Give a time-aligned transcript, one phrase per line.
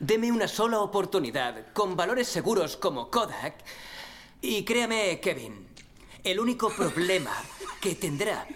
[0.00, 3.56] Deme una sola oportunidad, con valores seguros como Kodak.
[4.40, 5.68] Y créame, Kevin,
[6.22, 7.34] el único problema
[7.80, 8.46] que tendrá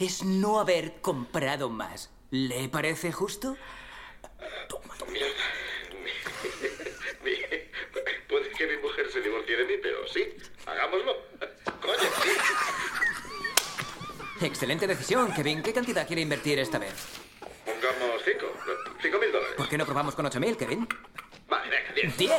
[0.00, 2.10] es no haber comprado más.
[2.30, 3.56] ¿Le parece justo?
[4.68, 5.12] Toma, toma.
[8.28, 10.34] Puede que mi mujer se divorcie de mí, pero sí,
[10.66, 11.14] hagámoslo.
[11.80, 12.30] Coño, sí.
[14.44, 15.62] Excelente decisión, Kevin.
[15.62, 16.94] ¿Qué cantidad quiere invertir esta vez?
[17.64, 18.46] Pongamos cinco.
[19.00, 19.54] Cinco mil dólares.
[19.56, 20.88] ¿Por qué no probamos con 8.000, Kevin?
[21.48, 22.16] Vale, venga, diez.
[22.16, 22.30] ¡Diez!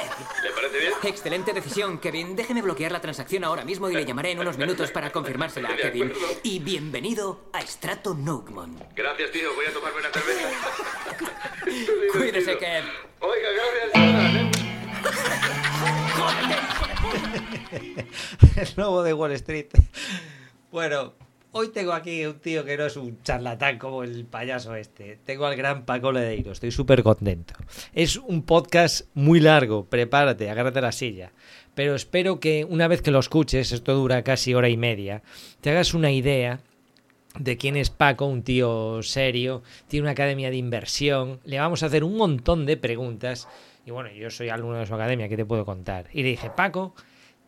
[0.44, 0.94] ¿Le parece bien?
[1.04, 2.36] Excelente decisión, Kevin.
[2.36, 5.78] Déjeme bloquear la transacción ahora mismo y le llamaré en unos minutos para confirmársela, De
[5.78, 6.14] Kevin.
[6.42, 8.82] Y bienvenido a Strato Nougmont.
[8.96, 9.54] Gracias, tío.
[9.54, 10.50] Voy a tomarme una cerveza.
[12.14, 12.84] Cuídese, Kev.
[13.20, 14.52] Oiga, gracias, Jonathan, ¿eh?
[18.58, 19.68] el lobo de Wall Street.
[20.72, 21.14] Bueno,
[21.54, 25.20] hoy tengo aquí un tío que no es un charlatán como el payaso este.
[25.24, 27.54] Tengo al gran Paco Ledeiro, estoy súper contento.
[27.94, 31.32] Es un podcast muy largo, prepárate, agárrate la silla.
[31.76, 35.22] Pero espero que una vez que lo escuches, esto dura casi hora y media,
[35.62, 36.60] te hagas una idea
[37.40, 41.86] de quién es Paco, un tío serio, tiene una academia de inversión, le vamos a
[41.86, 43.48] hacer un montón de preguntas.
[43.86, 46.08] Y bueno, yo soy alumno de su academia, ¿qué te puedo contar?
[46.14, 46.96] Y le dije, Paco,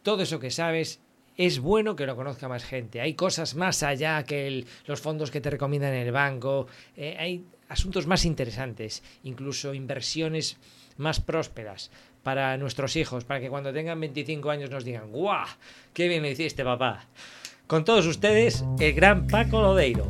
[0.03, 1.01] todo eso que sabes
[1.37, 3.01] es bueno que lo conozca más gente.
[3.01, 6.67] Hay cosas más allá que los fondos que te recomiendan en el banco.
[6.95, 10.57] eh, hay asuntos más interesantes, incluso inversiones
[10.97, 11.91] más prósperas
[12.23, 15.45] para nuestros hijos, para que cuando tengan 25 años nos digan, ¡guau!
[15.93, 17.05] ¡Qué bien lo hiciste, papá!
[17.67, 20.07] Con todos ustedes, el gran Paco Lodeiro.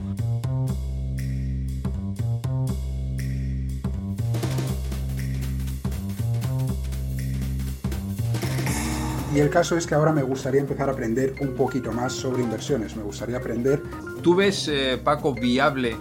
[9.36, 12.42] Y el caso es que ahora me gustaría empezar a aprender un poquito más sobre
[12.42, 12.96] inversiones.
[12.96, 13.84] Me gustaría aprender
[14.22, 15.98] ¿Tú ves, eh, Paco, viable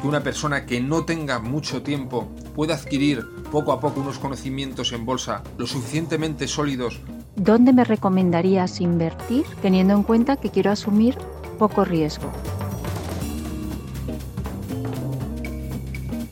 [0.00, 4.92] que una persona que no tenga mucho tiempo pueda adquirir poco a poco unos conocimientos
[4.92, 7.00] en bolsa lo suficientemente sólidos
[7.36, 11.18] ¿Dónde me recomendarías invertir teniendo en cuenta que quiero asumir
[11.58, 12.32] poco riesgo?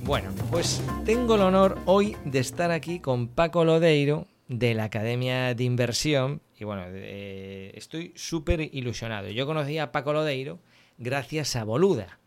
[0.05, 5.55] Bueno, pues tengo el honor hoy de estar aquí con Paco Lodeiro de la Academia
[5.55, 9.29] de Inversión y bueno, eh, estoy súper ilusionado.
[9.29, 10.59] Yo conocí a Paco Lodeiro
[10.99, 12.19] gracias a Boluda.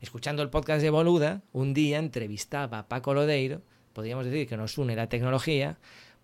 [0.00, 3.62] Escuchando el podcast de Boluda, un día entrevistaba a Paco Lodeiro,
[3.92, 5.78] podríamos decir que nos une la tecnología,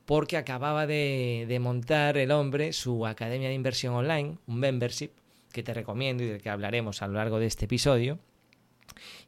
[0.04, 5.10] porque acababa de, de montar el hombre su Academia de Inversión Online, un membership
[5.52, 8.18] que te recomiendo y del que hablaremos a lo largo de este episodio.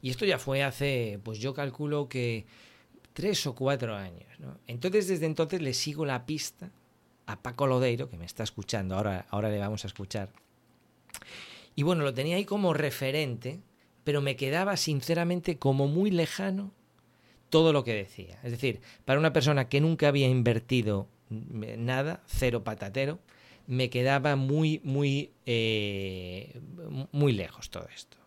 [0.01, 2.45] Y esto ya fue hace, pues yo calculo que
[3.13, 4.26] tres o cuatro años.
[4.67, 6.71] Entonces, desde entonces le sigo la pista
[7.25, 10.29] a Paco Lodeiro, que me está escuchando, ahora, ahora le vamos a escuchar.
[11.75, 13.59] Y bueno, lo tenía ahí como referente,
[14.03, 16.71] pero me quedaba sinceramente como muy lejano
[17.49, 18.39] todo lo que decía.
[18.43, 23.19] Es decir, para una persona que nunca había invertido mm, nada, cero patatero,
[23.67, 26.59] me quedaba muy, muy, eh,
[27.11, 28.17] muy lejos todo esto.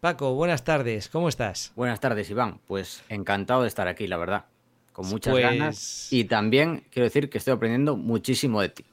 [0.00, 1.72] Paco, buenas tardes, ¿cómo estás?
[1.76, 2.58] Buenas tardes, Iván.
[2.66, 4.46] Pues encantado de estar aquí, la verdad.
[4.92, 6.08] Con muchas Pues- ganas.
[6.12, 8.84] Y también quiero decir que estoy aprendiendo muchísimo de ti.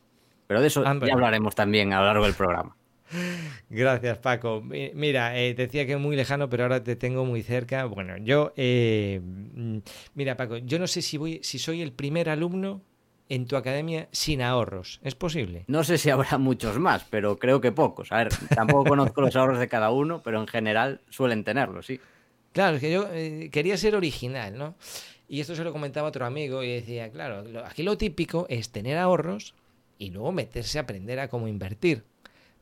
[0.47, 2.75] Pero de eso ya hablaremos también a lo largo del programa.
[3.69, 4.61] Gracias, Paco.
[4.61, 7.85] Mi- Mira, eh, decía que muy lejano, pero ahora te tengo muy cerca.
[7.85, 9.77] Bueno, yo, eh, mm,
[10.15, 12.81] mira, Paco, yo no sé si voy, si soy el primer alumno
[13.29, 14.99] en tu academia sin ahorros.
[15.03, 15.63] ¿Es posible?
[15.67, 18.11] No sé si habrá muchos más, pero creo que pocos.
[18.11, 21.99] A ver, tampoco conozco los ahorros de cada uno, pero en general suelen tenerlos, sí.
[22.53, 24.73] Claro, es que yo eh, quería ser original, ¿no?
[25.29, 28.71] Y esto se lo comentaba a otro amigo y decía, claro, aquí lo típico es
[28.71, 29.53] tener ahorros
[29.99, 32.03] y luego meterse a aprender a cómo invertir.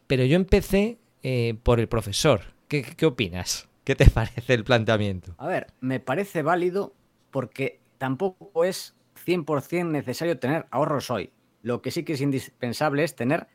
[0.06, 2.42] Pero yo empecé eh, por el profesor.
[2.68, 3.70] ¿Qué, qué opinas?
[3.86, 5.34] ¿Qué te parece el planteamiento?
[5.38, 6.94] A ver, me parece válido
[7.32, 8.96] porque tampoco es
[9.26, 11.32] 100% necesario tener ahorros hoy.
[11.62, 13.48] Lo que sí que es indispensable es tener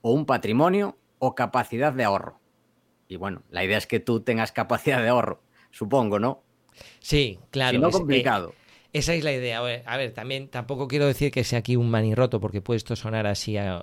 [0.00, 2.40] o un patrimonio o capacidad de ahorro.
[3.08, 6.42] Y bueno, la idea es que tú tengas capacidad de ahorro, supongo, ¿no?
[7.00, 7.76] Sí, claro.
[7.76, 8.54] si no, es- eh, complicado.
[8.92, 9.58] Esa es la idea.
[9.58, 12.76] A ver, a ver, también tampoco quiero decir que sea aquí un manirroto, porque puede
[12.76, 13.82] esto sonar así a.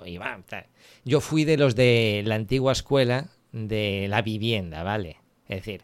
[1.04, 5.18] Yo fui de los de la antigua escuela de la vivienda, ¿vale?
[5.48, 5.82] Es decir,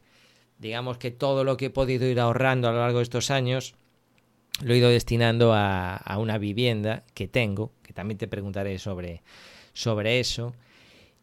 [0.58, 3.74] digamos que todo lo que he podido ir ahorrando a lo largo de estos años
[4.62, 9.22] lo he ido destinando a, a una vivienda que tengo, que también te preguntaré sobre,
[9.74, 10.54] sobre eso.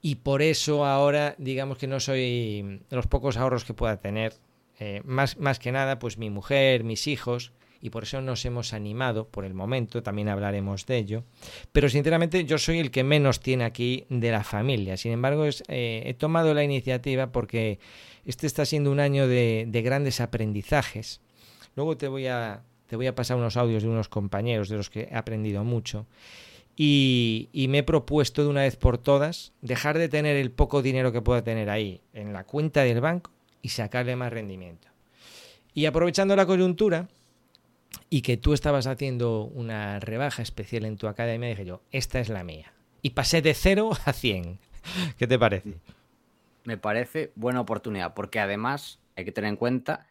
[0.04, 4.34] Y por eso ahora, digamos que no soy los pocos ahorros que pueda tener.
[4.80, 7.54] Eh, más, más que nada, pues mi mujer, mis hijos,
[7.86, 11.24] y por eso nos hemos animado por el momento, también hablaremos de ello.
[11.72, 14.98] Pero sinceramente yo soy el que menos tiene aquí de la familia.
[14.98, 17.80] Sin embargo, es, eh, he tomado la iniciativa porque
[18.26, 21.22] este está siendo un año de, de grandes aprendizajes.
[21.76, 24.90] Luego te voy a, te voy a pasar unos audios de unos compañeros de los
[24.90, 26.08] que he aprendido mucho.
[26.76, 30.82] Y, y, me he propuesto de una vez por todas dejar de tener el poco
[30.82, 33.35] dinero que pueda tener ahí en la cuenta del banco
[33.66, 34.90] y sacarle más rendimiento.
[35.74, 37.08] Y aprovechando la coyuntura
[38.12, 42.30] y que tú estabas haciendo una rebaja especial en tu academia, dije yo, esta es
[42.30, 42.72] la mía.
[43.02, 44.60] Y pasé de 0 a 100.
[45.18, 45.80] ¿Qué te parece?
[46.64, 50.10] Me parece buena oportunidad, porque además hay que tener en cuenta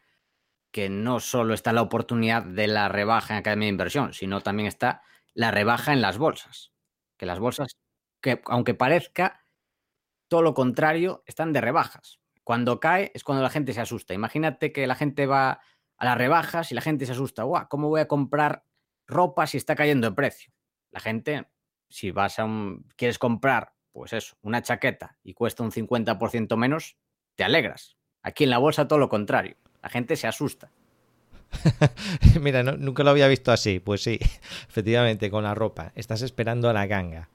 [0.73, 4.67] que no solo está la oportunidad de la rebaja en Academia de Inversión, sino también
[4.67, 5.03] está
[5.33, 6.73] la rebaja en las bolsas.
[7.17, 7.77] Que las bolsas,
[8.21, 9.45] que aunque parezca
[10.27, 12.19] todo lo contrario, están de rebajas.
[12.45, 14.15] Cuando cae es cuando la gente se asusta.
[14.15, 15.61] Imagínate que la gente va
[15.97, 17.43] a las rebajas y la gente se asusta.
[17.43, 18.65] Guau, ¿cómo voy a comprar
[19.07, 20.53] ropa si está cayendo de precio?
[20.91, 21.49] La gente,
[21.89, 26.97] si vas a un, quieres comprar, pues eso, una chaqueta y cuesta un 50% menos,
[27.35, 27.97] te alegras.
[28.23, 29.57] Aquí en la bolsa todo lo contrario.
[29.83, 30.71] La gente se asusta.
[32.41, 33.81] Mira, nunca lo había visto así.
[33.81, 34.19] Pues sí,
[34.69, 35.93] efectivamente, con la ropa.
[35.95, 37.29] Estás esperando a la ganga.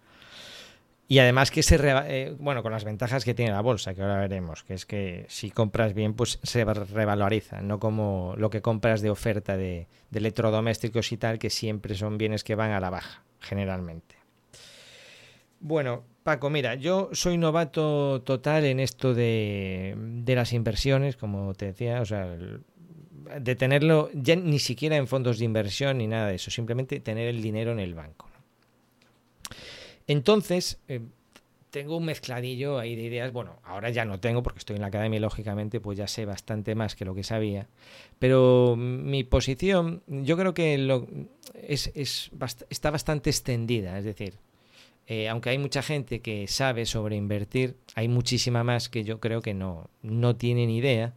[1.12, 4.20] Y además que se eh, bueno, con las ventajas que tiene la bolsa, que ahora
[4.20, 9.02] veremos, que es que si compras bien, pues se revaloriza, no como lo que compras
[9.02, 13.24] de oferta de, electrodomésticos y tal, que siempre son bienes que van a la baja,
[13.40, 14.18] generalmente.
[15.60, 21.66] Bueno, Paco, mira, yo soy novato total en esto de, de las inversiones, como te
[21.66, 22.38] decía, o sea,
[23.42, 27.30] de tenerlo ya ni siquiera en fondos de inversión ni nada de eso, simplemente tener
[27.30, 28.30] el dinero en el banco.
[30.10, 31.02] Entonces, eh,
[31.70, 33.32] tengo un mezcladillo ahí de ideas.
[33.32, 36.74] Bueno, ahora ya no tengo porque estoy en la academia lógicamente, pues ya sé bastante
[36.74, 37.68] más que lo que sabía.
[38.18, 41.08] Pero mi posición, yo creo que lo,
[41.54, 44.00] es, está bastante extendida.
[44.00, 44.40] Es decir,
[45.06, 49.44] eh, aunque hay mucha gente que sabe sobre invertir, hay muchísima más que yo creo
[49.44, 51.14] que no, no tienen idea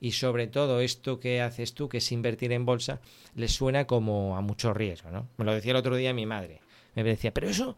[0.00, 3.00] y sobre todo esto que haces tú, que es invertir en bolsa,
[3.34, 5.26] les suena como a mucho riesgo, ¿no?
[5.36, 6.60] Me lo decía el otro día mi madre.
[6.94, 7.76] Me decía, pero eso,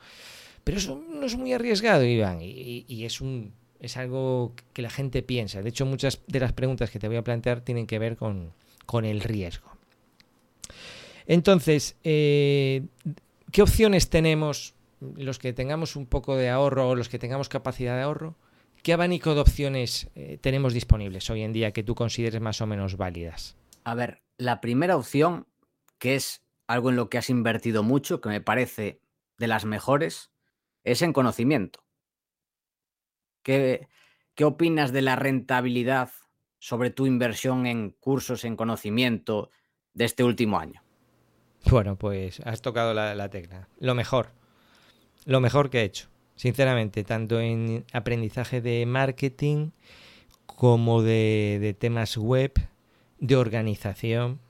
[0.69, 5.23] pero eso no es muy arriesgado, Iván, y, es un es algo que la gente
[5.23, 5.63] piensa.
[5.63, 8.53] De hecho, muchas de las preguntas que te voy a plantear tienen que ver con,
[8.85, 9.71] con el riesgo.
[11.27, 12.83] Entonces, eh,
[13.51, 17.97] ¿qué opciones tenemos los que tengamos un poco de ahorro o los que tengamos capacidad
[17.97, 18.37] de ahorro?
[18.83, 22.67] ¿Qué abanico de opciones eh, tenemos disponibles hoy en día que tú consideres más o
[22.67, 23.57] menos válidas?
[23.85, 25.47] A ver, la primera opción,
[25.99, 29.01] que es algo en lo que has invertido mucho, que me parece
[29.39, 30.31] de las mejores,
[30.85, 31.81] es en conocimiento.
[33.43, 33.89] ¿Qué,
[34.35, 36.11] ¿Qué opinas de la rentabilidad
[36.59, 39.51] sobre tu inversión en cursos en conocimiento
[39.95, 40.83] de este último año?
[41.71, 43.69] Bueno, pues has tocado la, la tecla.
[43.79, 44.33] Lo mejor.
[45.25, 46.09] Lo mejor que he hecho
[46.39, 49.71] sinceramente, tanto en aprendizaje de marketing
[50.47, 52.53] como de, temas web,
[53.19, 54.41] de organización.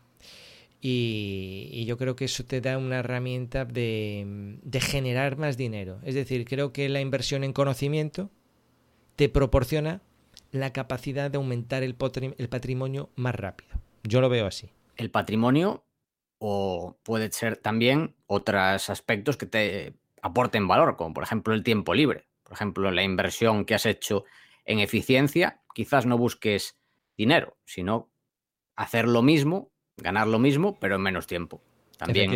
[0.81, 6.01] Y, yo creo que eso te da una herramienta de, generar más dinero.
[6.05, 8.31] Es decir, creo que la inversión en conocimiento
[9.17, 10.03] te proporciona
[10.53, 11.97] la capacidad de aumentar el,
[12.39, 13.71] el patrimonio más rápido.
[14.05, 14.71] Yo lo veo así.
[14.97, 15.85] El patrimonio
[16.39, 21.95] o puede ser también otros aspectos que te aporten valor, como por ejemplo el tiempo
[21.95, 22.29] libre.
[22.45, 24.25] Por ejemplo, la inversión que has hecho
[24.65, 26.79] en eficiencia, quizás no busques
[27.17, 28.11] dinero, sino
[28.77, 29.73] hacer lo mismo,
[30.03, 31.61] ganar lo mismo, pero en menos tiempo.
[31.97, 32.31] También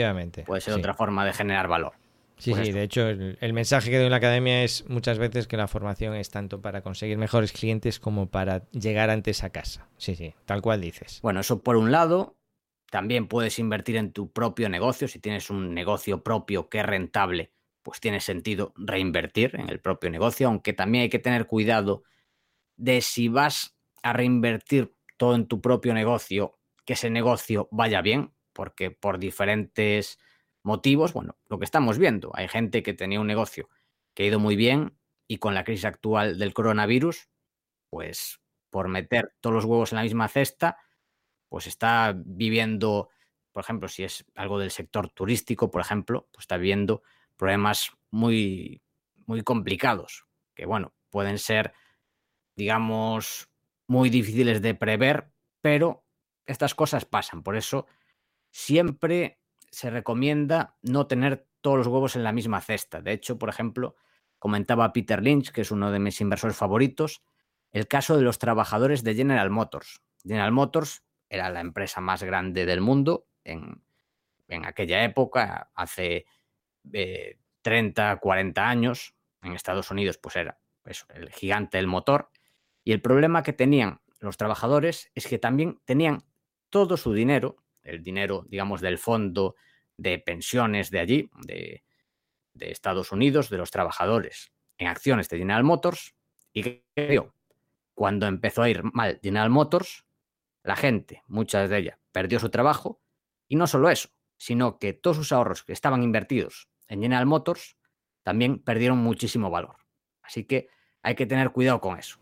[0.45, 1.93] puede ser otra forma de generar valor.
[2.39, 5.47] Sí, pues sí, de hecho el, mensaje que doy en la academia es muchas veces
[5.47, 9.89] que la formación es tanto para conseguir mejores clientes como para llegar antes a casa.
[9.97, 11.21] Sí, sí, tal cual dices.
[11.23, 12.37] Bueno, eso por un lado,
[12.91, 17.53] también puedes invertir en tu propio negocio, si tienes un negocio propio que es rentable
[17.83, 22.05] pues tiene sentido reinvertir en el propio negocio, aunque también hay que tener cuidado
[22.77, 28.33] de si vas a reinvertir todo en tu propio negocio, que ese negocio vaya bien,
[28.53, 30.19] porque por diferentes
[30.63, 33.69] motivos, bueno, lo que estamos viendo, hay gente que tenía un negocio
[34.15, 34.97] que ha ido muy bien
[35.27, 37.29] y con la crisis actual del coronavirus,
[37.91, 40.79] pues por meter todos los huevos en la misma cesta,
[41.49, 43.11] pues está viviendo,
[43.53, 47.03] por ejemplo, si es algo del sector turístico, por ejemplo, pues está viviendo
[47.37, 48.83] problemas muy,
[49.27, 51.75] muy complicados, que bueno, pueden ser,
[52.57, 53.51] digamos,
[53.87, 56.05] muy difíciles de prever, pero
[56.53, 57.43] estas cosas pasan.
[57.43, 57.87] Por eso
[58.51, 59.41] siempre
[59.71, 63.01] se recomienda no tener todos los huevos en la misma cesta.
[63.01, 63.97] De hecho, por ejemplo,
[64.39, 67.23] comentaba Peter Lynch, que es uno de mis inversores favoritos,
[67.71, 70.03] el caso de los trabajadores de General Motors.
[70.23, 73.83] General Motors era la empresa más grande del mundo en,
[74.49, 76.27] en aquella época, hace
[77.63, 80.59] 30, 40 años, en Estados Unidos pues era
[81.15, 82.31] el gigante del motor,
[82.85, 86.25] y el problema que tenían los trabajadores es que también tenían
[86.73, 89.57] todo su dinero el dinero, digamos, del fondo
[89.97, 91.83] de pensiones de allí, de,
[92.55, 96.15] Estados Unidos, de los trabajadores, en acciones de General Motors.
[96.53, 97.23] Y que
[97.95, 100.05] cuando empezó a ir mal General Motors,
[100.63, 103.01] la gente, muchas de ellas, perdió su trabajo.
[103.49, 107.77] Y no solo eso, sino que todos sus ahorros que estaban invertidos en General Motors
[108.23, 109.77] también perdieron muchísimo valor.
[110.23, 110.69] Así que
[111.03, 112.22] hay que tener cuidado con eso.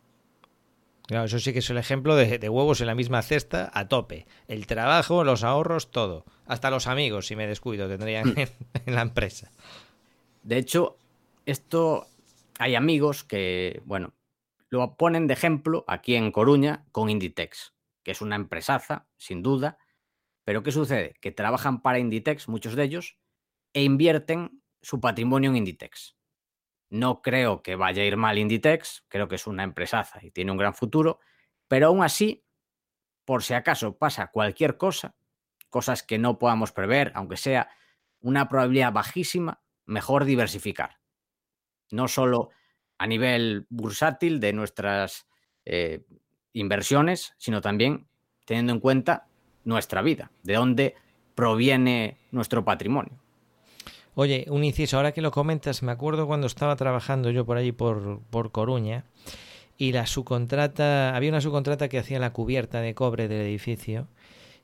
[1.10, 3.88] Claro, eso sí que es el ejemplo de, de, huevos en la misma cesta a
[3.88, 4.28] tope.
[4.46, 6.24] El trabajo, los ahorros, todo.
[6.46, 8.48] Hasta los amigos, si me descuido, tendrían en,
[8.86, 9.50] en la empresa.
[10.44, 10.98] De hecho,
[11.46, 12.06] esto
[12.60, 14.14] hay amigos que, bueno,
[14.68, 17.74] lo ponen de ejemplo aquí en Coruña con Inditex,
[18.04, 19.78] que es una empresaza, sin duda.
[20.44, 21.14] Pero ¿qué sucede?
[21.20, 23.18] Que trabajan para Inditex, muchos de ellos,
[23.72, 26.19] e invierten su patrimonio en Inditex.
[26.90, 30.50] No creo que vaya a ir mal Inditex, creo que es una empresaza y tiene
[30.50, 31.20] un gran futuro,
[31.68, 32.44] pero aún así,
[33.24, 35.14] por si acaso pasa cualquier cosa,
[35.68, 37.70] cosas que no podamos prever, aunque sea
[38.20, 40.98] una probabilidad bajísima, mejor diversificar.
[41.90, 42.50] No solo
[42.98, 45.28] a nivel bursátil de nuestras
[45.64, 46.04] eh,
[46.52, 48.08] inversiones, sino también
[48.44, 49.28] teniendo en cuenta
[49.64, 50.94] nuestra vida, de dónde
[51.34, 53.19] proviene nuestro patrimonio.
[54.14, 57.72] Oye, un inciso, ahora que lo comentas, me acuerdo cuando estaba trabajando yo por allí
[57.72, 59.04] por, por Coruña
[59.78, 64.08] y la subcontrata, había una subcontrata que hacía la cubierta de cobre del edificio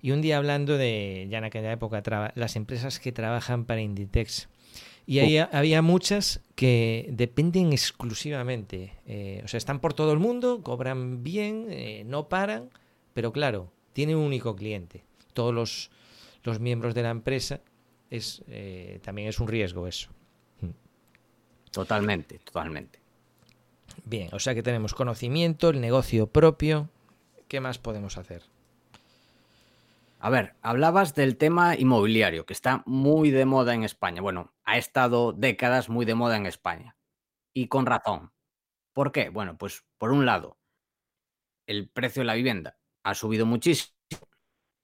[0.02, 2.02] y un día hablando de, ya en aquella época,
[2.34, 4.48] las empresas que trabajan para Inditex.
[5.06, 10.62] Y ahí había muchas que dependen exclusivamente, eh, o sea, están por todo el mundo,
[10.64, 12.70] cobran bien, eh, no paran,
[13.14, 15.04] pero claro, tienen un único cliente.
[15.32, 15.90] Todos los,
[16.42, 17.60] los miembros de la empresa
[18.10, 20.10] es eh, también es un riesgo eso.
[21.70, 23.00] Totalmente, totalmente.
[24.04, 26.88] Bien, o sea que tenemos conocimiento, el negocio propio.
[27.48, 28.42] ¿Qué más podemos hacer?
[30.18, 34.22] A ver, hablabas del tema inmobiliario, que está muy de moda en España.
[34.22, 36.96] Bueno, ha estado décadas muy de moda en España.
[37.52, 38.32] Y con razón.
[38.92, 39.28] ¿Por qué?
[39.28, 40.58] Bueno, pues por un lado,
[41.66, 43.94] el precio de la vivienda ha subido muchísimo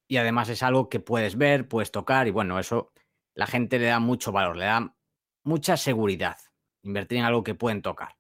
[0.07, 2.93] y además es algo que puedes ver, puedes tocar y bueno, eso
[3.35, 4.97] la gente le da mucho valor, le da
[5.45, 6.39] mucha seguridad
[6.83, 8.19] invertir en algo que pueden tocar.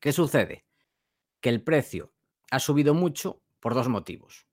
[0.00, 0.66] ¿Qué sucede?
[1.40, 2.12] Que el precio
[2.50, 4.46] ha subido mucho por dos motivos.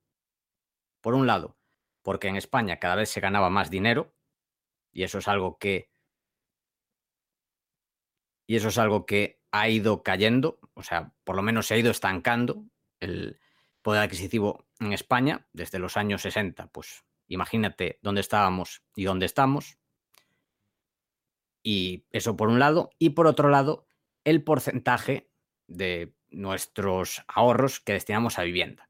[1.02, 1.58] Por un lado,
[2.02, 4.16] porque en España cada vez se ganaba más dinero
[4.92, 5.92] y eso es algo que
[8.48, 11.78] y eso es algo que ha ido cayendo, o sea, por lo menos se ha
[11.78, 12.64] ido estancando
[13.00, 13.40] el
[13.82, 19.78] poder adquisitivo en España desde los años 60, pues Imagínate dónde estábamos y dónde estamos.
[21.64, 22.92] Y eso por un lado.
[23.00, 23.88] Y por otro lado,
[24.24, 25.30] el porcentaje
[25.68, 28.90] de nuestros ahorros que destinamos a vivienda.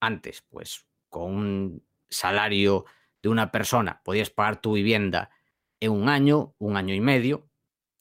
[0.00, 2.84] Antes, pues con un salario
[3.22, 5.30] de una persona podías pagar tu vivienda
[5.80, 7.48] en un año, un año y medio,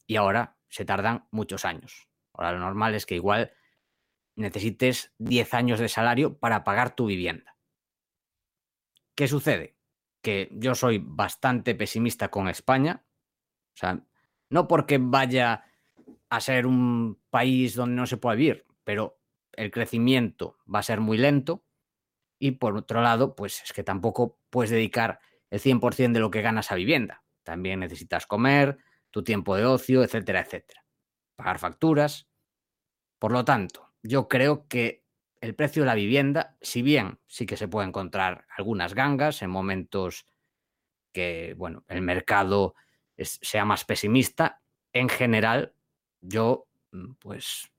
[0.08, 2.08] y ahora se tardan muchos años.
[2.34, 3.52] Ahora lo normal es que igual
[4.36, 7.53] necesites 10 años de salario para pagar tu vivienda.
[9.16, 9.76] ¿Qué sucede?
[10.22, 13.04] Que yo soy bastante pesimista con España.
[13.74, 14.04] O sea,
[14.50, 15.66] no porque vaya
[16.30, 19.20] a ser un país donde no se pueda vivir, pero
[19.52, 21.64] el crecimiento va a ser muy lento.
[22.40, 26.42] Y por otro lado, pues es que tampoco puedes dedicar el 100% de lo que
[26.42, 27.24] ganas a vivienda.
[27.44, 28.80] También necesitas comer,
[29.12, 30.86] tu tiempo de ocio, etcétera, etcétera.
[31.36, 32.28] Pagar facturas.
[33.20, 35.03] Por lo tanto, yo creo que
[35.44, 39.50] el precio de la vivienda, si bien sí que se puede encontrar algunas gangas en
[39.50, 40.26] momentos
[41.12, 42.76] que, bueno, el mercado
[43.18, 44.62] sea más pesimista,
[44.94, 45.74] en general,
[46.22, 47.70] yo, mm, pues,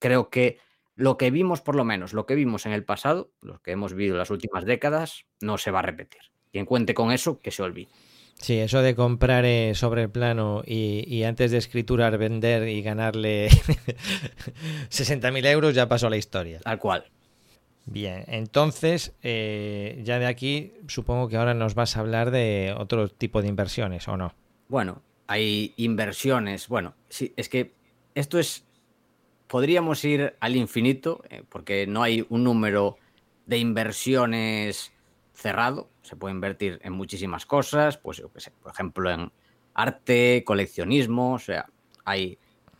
[0.00, 0.58] creo que
[0.96, 3.94] lo que vimos, por lo menos, lo que vimos en el pasado, lo que hemos
[3.94, 6.22] vivido en las últimas décadas, no se va a repetir.
[6.50, 7.88] Quien cuente con eso, que se olvide.
[8.38, 12.82] Sí, eso de comprar eh, sobre el plano y, y, antes de escriturar vender y
[12.82, 13.48] ganarle
[14.90, 16.60] 60.000 euros ya pasó a la historia.
[16.60, 17.06] Tal cual.
[17.86, 23.08] Bien, entonces eh, ya de aquí supongo que ahora nos vas a hablar de otro
[23.08, 24.34] tipo de inversiones, ¿o no?
[24.68, 27.74] Bueno, hay inversiones, bueno, sí, es que
[28.16, 28.64] esto es,
[29.46, 32.98] podríamos ir al infinito eh, porque no hay un número
[33.46, 34.92] de inversiones
[35.36, 39.30] cerrado, se puede invertir en muchísimas cosas, pues yo qué sé, por ejemplo en
[39.74, 41.66] arte, coleccionismo, o sea,
[42.04, 42.38] hay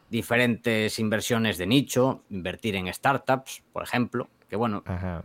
[0.08, 4.82] diferentes inversiones de nicho, invertir en startups, por ejemplo, que bueno,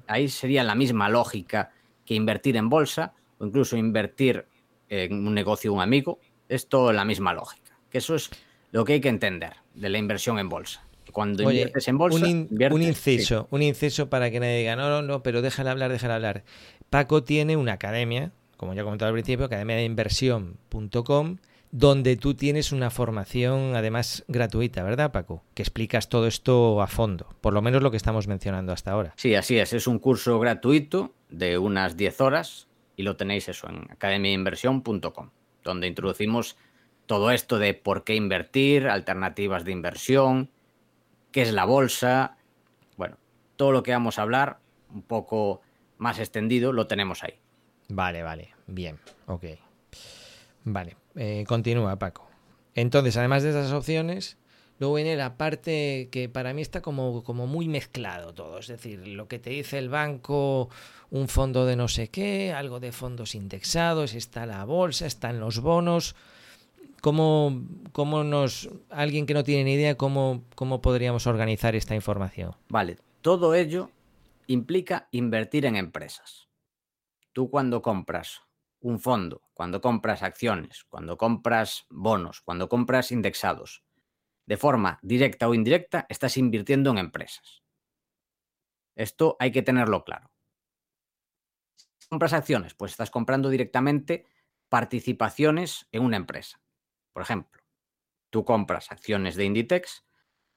[0.07, 1.71] ahí sería la misma lógica
[2.05, 4.45] que invertir en bolsa o incluso invertir
[4.89, 6.19] en un negocio de un amigo,
[6.50, 8.29] es todo la misma lógica, que eso es
[8.71, 10.85] lo que hay que entender de la inversión en bolsa.
[11.13, 15.01] Cuando inviertes en bolsa, un, un inciso, un inciso para que nadie diga, no, no,
[15.01, 16.43] no, pero déjala hablar, déjala hablar
[16.91, 21.38] Paco tiene una academia, como ya he comentado al principio, academiainversión.com,
[21.71, 25.41] donde tú tienes una formación además gratuita, ¿verdad, Paco?
[25.53, 29.13] Que explicas todo esto a fondo, por lo menos lo que estamos mencionando hasta ahora.
[29.15, 29.71] Sí, así es.
[29.71, 32.67] Es un curso gratuito de unas 10 horas
[32.98, 35.29] y lo tenéis eso en academiainversión.com,
[35.63, 36.57] donde introducimos
[37.05, 40.50] todo esto de por qué invertir, alternativas de inversión,
[41.31, 42.36] qué es la bolsa,
[42.98, 43.15] bueno,
[43.55, 44.60] todo lo que vamos a hablar
[44.93, 45.62] un poco
[46.01, 47.36] más extendido lo tenemos ahí.
[47.88, 49.43] Vale, vale, bien, ok.
[50.63, 52.27] Vale, eh, continúa Paco.
[52.74, 54.38] Entonces, además de esas opciones,
[54.79, 58.58] luego viene la parte que para mí está como, como muy mezclado todo.
[58.58, 60.70] Es decir, lo que te dice el banco,
[61.12, 65.60] un fondo de no sé qué, algo de fondos indexados, está la bolsa, están los
[65.60, 66.15] bonos.
[67.01, 72.55] ¿Cómo, cómo nos, alguien que no tiene ni idea, cómo, cómo podríamos organizar esta información?
[72.70, 73.91] Vale, todo ello
[74.48, 76.50] implica invertir en empresas.
[77.33, 78.41] Tú cuando compras
[78.79, 83.83] un fondo, cuando compras acciones, cuando compras bonos, cuando compras indexados,
[84.45, 87.63] de forma directa o indirecta, estás invirtiendo en empresas.
[88.95, 90.31] Esto hay que tenerlo claro.
[91.98, 94.25] Si compras acciones, pues estás comprando directamente
[94.67, 96.62] participaciones en una empresa.
[97.13, 97.62] Por ejemplo,
[98.29, 100.05] tú compras acciones de Inditex,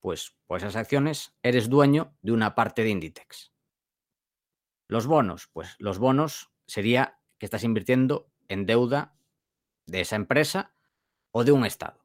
[0.01, 3.54] pues por esas acciones eres dueño de una parte de Inditex.
[4.95, 9.17] Los bonos, pues los bonos sería que estás invirtiendo en deuda
[9.87, 10.73] de esa empresa
[11.33, 12.01] o de un Estado.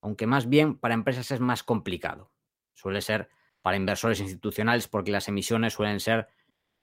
[0.00, 2.32] Aunque más bien para empresas es más complicado.
[2.74, 3.28] Suele ser
[3.62, 6.26] para inversores institucionales porque las emisiones suelen ser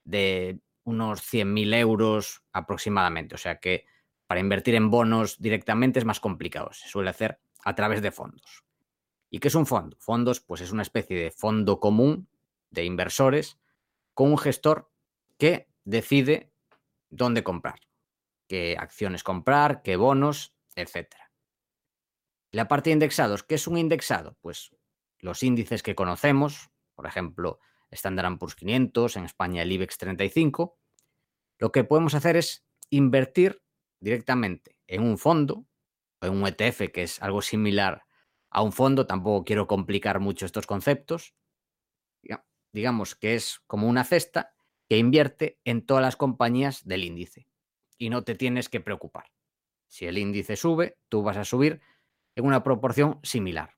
[0.05, 3.35] de unos 100.000 euros aproximadamente.
[3.35, 3.85] O sea que
[4.27, 6.71] para invertir en bonos directamente es más complicado.
[6.71, 8.63] Se suele hacer a través de fondos.
[9.29, 9.97] ¿Y qué es un fondo?
[9.99, 12.29] Fondos, pues es una especie de fondo común
[12.69, 13.59] de inversores
[14.13, 14.92] con un gestor
[15.37, 16.51] que decide
[17.09, 17.79] dónde comprar,
[18.47, 21.15] qué acciones comprar, qué bonos, etc.
[22.51, 24.37] La parte de indexados, ¿qué es un indexado?
[24.41, 24.75] Pues
[25.19, 27.59] los índices que conocemos, por ejemplo,
[27.91, 30.77] Standard Poor's 500, en España el IBEX 35,
[31.59, 33.61] lo que podemos hacer es invertir
[33.99, 35.65] directamente en un fondo
[36.21, 38.05] o en un ETF, que es algo similar
[38.49, 41.33] a un fondo, tampoco quiero complicar mucho estos conceptos,
[42.73, 44.55] digamos que es como una cesta
[44.89, 47.47] que invierte en todas las compañías del índice
[47.97, 49.31] y no te tienes que preocupar.
[49.87, 51.81] Si el índice sube, tú vas a subir
[52.35, 53.77] en una proporción similar.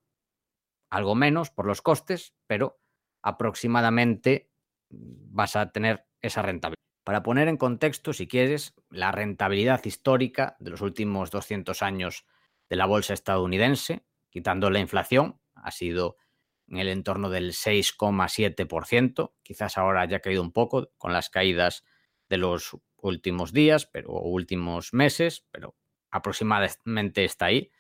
[0.90, 2.80] Algo menos por los costes, pero
[3.22, 4.50] aproximadamente
[4.90, 6.76] vas a tener esa rentabilidad.
[7.04, 12.26] Para poner en contexto, si quieres, la rentabilidad histórica de los últimos 200 años
[12.70, 16.18] de la bolsa estadounidense, quitando la inflación, ha sido
[16.68, 19.34] en el entorno del 6,7%.
[19.44, 21.84] Quizás ahora haya caído un poco con las caídas
[22.30, 25.76] de los últimos días pero, o últimos meses, pero
[26.10, 27.72] aproximadamente está ahí,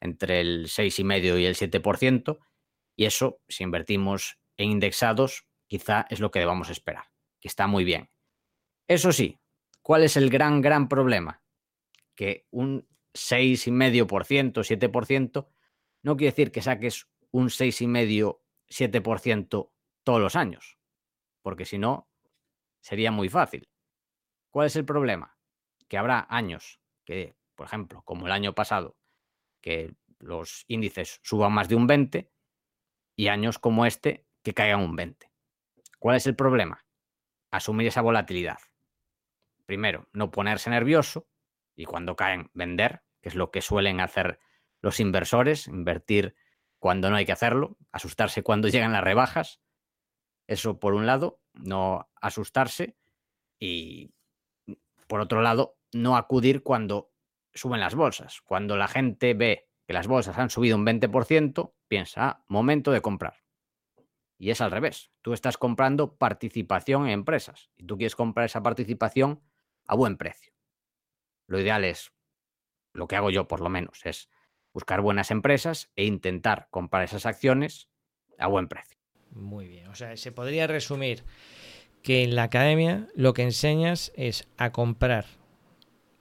[0.00, 2.38] entre el 6,5 y el 7%.
[2.96, 7.04] Y eso, si invertimos en indexados, quizá es lo que debamos esperar,
[7.40, 8.10] que está muy bien.
[8.86, 9.38] Eso sí,
[9.82, 11.42] ¿cuál es el gran, gran problema?
[12.14, 15.48] Que un 6,5%, 7%
[16.02, 19.70] no quiere decir que saques un 6,5, 7%
[20.02, 20.78] todos los años,
[21.42, 22.08] porque si no,
[22.80, 23.68] sería muy fácil.
[24.50, 25.36] ¿Cuál es el problema?
[25.88, 28.96] Que habrá años que, por ejemplo, como el año pasado,
[29.60, 32.30] que los índices suban más de un 20
[33.16, 35.30] y años como este que caigan un 20.
[35.98, 36.84] ¿Cuál es el problema?
[37.50, 38.58] Asumir esa volatilidad.
[39.66, 41.28] Primero, no ponerse nervioso
[41.74, 44.38] y cuando caen vender, que es lo que suelen hacer
[44.80, 46.34] los inversores, invertir
[46.78, 49.60] cuando no hay que hacerlo, asustarse cuando llegan las rebajas.
[50.46, 52.96] Eso por un lado, no asustarse
[53.58, 54.12] y
[55.06, 57.10] por otro lado, no acudir cuando
[57.54, 58.40] suben las bolsas.
[58.42, 63.00] Cuando la gente ve que las bolsas han subido un 20%, piensa, ah, momento de
[63.00, 63.42] comprar.
[64.38, 65.10] Y es al revés.
[65.22, 69.42] Tú estás comprando participación en empresas y tú quieres comprar esa participación
[69.86, 70.52] a buen precio.
[71.46, 72.12] Lo ideal es,
[72.92, 74.28] lo que hago yo por lo menos, es
[74.72, 77.88] buscar buenas empresas e intentar comprar esas acciones
[78.38, 78.98] a buen precio.
[79.30, 81.24] Muy bien, o sea, se podría resumir
[82.02, 85.26] que en la academia lo que enseñas es a comprar,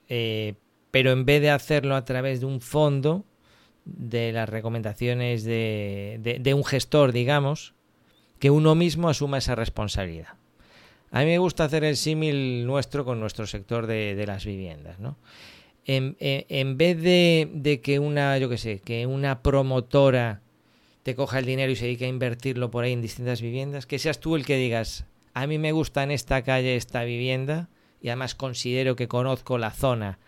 [0.10, 0.55] eh,
[0.91, 3.25] pero en vez de hacerlo a través de un fondo,
[3.86, 7.73] de las recomendaciones de, un gestor, digamos,
[8.38, 10.33] que uno mismo asuma esa responsabilidad.
[11.12, 15.17] A mí me gusta hacer el símil nuestro con nuestro sector de las viviendas, ¿no?
[15.88, 20.41] En, vez de, que una, yo qué sé, que una promotora
[21.04, 23.97] te coja el dinero y se dedique a invertirlo por ahí en distintas viviendas, que
[23.97, 27.69] seas tú el que digas, a mí me gusta en esta calle esta vivienda,
[28.02, 30.19] y además considero que conozco la zona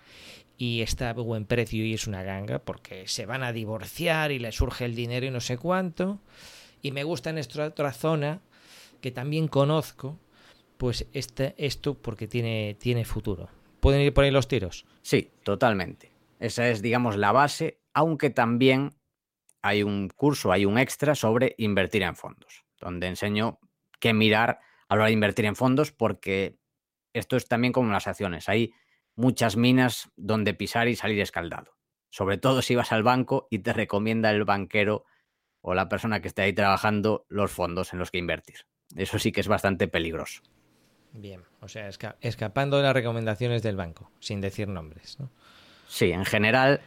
[0.58, 4.40] y está a buen precio y es una ganga porque se van a divorciar y
[4.40, 6.20] le surge el dinero y no sé cuánto.
[6.82, 8.42] Y me gusta en esta otra zona
[9.02, 10.18] que también conozco,
[10.78, 13.50] pues este, esto porque tiene, tiene futuro.
[13.80, 14.86] ¿Pueden ir por ahí los tiros?
[15.02, 16.12] Sí, totalmente.
[16.40, 18.96] Esa es, digamos, la base, aunque también
[19.62, 23.60] hay un curso, hay un extra sobre invertir en fondos, donde enseño
[24.00, 26.58] qué mirar a la hora de invertir en fondos, porque
[27.14, 28.50] esto es también como las acciones.
[28.50, 28.74] Hay
[29.16, 31.78] muchas minas donde pisar y salir escaldado.
[32.10, 35.06] Sobre todo si vas al banco y te recomienda el banquero
[35.62, 38.66] o la persona que esté ahí trabajando los fondos en los que invertir.
[38.96, 40.42] Eso sí que es bastante peligroso.
[41.14, 41.90] Bien, o sea,
[42.22, 45.18] escapando de las recomendaciones del banco, sin decir nombres.
[45.88, 46.82] Sí, en general,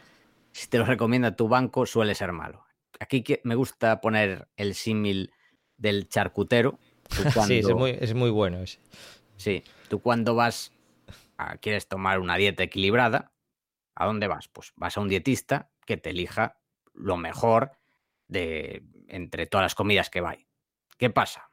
[0.51, 2.65] si te lo recomienda tu banco, suele ser malo.
[2.99, 5.33] Aquí me gusta poner el símil
[5.77, 6.79] del charcutero.
[7.45, 8.79] sí, es muy, es muy bueno ese.
[9.35, 10.71] Sí, tú cuando vas
[11.59, 13.33] quieres tomar una dieta equilibrada,
[13.95, 14.47] ¿a dónde vas?
[14.47, 16.59] Pues vas a un dietista que te elija
[16.93, 17.71] lo mejor
[18.27, 20.35] de entre todas las comidas que va.
[20.97, 21.49] ¿Qué pasa?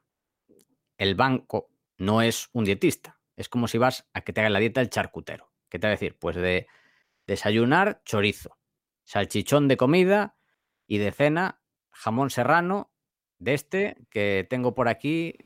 [0.97, 1.70] El banco
[2.01, 3.21] no es un dietista.
[3.37, 5.53] Es como si vas a que te haga la dieta el charcutero.
[5.69, 6.17] ¿Qué te va a decir?
[6.19, 6.67] Pues de
[7.27, 8.59] desayunar chorizo,
[9.05, 10.37] salchichón de comida
[10.87, 12.91] y de cena jamón serrano
[13.39, 15.37] de este que tengo por aquí,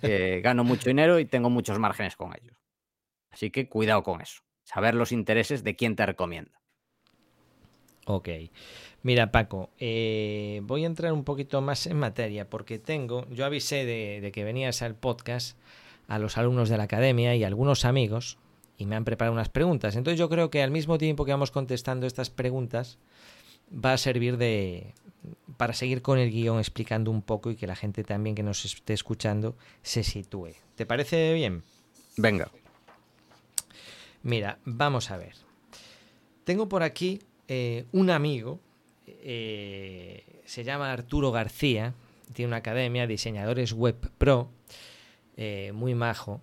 [0.00, 2.56] que gano mucho dinero y tengo muchos márgenes con ellos.
[3.30, 4.42] Así que cuidado con eso.
[4.64, 6.62] Saber los intereses de quién te recomienda.
[8.06, 8.28] Ok.
[9.02, 13.84] Mira, Paco, eh, voy a entrar un poquito más en materia porque tengo, yo avisé
[13.84, 15.58] de, que venías al podcast
[16.08, 18.38] a los alumnos de la academia y a algunos amigos
[18.78, 19.96] y me han preparado unas preguntas.
[19.96, 22.98] Entonces yo creo que al mismo tiempo que vamos contestando estas preguntas
[23.72, 24.94] va a servir de
[25.56, 28.64] para seguir con el guion explicando un poco y que la gente también que nos
[28.64, 30.52] esté escuchando se sitúe.
[30.76, 31.62] ¿Te parece bien?
[32.16, 32.50] Venga.
[34.22, 35.34] Mira, vamos a ver.
[36.44, 38.60] Tengo por aquí eh, un amigo,
[39.06, 41.94] eh, se llama Arturo García,
[42.32, 44.50] tiene una academia, diseñadores web pro,
[45.36, 46.40] eh, muy majo,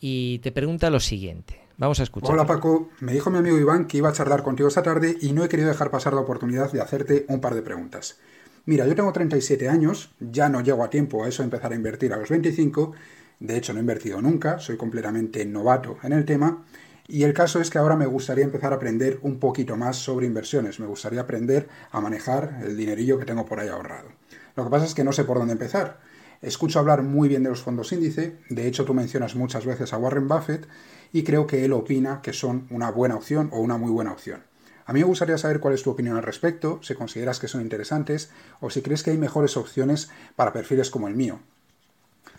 [0.00, 1.60] y te pregunta lo siguiente.
[1.76, 2.32] Vamos a escuchar.
[2.32, 5.32] Hola Paco, me dijo mi amigo Iván que iba a charlar contigo esta tarde y
[5.32, 8.18] no he querido dejar pasar la oportunidad de hacerte un par de preguntas.
[8.66, 11.76] Mira, yo tengo 37 años, ya no llego a tiempo a eso de empezar a
[11.76, 12.92] invertir a los 25,
[13.40, 16.64] de hecho no he invertido nunca, soy completamente novato en el tema,
[17.10, 20.26] y el caso es que ahora me gustaría empezar a aprender un poquito más sobre
[20.26, 20.78] inversiones.
[20.78, 24.10] Me gustaría aprender a manejar el dinerillo que tengo por ahí ahorrado.
[24.54, 26.00] Lo que pasa es que no sé por dónde empezar.
[26.40, 29.98] Escucho hablar muy bien de los fondos índice, de hecho tú mencionas muchas veces a
[29.98, 30.68] Warren Buffett
[31.12, 34.44] y creo que él opina que son una buena opción o una muy buena opción.
[34.86, 37.60] A mí me gustaría saber cuál es tu opinión al respecto, si consideras que son
[37.60, 41.40] interesantes o si crees que hay mejores opciones para perfiles como el mío,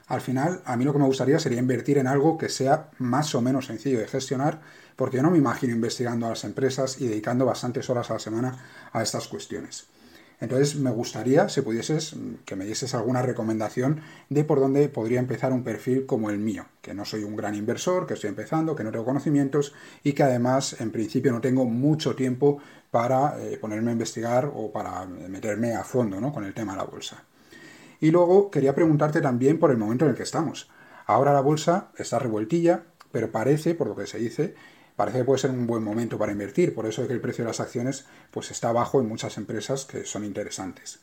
[0.10, 3.36] al final, a mí lo que me gustaría sería invertir en algo que sea más
[3.36, 4.60] o menos sencillo de gestionar,
[4.96, 8.20] porque yo no me imagino investigando a las empresas y dedicando bastantes horas a la
[8.20, 8.58] semana
[8.92, 9.86] a estas cuestiones.
[10.42, 15.52] Entonces me gustaría, si pudieses, que me dieses alguna recomendación de por dónde podría empezar
[15.52, 18.84] un perfil como el mío, que no soy un gran inversor, que estoy empezando, que
[18.84, 23.90] no tengo conocimientos y que además en principio no tengo mucho tiempo para eh, ponerme
[23.90, 26.32] a investigar o para meterme a fondo ¿no?
[26.32, 27.24] con el tema de la bolsa.
[28.00, 30.70] Y luego quería preguntarte también por el momento en el que estamos.
[31.06, 34.56] Ahora la bolsa está revueltilla, pero parece, por lo que se dice,
[35.00, 37.46] parece que puede ser un buen momento para invertir, por eso es que el precio
[37.46, 41.00] de las acciones pues está bajo en muchas empresas que son interesantes.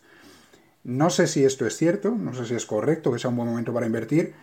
[0.85, 3.49] No sé si esto es cierto, no sé si es correcto que sea un buen
[3.49, 4.35] momento para invertir,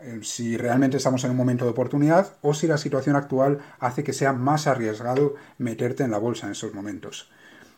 [0.00, 4.02] eh, si realmente estamos en un momento de oportunidad o si la situación actual hace
[4.02, 7.30] que sea más arriesgado meterte en la bolsa en esos momentos.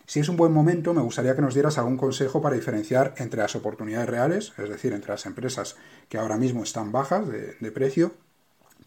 [0.06, 3.42] Si es un buen momento, me gustaría que nos dieras algún consejo para diferenciar entre
[3.42, 5.76] las oportunidades reales, es decir, entre las empresas
[6.08, 8.14] que ahora mismo están bajas de, precio,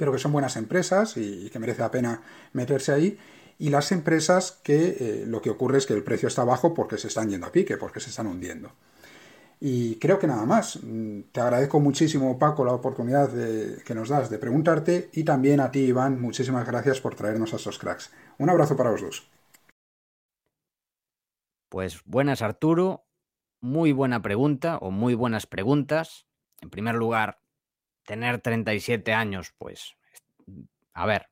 [0.01, 3.19] pero que son buenas empresas y, que merece la pena meterse ahí,
[3.59, 6.97] y las empresas que eh, lo que ocurre es que el precio está bajo porque
[6.97, 8.71] se están yendo a pique, porque se están hundiendo.
[9.59, 10.79] Y creo que nada más.
[11.31, 13.29] Te agradezco muchísimo, Paco, la oportunidad
[13.85, 17.57] que nos das de preguntarte y también a ti, Iván, muchísimas gracias por traernos a
[17.57, 18.11] estos cracks.
[18.39, 19.29] Un abrazo para los dos.
[21.69, 23.05] Pues buenas Arturo,
[23.61, 26.25] muy buena pregunta o muy buenas preguntas.
[26.59, 27.40] En primer lugar,
[28.12, 29.95] tener 37 años, pues,
[30.91, 31.30] a ver,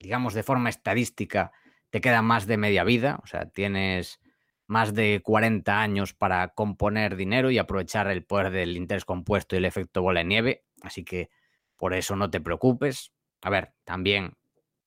[0.00, 1.52] digamos de forma estadística,
[1.90, 4.18] te queda más de media vida, o sea, tienes
[4.66, 9.58] más de 40 años para componer dinero y aprovechar el poder del interés compuesto y
[9.58, 11.30] el efecto bola de nieve, así que
[11.76, 13.12] por eso no te preocupes.
[13.40, 14.36] A ver, también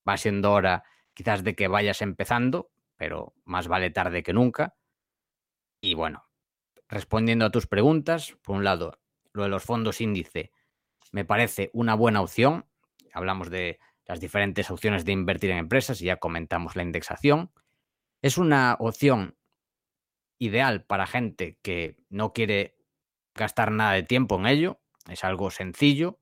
[0.06, 4.74] va siendo hora quizás de que vayas empezando, pero más vale tarde que nunca.
[5.80, 6.28] Y bueno,
[6.88, 9.00] respondiendo a tus preguntas, por un lado,
[9.32, 10.52] lo de los fondos índice
[11.14, 12.66] me parece una buena opción.
[13.12, 17.52] hablamos de las diferentes opciones de invertir en empresas y ya comentamos la indexación.
[18.20, 19.36] Es una opción
[20.40, 22.76] ideal para gente que no quiere
[23.32, 24.80] gastar nada de tiempo en ello.
[25.08, 26.18] Es algo sencillo.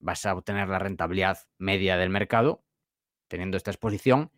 [0.00, 2.64] Vas a obtener la rentabilidad media del mercado
[3.28, 4.32] teniendo esta exposición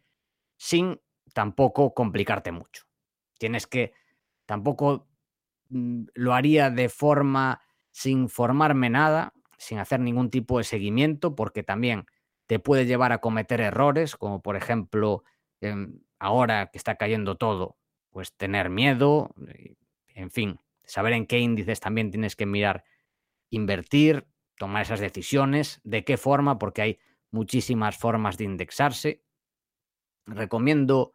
[0.58, 1.00] sin
[1.32, 2.84] tampoco complicarte mucho.
[3.38, 3.94] Tienes que,
[4.44, 5.08] tampoco
[5.70, 9.32] mm, lo haría de forma sin formarme nada,
[9.64, 12.06] sin hacer ningún tipo de seguimiento, porque también
[12.46, 15.24] te puede llevar a cometer errores, como por ejemplo,
[15.60, 17.76] em, ahora que está cayendo todo,
[18.10, 19.34] pues tener miedo,
[20.08, 22.84] en fin, saber en qué índices también tienes que mirar,
[23.50, 26.98] invertir, tomar esas decisiones, de qué forma, porque hay
[27.30, 29.22] muchísimas formas de indexarse.
[30.26, 31.12] Recomiendo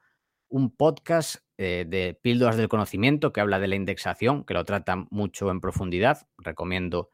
[0.49, 5.07] un podcast eh, de Píldoras del Conocimiento que habla de la indexación, que lo trata
[5.09, 6.27] mucho en profundidad.
[6.37, 7.09] Recomiendo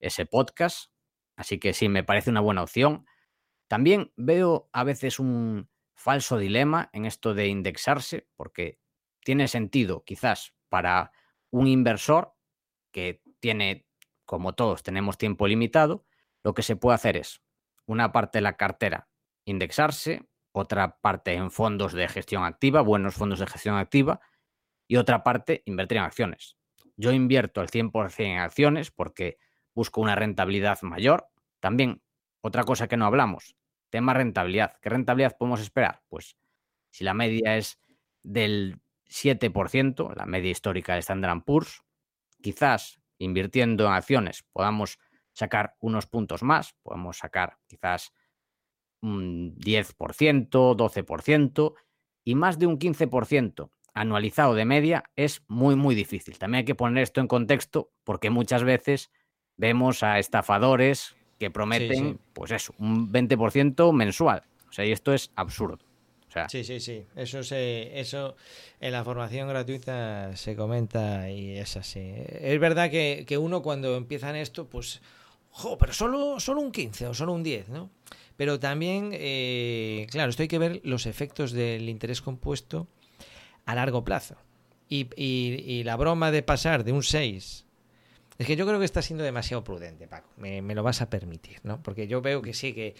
[0.00, 0.90] ese podcast.
[1.36, 3.06] Así que sí, me parece una buena opción.
[3.68, 8.78] También veo a veces un falso dilema en esto de indexarse, porque
[9.24, 11.12] tiene sentido quizás para
[11.50, 12.34] un inversor
[12.92, 13.86] que tiene,
[14.24, 16.06] como todos, tenemos tiempo limitado,
[16.42, 17.42] lo que se puede hacer es
[17.86, 19.08] una parte de la cartera
[19.44, 24.20] indexarse, otra parte en fondos de gestión activa, buenos fondos de gestión activa,
[24.86, 26.56] y otra parte invertir en acciones.
[26.96, 29.38] Yo invierto el 100% en acciones porque
[29.78, 31.28] busco una rentabilidad mayor.
[31.60, 32.02] También,
[32.40, 33.54] otra cosa que no hablamos,
[33.90, 34.76] tema rentabilidad.
[34.82, 36.02] ¿Qué rentabilidad podemos esperar?
[36.08, 36.36] Pues
[36.90, 37.78] si la media es
[38.24, 41.84] del 7%, la media histórica de Standard Poor's,
[42.42, 44.98] quizás invirtiendo en acciones podamos
[45.32, 48.12] sacar unos puntos más, podemos sacar quizás
[49.00, 51.74] un 10%, 12%
[52.24, 56.36] y más de un 15% anualizado de media es muy, muy difícil.
[56.36, 59.12] También hay que poner esto en contexto porque muchas veces
[59.58, 64.42] vemos a estafadores que prometen, pues eso, un 20% mensual.
[64.68, 65.78] O sea, y esto es absurdo.
[66.48, 67.04] sí, sí, sí.
[67.14, 68.34] Eso, se, eso
[68.80, 72.00] en la formación gratuita se comenta y es así.
[72.00, 75.02] Es verdad que, que uno cuando empieza en esto, pues,
[75.50, 77.90] jo, pero solo, solo un 15 o solo un 10, ¿no?
[78.38, 82.86] Pero también, eh, claro, esto hay que ver los efectos del interés compuesto
[83.66, 84.36] a largo plazo.
[84.88, 87.66] Y, la broma de pasar de un 6
[88.38, 90.28] es que yo creo que está siendo demasiado prudente, Paco.
[90.36, 91.82] Me, lo vas a permitir, ¿no?
[91.82, 92.94] Porque yo veo que sí, que,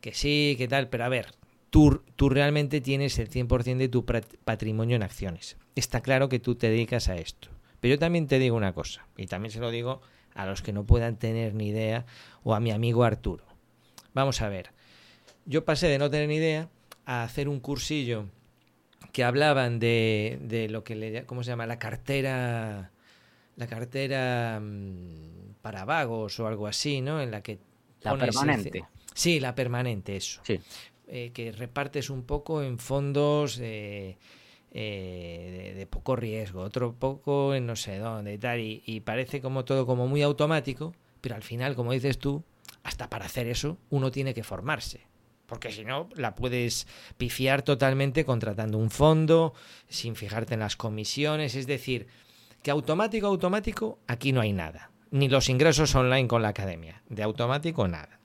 [0.00, 1.32] que sí, que tal, pero a ver,
[1.70, 5.56] tú, tú realmente tienes el 100% de tu patrimonio en acciones.
[5.76, 7.48] Está claro que tú te dedicas a esto.
[7.78, 10.02] Pero yo también te digo una cosa, y también se lo digo
[10.34, 12.04] a los que no puedan tener ni idea,
[12.42, 13.44] o a mi amigo Arturo.
[14.12, 14.70] Vamos a ver,
[15.46, 16.68] yo pasé de no tener ni idea
[17.06, 18.26] a hacer un cursillo
[19.12, 21.66] que hablaban de, de lo que le ¿cómo se llama?
[21.66, 22.90] la cartera
[23.60, 27.20] la cartera mm, para vagos o algo así, ¿no?
[27.20, 27.58] En la que
[28.02, 28.84] la permanente.
[29.14, 30.40] Sí, la permanente, eso.
[30.42, 30.58] Sí.
[31.06, 34.16] Eh, que repartes un poco en fondos eh,
[34.72, 39.40] de, de, poco riesgo, otro poco en no sé dónde y tal, y, y parece
[39.40, 42.42] como todo como muy automático, pero al final, como dices tú,
[42.84, 45.10] hasta para hacer eso uno tiene que formarse
[45.50, 46.86] porque si no la puedes
[47.18, 49.52] pifiar totalmente contratando un fondo,
[49.88, 52.06] sin fijarte en las comisiones, es decir,
[52.62, 57.22] que automático, automático, aquí no hay nada, ni los ingresos online con la academia, de
[57.22, 58.20] automático nada.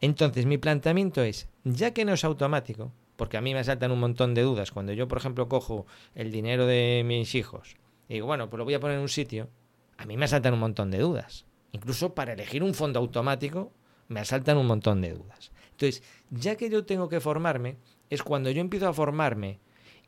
[0.00, 4.00] Entonces mi planteamiento es, ya que no es automático, porque a mí me saltan un
[4.00, 7.76] montón de dudas, cuando yo, por ejemplo, cojo el dinero de mis hijos
[8.08, 9.50] y digo, bueno, pues lo voy a poner en un sitio,
[9.98, 11.44] a mí me saltan un montón de dudas.
[11.72, 13.72] Incluso para elegir un fondo automático
[14.08, 15.52] me asaltan un montón de dudas.
[15.72, 17.76] Entonces, ya que yo tengo que formarme,
[18.08, 19.60] es cuando yo empiezo a formarme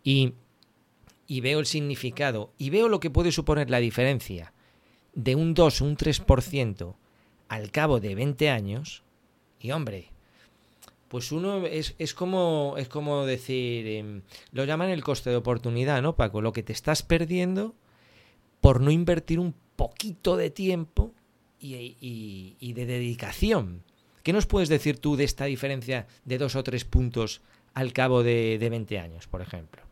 [0.03, 0.35] y,
[1.31, 4.53] y veo el significado y veo lo que puede suponer la diferencia
[5.14, 6.97] de un 2 o un 3%
[7.47, 9.05] al cabo de 20 años,
[9.61, 10.09] y hombre,
[11.07, 16.03] pues uno es, es, como, es como decir, em, lo llaman el coste de oportunidad,
[16.03, 16.40] ¿no, Paco?
[16.40, 17.77] Lo que te estás perdiendo
[18.61, 21.14] por no invertir un poquito de tiempo
[21.61, 23.85] y, y de dedicación.
[24.25, 27.40] ¿Qué nos puedes decir tú de esta diferencia de dos o tres puntos
[27.73, 29.89] al cabo de, de 20 años, por ejemplo?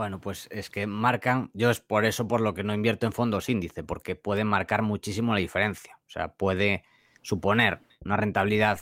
[0.00, 3.12] Bueno, pues es que marcan, yo es por eso por lo que no invierto en
[3.12, 5.98] fondos índice, porque pueden marcar muchísimo la diferencia.
[6.06, 6.84] O sea, puede
[7.20, 8.80] suponer una rentabilidad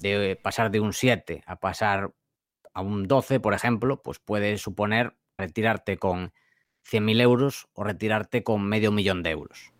[0.00, 2.12] de pasar de un 7 a pasar
[2.74, 6.34] a un 12, por ejemplo, pues puede suponer retirarte con
[6.82, 9.72] 100.000 euros o retirarte con medio millón de euros.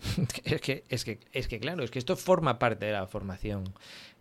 [0.44, 3.64] es, que, es, que, es que, claro, es que esto forma parte de la formación,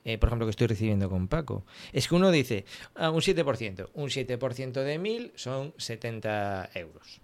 [0.05, 1.65] eh, por ejemplo, que estoy recibiendo con Paco.
[1.93, 2.65] Es que uno dice,
[2.95, 7.21] ah, un 7%, un 7% de 1000 son 70 euros.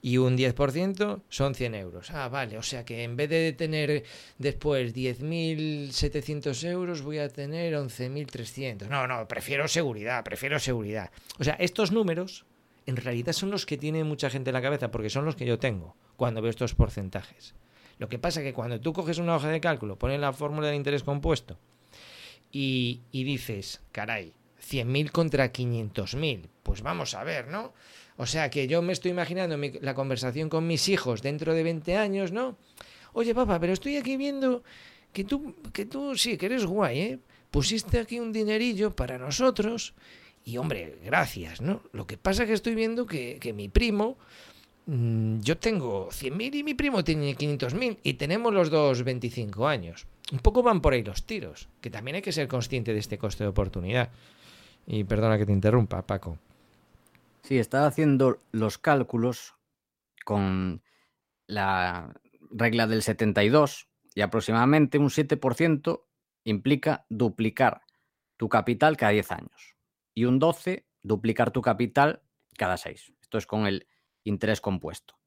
[0.00, 2.10] Y un 10% son 100 euros.
[2.10, 4.04] Ah, vale, o sea que en vez de tener
[4.38, 8.88] después 10.700 euros, voy a tener 11.300.
[8.88, 11.10] No, no, prefiero seguridad, prefiero seguridad.
[11.38, 12.44] O sea, estos números
[12.86, 15.46] en realidad son los que tiene mucha gente en la cabeza, porque son los que
[15.46, 17.54] yo tengo cuando veo estos porcentajes.
[17.98, 20.68] Lo que pasa es que cuando tú coges una hoja de cálculo, pones la fórmula
[20.68, 21.58] del interés compuesto
[22.52, 27.72] y, y dices, caray, 100.000 contra 500.000, pues vamos a ver, ¿no?
[28.16, 31.96] O sea que yo me estoy imaginando la conversación con mis hijos dentro de 20
[31.96, 32.56] años, ¿no?
[33.12, 34.62] Oye, papá, pero estoy aquí viendo
[35.12, 37.18] que tú, que tú sí, que eres guay, ¿eh?
[37.50, 39.94] Pusiste aquí un dinerillo para nosotros
[40.44, 41.82] y, hombre, gracias, ¿no?
[41.92, 44.18] Lo que pasa es que estoy viendo que, que mi primo
[44.86, 50.06] yo tengo 100.000 y mi primo tiene 500.000 y tenemos los dos 25 años.
[50.30, 53.18] Un poco van por ahí los tiros, que también hay que ser consciente de este
[53.18, 54.10] coste de oportunidad.
[54.86, 56.38] Y perdona que te interrumpa, Paco.
[57.42, 59.54] Sí, estaba haciendo los cálculos
[60.24, 60.82] con
[61.48, 62.14] la
[62.50, 66.02] regla del 72 y aproximadamente un 7%
[66.44, 67.82] implica duplicar
[68.36, 69.76] tu capital cada 10 años
[70.14, 72.22] y un 12 duplicar tu capital
[72.56, 73.14] cada 6.
[73.20, 73.86] Esto es con el
[74.26, 75.18] interés compuesto.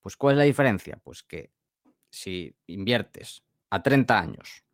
[0.00, 0.98] Pues ¿cuál es la diferencia?
[1.02, 1.50] Pues que
[2.10, 4.64] si inviertes a 30 años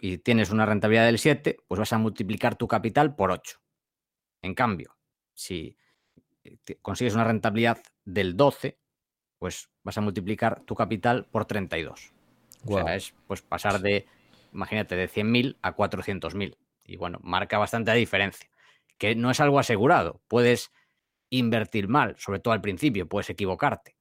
[0.00, 3.60] y tienes una rentabilidad del 7, pues vas a multiplicar tu capital por 8.
[4.42, 4.96] En cambio,
[5.32, 5.76] si
[6.44, 8.78] eh, consigues una rentabilidad del 12,
[9.38, 12.12] pues vas a multiplicar tu capital por 32.
[12.64, 14.06] O sea, es pues pasar de,
[14.52, 16.56] imagínate, de 100.000 a 400.000.
[16.84, 18.50] Y bueno, marca bastante la diferencia.
[18.98, 20.20] Que no es algo asegurado.
[20.26, 20.72] Puedes
[21.30, 23.96] invertir mal, sobre todo al principio, puedes equivocarte.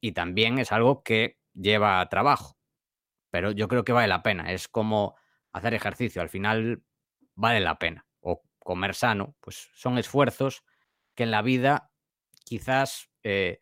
[0.00, 2.58] Y también es algo que lleva trabajo,
[3.30, 4.52] pero yo creo que vale la pena.
[4.52, 5.16] Es como
[5.52, 6.82] hacer ejercicio, al final
[7.34, 8.06] vale la pena.
[8.20, 10.64] O comer sano, pues son esfuerzos
[11.14, 11.90] que en la vida
[12.44, 13.60] quizás eh,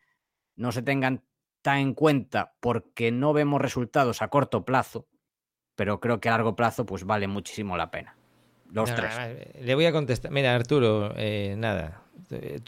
[0.56, 1.24] no se tengan
[1.62, 5.08] tan en cuenta porque no vemos resultados a corto plazo,
[5.76, 8.16] pero creo que a largo plazo pues vale muchísimo la pena.
[8.70, 9.14] Los tres.
[9.60, 10.32] Le voy a contestar.
[10.32, 12.03] Mira, Arturo, eh, nada, eh,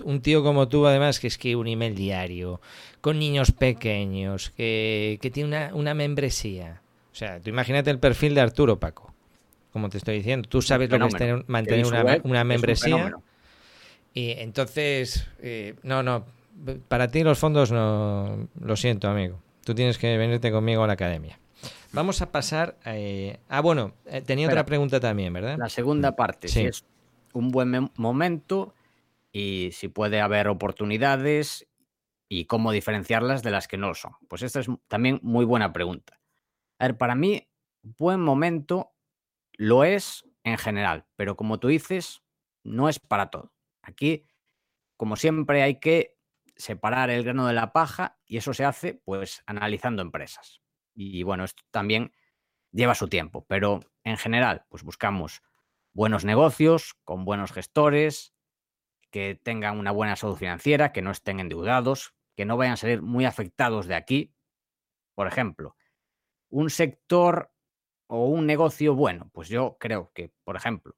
[0.05, 2.61] un tío como tú, además, que escribe un email diario,
[3.01, 6.83] con niños pequeños, que, tiene una, membresía.
[7.13, 9.15] O sea, tú imagínate el perfil de Arturo, Paco.
[9.73, 13.15] Como te estoy diciendo, tú sabes lo que es mantener una, membresía.
[14.15, 16.25] Y entonces, eh, no, no,
[16.89, 19.39] para ti los fondos no, lo siento, amigo.
[19.65, 21.39] Tú tienes que venirte conmigo a la academia.
[21.93, 22.77] Vamos a pasar.
[22.87, 23.93] Eh, ah, bueno,
[24.25, 25.59] tenía otra pregunta también, ¿verdad?
[25.59, 26.85] La segunda parte, si es
[27.33, 28.75] un buen momento
[29.39, 31.69] y si puede haber oportunidades
[32.27, 34.13] y cómo diferenciarlas de las que no lo son.
[34.31, 36.19] Pues esta es también muy buena pregunta.
[36.79, 37.47] A ver, para mí,
[37.83, 38.95] buen momento
[39.53, 42.23] lo es en general, pero como tú dices,
[42.65, 43.53] no es para todo.
[43.83, 44.25] Aquí,
[44.97, 46.17] como siempre, hay que
[46.57, 50.63] separar el grano de la paja y eso se hace pues analizando empresas.
[50.95, 52.11] Y bueno, esto también
[52.73, 55.43] lleva su tiempo, pero en general, pues buscamos
[55.93, 58.33] buenos negocios con buenos gestores,
[59.17, 63.01] que tengan una buena salud financiera, que no estén endeudados, que no vayan a salir
[63.01, 64.37] muy afectados de aquí.
[65.15, 65.75] Por ejemplo,
[66.51, 67.51] un sector
[68.09, 70.97] o un negocio bueno, pues yo creo que, por ejemplo,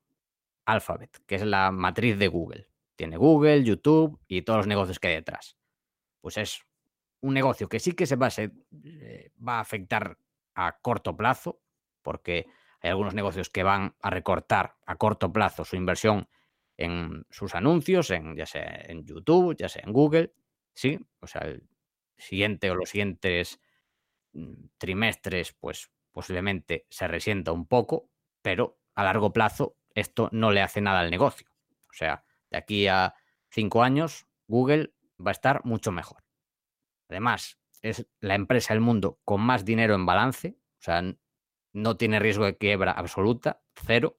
[0.66, 2.68] Alphabet, que es la matriz de Google.
[2.96, 5.57] Tiene Google, YouTube y todos los negocios que hay detrás.
[6.20, 6.64] Pues es
[7.20, 10.18] un negocio que sí que se va a, eh, va a afectar
[10.57, 11.61] a corto plazo,
[12.02, 12.48] porque
[12.81, 16.28] hay algunos negocios que van a recortar a corto plazo su inversión
[16.78, 20.32] en sus anuncios, en, ya sea en YouTube, ya sea en Google,
[20.74, 21.68] sí, o sea, el
[22.16, 23.60] siguiente o los siguientes
[24.32, 28.10] mm, trimestres, pues posiblemente se resienta un poco,
[28.42, 31.48] pero a largo plazo esto no le hace nada al negocio.
[31.90, 33.14] O sea, de aquí a
[33.50, 36.22] cinco años, Google va a estar mucho mejor.
[37.08, 41.02] Además, es la empresa del mundo con más dinero en balance, o sea,
[41.72, 44.18] no tiene riesgo de quiebra absoluta, cero,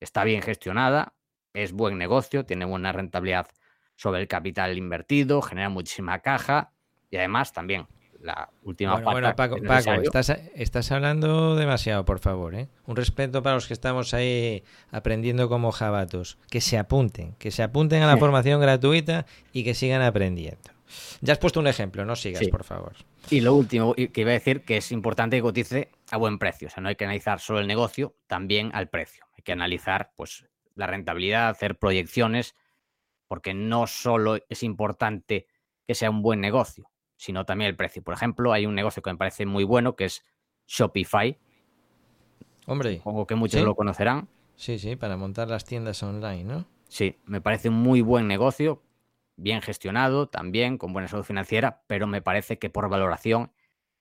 [0.00, 1.15] está bien gestionada,
[1.56, 3.48] es buen negocio, tiene buena rentabilidad
[3.96, 6.70] sobre el capital invertido, genera muchísima caja
[7.10, 7.86] y además también
[8.20, 9.10] la última parte.
[9.10, 9.56] Bueno, Paco,
[10.02, 12.54] estás, estás, hablando demasiado, por favor.
[12.54, 12.68] ¿eh?
[12.86, 16.38] Un respeto para los que estamos ahí aprendiendo como jabatos.
[16.50, 20.70] Que se apunten, que se apunten a la formación gratuita y que sigan aprendiendo.
[21.20, 22.94] Ya has puesto un ejemplo, no sigas, por favor.
[23.30, 26.68] Y lo último que iba a decir, que es importante que cotice a buen precio.
[26.68, 29.26] O sea, no hay que analizar solo el negocio, también al precio.
[29.36, 30.44] Hay que analizar, pues,
[30.76, 32.54] la rentabilidad, hacer proyecciones,
[33.26, 35.48] porque no solo es importante
[35.86, 38.02] que sea un buen negocio, sino también el precio.
[38.02, 40.24] Por ejemplo, hay un negocio que me parece muy bueno, que es
[40.66, 41.38] Shopify.
[42.66, 42.98] Hombre.
[42.98, 44.28] Supongo que muchos lo conocerán.
[44.54, 46.66] Sí, sí, para montar las tiendas online, ¿no?
[46.88, 48.82] Sí, me parece un muy buen negocio.
[49.36, 53.52] bien gestionado, también con buena salud financiera, pero me parece que por valoración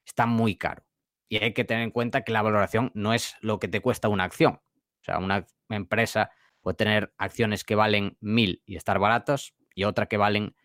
[0.05, 0.83] está muy caro.
[1.27, 4.07] Y hay que tener en cuenta que la valoración no es lo que te cuesta
[4.07, 4.61] una acción.
[5.01, 6.31] O sea, una empresa
[6.65, 10.55] puede tener acciones que valen mil y estar baratas y otra que valen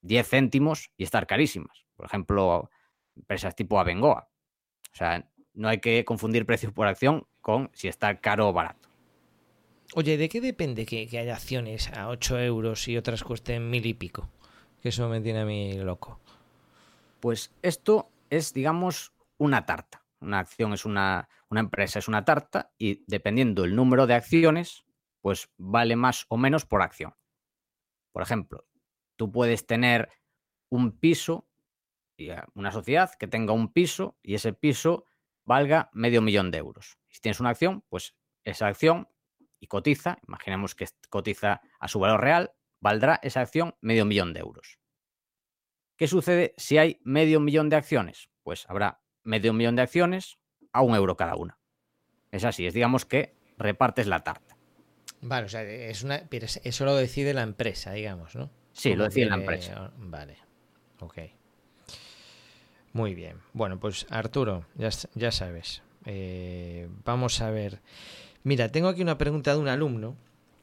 [0.00, 1.86] 10 céntimos y estar carísimas.
[1.94, 2.70] Por ejemplo,
[3.14, 4.28] empresas tipo Abengoa.
[4.92, 8.88] O sea, no hay que confundir precios por acción con si está caro o barato.
[9.94, 13.94] Oye, ¿de qué depende que, haya acciones a 8 euros y otras cuesten mil y
[13.94, 14.28] pico?
[14.82, 16.18] Que eso me tiene a mí loco.
[17.20, 20.02] Pues esto es, digamos, una tarta.
[20.18, 24.84] Una acción es una, una empresa, es una tarta y dependiendo el número de acciones,
[25.22, 27.14] pues vale más o menos por acción.
[28.12, 28.66] Por ejemplo,
[29.16, 30.10] tú puedes tener
[30.68, 31.48] un piso,
[32.54, 35.06] una sociedad que tenga un piso y ese piso
[35.44, 36.98] valga medio millón de euros.
[37.08, 38.14] Si tienes una acción, pues
[38.44, 39.08] esa acción
[39.58, 44.40] y cotiza, imaginemos que cotiza a su valor real, valdrá esa acción medio millón de
[44.40, 44.78] euros.
[45.96, 48.28] ¿Qué sucede si hay medio millón de acciones?
[48.42, 50.38] Pues habrá medio millón de acciones
[50.72, 51.60] a un euro cada una.
[52.32, 54.51] Es así, es digamos que repartes la tarta.
[55.22, 56.22] Vale, o sea, es una,
[56.64, 58.50] eso lo decide la empresa, digamos, ¿no?
[58.72, 59.92] Sí, lo decide la empresa.
[59.96, 60.36] Vale,
[60.98, 61.18] ok.
[62.92, 63.36] Muy bien.
[63.52, 65.82] Bueno, pues Arturo, ya, ya sabes.
[66.04, 67.80] Eh, vamos a ver.
[68.42, 70.16] Mira, tengo aquí una pregunta de un alumno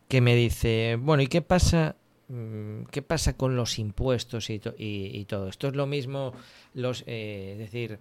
[0.10, 1.95] que me dice, bueno, ¿y qué pasa
[2.28, 5.47] mm, ¿qué pasa con los impuestos y, y, todo?
[5.47, 6.34] Esto es lo mismo,
[6.74, 7.99] los, eh, es decir,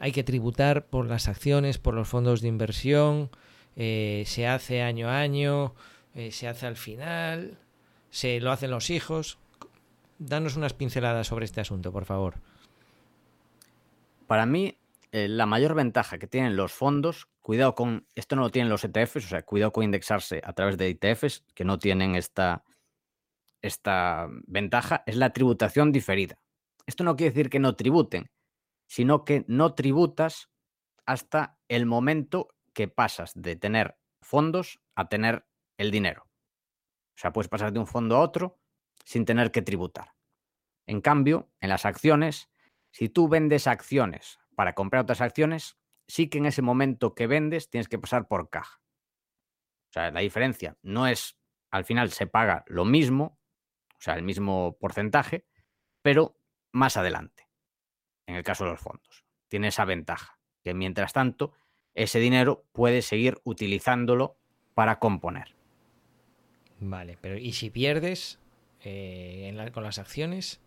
[0.00, 3.30] hay que tributar por las acciones, por los fondos de inversión,
[3.78, 5.74] eh, se hace año a año,
[6.14, 7.56] eh, se hace al final,
[8.10, 9.38] se lo hacen los hijos.
[10.18, 12.34] Danos unas pinceladas sobre este asunto, por favor.
[14.26, 14.76] Para mí,
[15.10, 19.24] la mayor ventaja que tienen los fondos Cuidado con, esto no lo tienen los ETFs,
[19.24, 22.62] o sea, cuidado con indexarse a través de ETFs que no tienen esta,
[23.62, 26.38] esta ventaja, es la tributación diferida.
[26.84, 28.30] Esto no quiere decir que no tributen,
[28.86, 30.50] sino que no tributas
[31.06, 32.48] hasta el momento
[32.78, 35.44] que pasas de tener fondos a tener
[35.78, 36.28] el dinero.
[36.28, 38.60] O sea, puedes pasar de un fondo a otro
[39.04, 40.14] sin tener que tributar.
[40.86, 42.52] En cambio, en las acciones,
[42.92, 45.76] si tú vendes acciones para comprar otras acciones,
[46.06, 48.80] sí que en ese momento que vendes tienes que pasar por caja.
[49.90, 51.36] O sea, la diferencia no es,
[51.72, 53.40] al final se paga lo mismo,
[53.96, 55.48] o sea, el mismo porcentaje,
[56.00, 56.38] pero
[56.72, 57.48] más adelante,
[58.28, 59.24] en el caso de los fondos.
[59.48, 61.54] Tiene esa ventaja, que mientras tanto,
[61.98, 64.36] ese dinero puede seguir utilizándolo
[64.74, 65.54] para componer.
[66.80, 68.38] Vale, pero ¿y si pierdes
[68.84, 70.60] eh, con las acciones?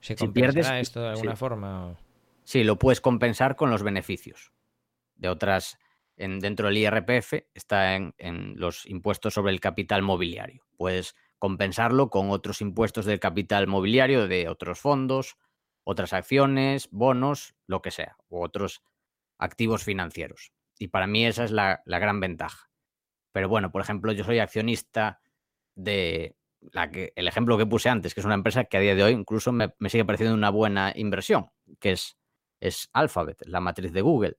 [0.00, 1.96] ¿Se si pierdes, esto de alguna forma?
[2.44, 4.52] Sí, lo puedes compensar con los beneficios
[5.16, 5.78] de otras,
[6.16, 10.64] en, dentro del IRPF, está en, los impuestos sobre el capital mobiliario.
[10.76, 15.36] Puedes compensarlo con otros impuestos del capital mobiliario de otros fondos,
[15.82, 18.82] otras acciones, bonos, lo que sea, u otros
[19.38, 20.52] activos financieros.
[20.78, 22.70] Y para mí esa es la, gran ventaja.
[23.32, 25.20] Pero bueno, por ejemplo, yo soy accionista
[25.74, 28.94] de la que, el ejemplo que puse antes, que es una empresa que a día
[28.94, 32.16] de hoy incluso me, me sigue pareciendo una buena inversión, que es,
[32.60, 34.38] es Alphabet, la matriz de Google.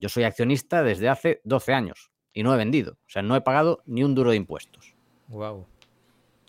[0.00, 2.92] Yo soy accionista desde hace 12 años y no he vendido.
[2.92, 4.94] O sea, no he pagado ni un duro de impuestos.
[5.28, 5.66] Wow.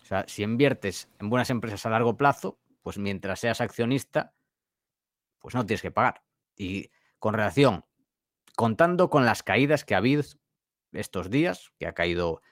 [0.02, 4.34] O sea, si inviertes en buenas empresas a largo plazo, pues mientras seas accionista,
[5.38, 6.22] pues no tienes que pagar.
[6.56, 7.84] Y con relación,
[8.56, 10.22] contando con las caídas que ha habido
[10.92, 12.42] estos días, que ha caído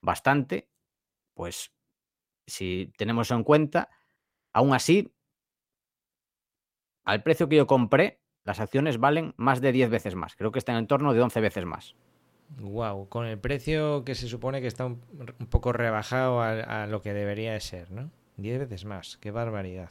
[0.00, 0.68] bastante,
[1.34, 1.72] pues
[2.46, 3.90] si tenemos en cuenta,
[4.52, 5.12] aún así,
[7.04, 10.36] al precio que yo compré, las acciones valen más de 10 veces más.
[10.36, 11.96] Creo que están en torno de 11 veces más.
[12.60, 15.00] Wow, con el precio que se supone que está un,
[15.50, 18.10] poco rebajado a, lo que debería de ser, ¿no?
[18.36, 19.90] 10 veces más, qué barbaridad.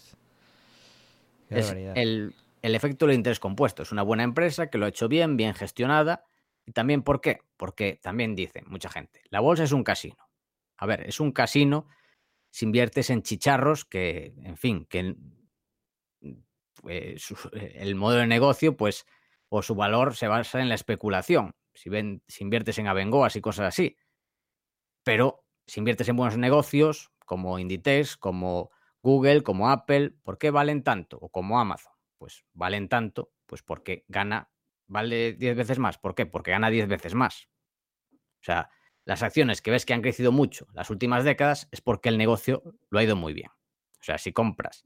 [1.49, 2.33] El,
[2.65, 3.83] el, efecto del interés compuesto.
[3.83, 6.25] Es una buena empresa que lo ha hecho bien, bien gestionada.
[6.65, 7.39] Y también, ¿por qué?
[7.57, 10.17] Porque también dice mucha gente, la bolsa es un casino.
[10.77, 11.87] A ver, es un casino
[12.49, 15.15] si inviertes en chicharros que, en fin, que
[16.87, 19.05] el modelo de negocio, pues,
[19.49, 21.53] o su valor se basa en la especulación.
[21.73, 21.89] Si,
[22.39, 23.97] inviertes en Abengoas y cosas así.
[25.03, 30.83] Pero si inviertes en buenos negocios, como Inditex, como Google, como Apple, ¿por qué valen
[30.83, 31.17] tanto?
[31.17, 31.94] O como Amazon.
[32.17, 34.49] Pues valen tanto, pues porque gana,
[34.87, 35.97] vale 10 veces más.
[35.97, 36.25] ¿Por qué?
[36.25, 37.49] Porque gana 10 veces más.
[38.11, 38.69] O sea,
[39.05, 42.63] las acciones que ves que han crecido mucho las últimas décadas es porque el negocio
[42.89, 43.49] lo ha ido muy bien.
[43.49, 44.85] O sea, si compras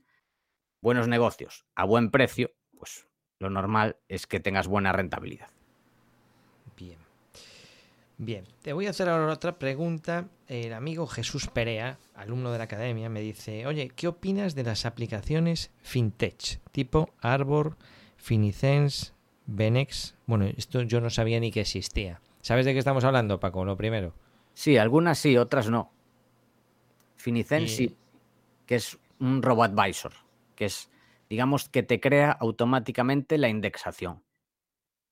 [0.81, 3.07] buenos negocios a buen precio, pues
[3.39, 5.49] lo normal es que tengas buena rentabilidad.
[8.21, 8.43] Bien.
[8.61, 10.27] Te voy a hacer ahora otra pregunta.
[10.47, 14.85] El amigo Jesús Perea, alumno de la academia, me dice, oye, ¿qué opinas de las
[14.85, 17.77] aplicaciones fintech tipo Arbor,
[18.17, 19.13] Finicense,
[19.45, 20.15] Benex?
[20.25, 22.19] Bueno, esto yo no sabía ni que existía.
[22.41, 23.63] ¿Sabes de qué estamos hablando, Paco?
[23.63, 24.13] Lo primero.
[24.53, 25.89] Sí, algunas sí, otras no.
[27.15, 27.97] Finicen Y- sí,
[28.65, 30.11] que es un RoboAdvisor,
[30.55, 30.89] que es,
[31.29, 34.23] digamos, que te crea automáticamente la indexación.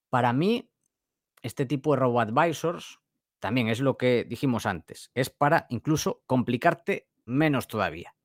[0.10, 0.68] Para mí,
[1.42, 3.00] este tipo de RoboAdvisors
[3.40, 8.16] también es lo que dijimos antes, es para incluso complicarte menos todavía.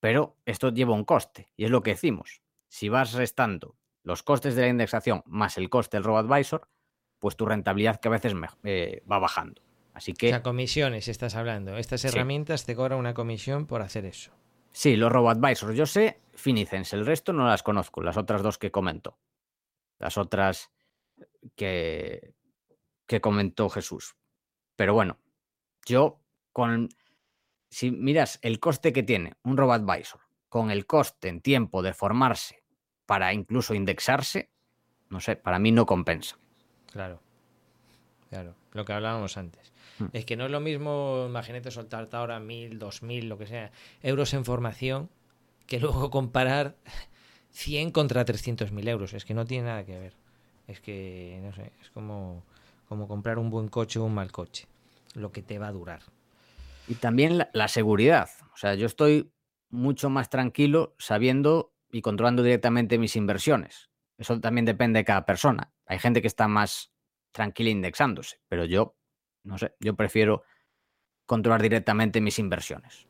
[0.00, 2.42] Pero esto lleva un coste, y es lo que decimos.
[2.68, 6.68] Si vas restando los costes de la indexación más el coste del RoboAdvisor,
[7.18, 9.60] pues tu rentabilidad que a veces me- eh, va bajando.
[9.92, 11.76] Así O que sea, comisiones estás hablando.
[11.76, 12.08] Estas Sí.
[12.08, 14.32] herramientas te cobran una comisión por hacer eso.
[14.72, 15.76] Sí, los RoboAdvisors.
[15.76, 19.18] Yo sé Finicens, el resto no las conozco, las otras dos que comentó.
[19.98, 20.70] Las otras
[21.56, 22.34] que,
[23.06, 24.16] que comentó Jesús.
[24.76, 25.18] Pero bueno,
[25.86, 26.20] yo
[26.52, 26.88] con.
[27.70, 32.64] Si miras el coste que tiene un RoboAdvisor con el coste en tiempo de formarse
[33.06, 34.50] para incluso indexarse,
[35.08, 36.38] no sé, para mí no compensa.
[36.92, 37.22] Claro.
[38.28, 39.72] Claro, lo que hablábamos antes.
[39.98, 40.06] Hmm.
[40.12, 43.72] Es que no es lo mismo, imagínate soltarte ahora mil, dos mil, lo que sea,
[44.02, 45.10] euros en formación,
[45.66, 46.76] que luego comparar
[47.50, 49.14] 100 contra 300 mil euros.
[49.14, 50.14] Es que no tiene nada que ver.
[50.70, 52.44] Es que, no sé, es como,
[52.88, 54.68] como comprar un buen coche o un mal coche.
[55.14, 56.02] Lo que te va a durar.
[56.86, 58.30] Y también la, la seguridad.
[58.54, 59.32] O sea, yo estoy
[59.68, 63.90] mucho más tranquilo sabiendo y controlando directamente mis inversiones.
[64.16, 65.72] Eso también depende de cada persona.
[65.86, 66.92] Hay gente que está más
[67.32, 68.96] tranquila indexándose, pero yo,
[69.42, 70.44] no sé, yo prefiero
[71.26, 73.08] controlar directamente mis inversiones.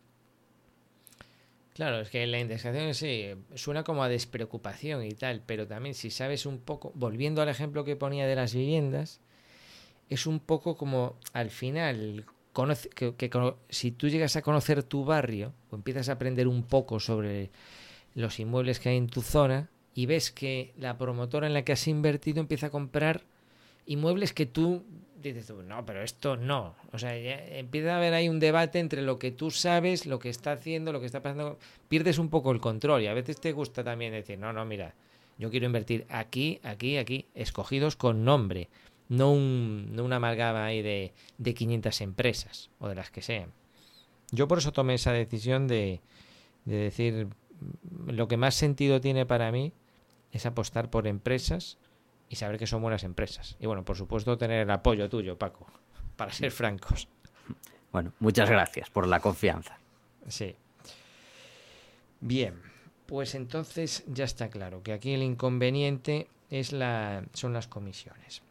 [1.74, 6.10] Claro, es que la indexación sí suena como a despreocupación y tal, pero también si
[6.10, 9.20] sabes un poco, volviendo al ejemplo que ponía de las viviendas,
[10.08, 12.26] es un poco como al final,
[12.94, 13.30] que,
[13.68, 17.50] si tú llegas a conocer tu barrio o empiezas a aprender un poco sobre
[18.14, 21.72] los inmuebles que hay en tu zona y ves que la promotora en la que
[21.72, 23.22] has invertido empieza a comprar
[23.86, 24.84] inmuebles que tú
[25.20, 26.74] dices, no, pero esto no.
[26.92, 30.18] O sea, ya empieza a haber ahí un debate entre lo que tú sabes, lo
[30.18, 31.58] que está haciendo, lo que está pasando.
[31.88, 34.94] Pierdes un poco el control y a veces te gusta también decir, no, no, mira,
[35.38, 38.68] yo quiero invertir aquí, aquí, aquí, escogidos con nombre,
[39.08, 43.52] no, un, no una amalgama ahí de, de 500 empresas o de las que sean.
[44.30, 46.00] Yo por eso tomé esa decisión de,
[46.64, 47.28] de decir,
[48.06, 49.72] lo que más sentido tiene para mí
[50.32, 51.78] es apostar por empresas
[52.30, 53.56] y saber que son buenas empresas.
[53.58, 55.66] Y bueno, por supuesto, tener el apoyo tuyo, Paco,
[56.16, 57.08] para ser francos.
[57.92, 59.76] Bueno, muchas gracias por la confianza.
[60.28, 60.54] Sí.
[62.20, 62.54] Bien,
[63.06, 68.42] pues entonces ya está claro que aquí el inconveniente es la, son las comisiones.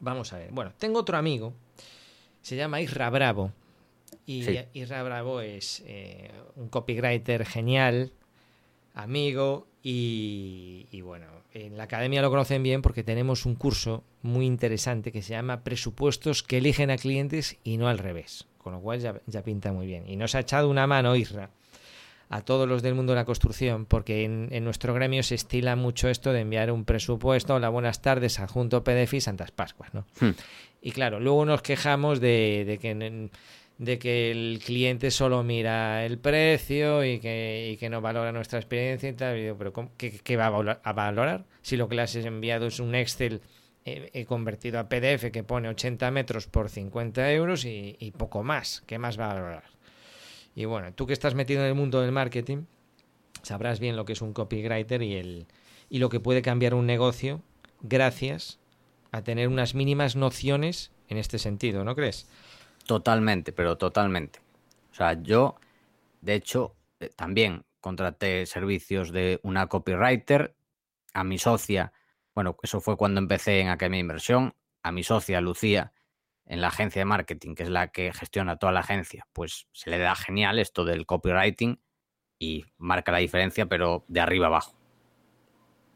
[0.00, 0.50] Vamos a ver.
[0.52, 1.54] Bueno, tengo otro amigo,
[2.42, 3.52] se llama Isra Bravo.
[4.26, 4.58] Y Sí.
[4.74, 8.12] Isra Bravo es eh, un copywriter genial,
[8.94, 14.46] amigo y, y bueno, en la academia lo conocen bien porque tenemos un curso muy
[14.46, 18.80] interesante que se llama Presupuestos que eligen a clientes y no al revés, con lo
[18.80, 20.08] cual ya, ya pinta muy bien.
[20.08, 21.50] Y nos ha echado una mano Isra
[22.30, 25.76] a todos los del mundo de la construcción, porque en, en nuestro gremio se estila
[25.76, 30.06] mucho esto de enviar un presupuesto, hola, buenas tardes, adjunto PDF y Santas Pascuas, ¿no?
[30.18, 30.30] Hmm.
[30.80, 33.30] Y claro, luego nos quejamos de, de que en-
[33.82, 39.08] de que el cliente solo mira el precio y que, que no valora nuestra experiencia
[39.08, 39.38] y tal.
[39.38, 41.44] Y pero ¿cómo- qué, qué va a valo- a valorar?
[41.62, 43.40] Si lo que le has enviado es un Excel
[43.84, 48.44] eh, eh, convertido a PDF que pone 80 metros por 50 euros y, y poco
[48.44, 48.82] más.
[48.86, 49.64] ¿Qué más va a valorar?
[50.54, 52.64] Y bueno, tú que estás metido en el mundo del marketing,
[53.42, 55.46] sabrás bien lo que es un copywriter y, el,
[55.90, 57.42] y lo que puede cambiar un negocio
[57.80, 58.60] gracias
[59.10, 62.26] a tener unas mínimas nociones en este sentido, ¿no crees?
[62.86, 64.40] Totalmente, pero totalmente.
[64.90, 65.56] O sea, yo,
[66.20, 70.54] de hecho, eh, también contraté servicios de una copywriter
[71.14, 71.92] a mi socia.
[72.34, 74.54] Bueno, eso fue cuando empecé en Academia de Inversión.
[74.82, 75.92] A mi socia, Lucía,
[76.46, 79.90] en la agencia de marketing, que es la que gestiona toda la agencia, pues se
[79.90, 81.80] le da genial esto del copywriting
[82.38, 84.76] y marca la diferencia, pero de arriba abajo.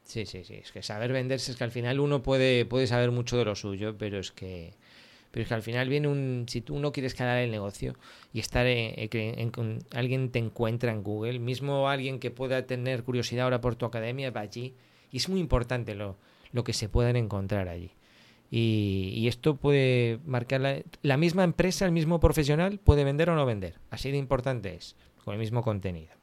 [0.05, 0.55] Sí, sí, sí.
[0.55, 3.57] Es que saber venderse es que al final uno puede, puede saber mucho de lo
[3.57, 4.75] suyo, pero es que.
[5.37, 6.47] Pero es que al final viene un.
[6.49, 7.95] Si tú no quieres calar el negocio
[8.33, 13.61] y estar en, alguien te encuentra en Google, mismo alguien que pueda tener curiosidad ahora
[13.61, 14.73] por tu academia, va allí.
[15.13, 16.17] Y es muy importante lo,
[16.53, 17.91] lo que se pueden encontrar allí.
[18.51, 23.35] Y, y esto puede marcar la, la misma empresa, el mismo profesional, puede vender o
[23.35, 23.75] no vender.
[23.91, 26.15] Así de importante es, con el mismo contenido.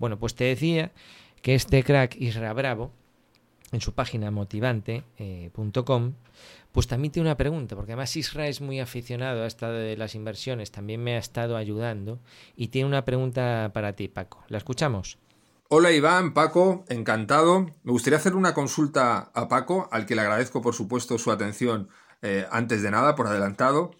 [0.00, 0.90] Bueno, pues te decía
[1.42, 2.90] que este crack Isra Bravo
[3.72, 6.12] en su página motivante.com,
[6.72, 10.14] pues también tiene una pregunta, porque además Isra es muy aficionado a esta de las
[10.14, 12.18] inversiones, también me ha estado ayudando
[12.56, 14.44] y tiene una pregunta para ti, Paco.
[14.48, 15.18] ¿La escuchamos?
[15.70, 17.66] Hola Iván, Paco, encantado.
[17.82, 21.90] Me gustaría hacer una consulta a Paco, al que le agradezco por supuesto su atención
[22.22, 23.90] eh, antes de nada, por adelantado.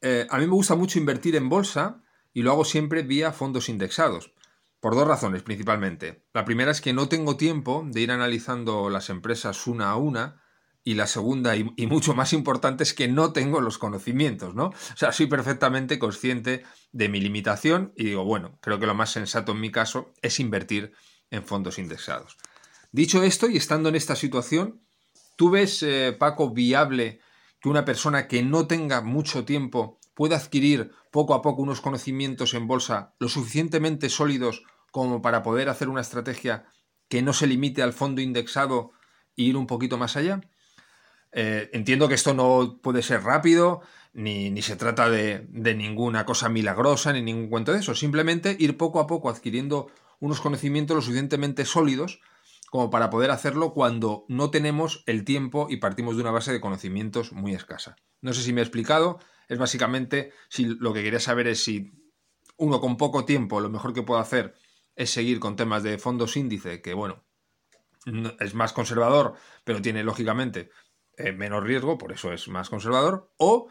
[0.00, 2.02] Eh, a mí me gusta mucho invertir en bolsa
[2.32, 4.32] y lo hago siempre vía fondos indexados.
[4.80, 6.24] Por dos razones principalmente.
[6.32, 10.42] La primera es que no tengo tiempo de ir analizando las empresas una a una.
[10.84, 14.68] Y la segunda, y, mucho más importante, es que no tengo los conocimientos, ¿no?
[14.68, 19.10] O sea, soy perfectamente consciente de mi limitación y digo, bueno, creo que lo más
[19.10, 20.94] sensato en mi caso es invertir
[21.30, 22.38] en fondos indexados.
[22.90, 24.80] Dicho esto, y estando en esta situación,
[25.36, 27.20] ¿tú ves, eh, Paco, viable
[27.60, 32.52] que una persona que no tenga mucho tiempo pueda adquirir poco a poco unos conocimientos
[32.54, 36.66] en bolsa lo suficientemente sólidos como para poder hacer una estrategia
[37.08, 38.90] que no se limite al fondo indexado
[39.36, 40.40] e ir un poquito más allá?
[41.30, 43.80] Eh, entiendo que esto no puede ser rápido,
[44.12, 47.94] ni, ni se trata de, de, ninguna cosa milagrosa, ni ningún cuento de eso.
[47.94, 49.86] Simplemente ir poco a poco adquiriendo
[50.18, 52.18] unos conocimientos lo suficientemente sólidos
[52.70, 56.60] como para poder hacerlo cuando no tenemos el tiempo y partimos de una base de
[56.60, 57.94] conocimientos muy escasa.
[58.20, 61.92] No sé si me he explicado, es básicamente si lo que quería saber es si
[62.56, 64.54] uno con poco tiempo lo mejor que puede hacer
[64.94, 67.24] es seguir con temas de fondos índice, que bueno,
[68.40, 69.34] es más conservador,
[69.64, 70.70] pero tiene lógicamente
[71.16, 73.68] eh, menos riesgo, por eso es más conservador, o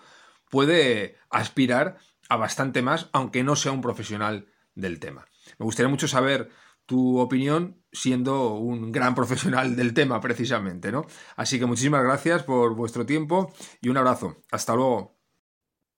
[0.50, 1.98] puede aspirar
[2.30, 5.26] a bastante más, aunque no sea un profesional del tema.
[5.58, 6.50] Me gustaría mucho saber
[6.86, 11.06] tu opinión siendo un gran profesional del tema precisamente, ¿no?
[11.36, 14.38] Así que muchísimas gracias por vuestro tiempo y un abrazo.
[14.52, 15.16] Hasta luego.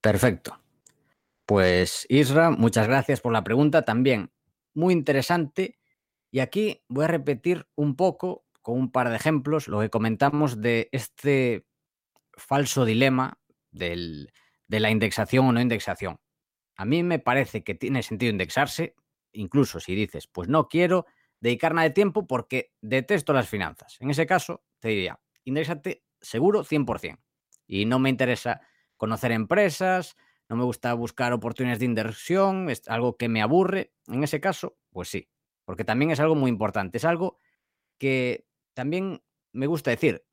[0.02, 0.60] Perfecto.
[1.46, 4.32] Pues Isra, muchas gracias por la pregunta también.
[4.74, 5.80] Muy interesante.
[6.32, 10.62] Y aquí voy a repetir un poco, con un par de ejemplos, lo que comentamos
[10.62, 11.66] de este
[12.34, 13.40] falso dilema
[13.72, 14.32] del,
[14.68, 16.20] de la indexación o no indexación.
[16.78, 18.96] A mí me parece que tiene sentido indexarse,
[19.34, 21.06] incluso si dices, pues no quiero
[21.42, 23.98] dedicar nada de tiempo porque detesto las finanzas.
[24.00, 27.18] En ese caso, te diría, indexate seguro 100%.
[27.68, 28.62] Y no me interesa
[29.00, 30.18] conocer empresas,
[30.50, 33.94] no me gusta buscar oportunidades de inversión, es algo que me aburre.
[34.08, 35.30] En ese caso, pues sí,
[35.66, 37.38] porque también es algo muy importante, es algo
[37.98, 39.24] que también
[39.54, 40.26] me gusta decir,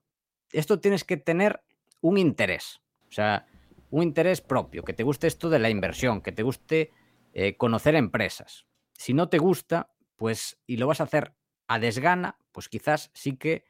[0.53, 1.63] esto tienes que tener
[2.01, 3.47] un interés, o sea,
[3.91, 6.91] un interés propio, que te guste esto de la inversión, que te guste
[7.33, 8.67] eh, conocer empresas.
[8.95, 11.35] Si no te gusta, pues, y lo vas a hacer
[11.69, 13.65] a desgana, pues quizás sí que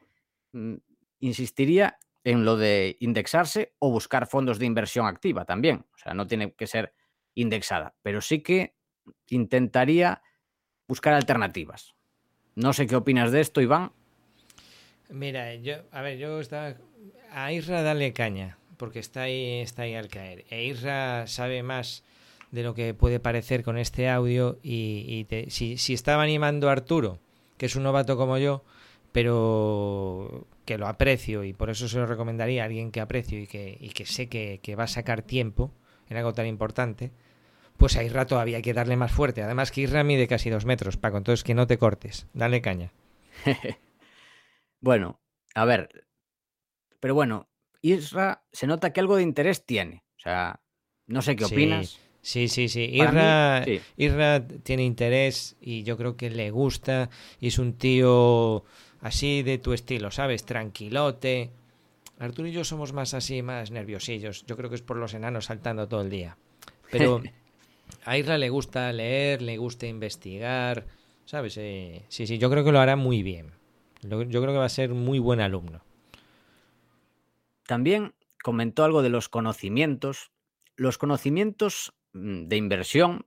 [0.53, 0.75] mm,
[1.19, 5.85] insistiría en lo de indexarse o buscar fondos de inversión activa también.
[5.95, 6.93] O sea, no tiene que ser
[7.35, 8.75] indexada, pero sí que
[9.29, 10.21] intentaría
[10.89, 11.95] buscar alternativas.
[12.53, 13.93] No sé qué opinas de esto, Iván.
[15.09, 16.75] Mira, yo, a ver, yo estaba
[17.31, 20.43] a Isra dale caña, porque está ahí, está ahí al caer.
[20.49, 22.03] E Isra sabe más
[22.51, 27.19] de lo que puede parecer con este audio y, si, si estaba animando a Arturo,
[27.57, 28.65] que es un novato como yo,
[29.11, 33.47] pero que lo aprecio y por eso se lo recomendaría a alguien que aprecio y
[33.47, 35.71] que, y que sé que, va a sacar tiempo
[36.09, 37.11] en algo tan importante,
[37.77, 39.41] pues a Isra todavía hay que darle más fuerte.
[39.41, 42.91] Además que Isra mide casi dos metros, Paco, entonces que no te cortes, dale caña.
[44.81, 45.19] bueno,
[45.55, 46.07] a ver,
[46.99, 47.49] pero bueno,
[47.81, 50.03] Isra se nota que algo de interés tiene.
[50.17, 50.59] O sea,
[51.05, 51.99] no sé qué opinas.
[52.21, 52.81] Sí, sí, sí.
[52.91, 53.63] Irra,
[53.95, 58.65] Irra tiene interés y yo creo que le gusta y es un tío
[59.01, 60.45] así de tu estilo, ¿sabes?
[60.45, 61.51] Tranquilote.
[62.19, 64.45] Arturo y yo somos más así, más nerviosillos.
[64.45, 66.37] Yo creo que es por los enanos saltando todo el día.
[66.91, 67.21] Pero
[68.05, 70.85] a Irra le gusta leer, le gusta investigar,
[71.25, 71.57] ¿sabes?
[71.57, 73.51] Eh, sí, sí, yo creo que lo hará muy bien.
[74.01, 75.81] Yo creo que va a ser muy buen alumno.
[77.65, 80.31] También comentó algo de los conocimientos.
[80.75, 83.25] Los conocimientos Mm, de inversión,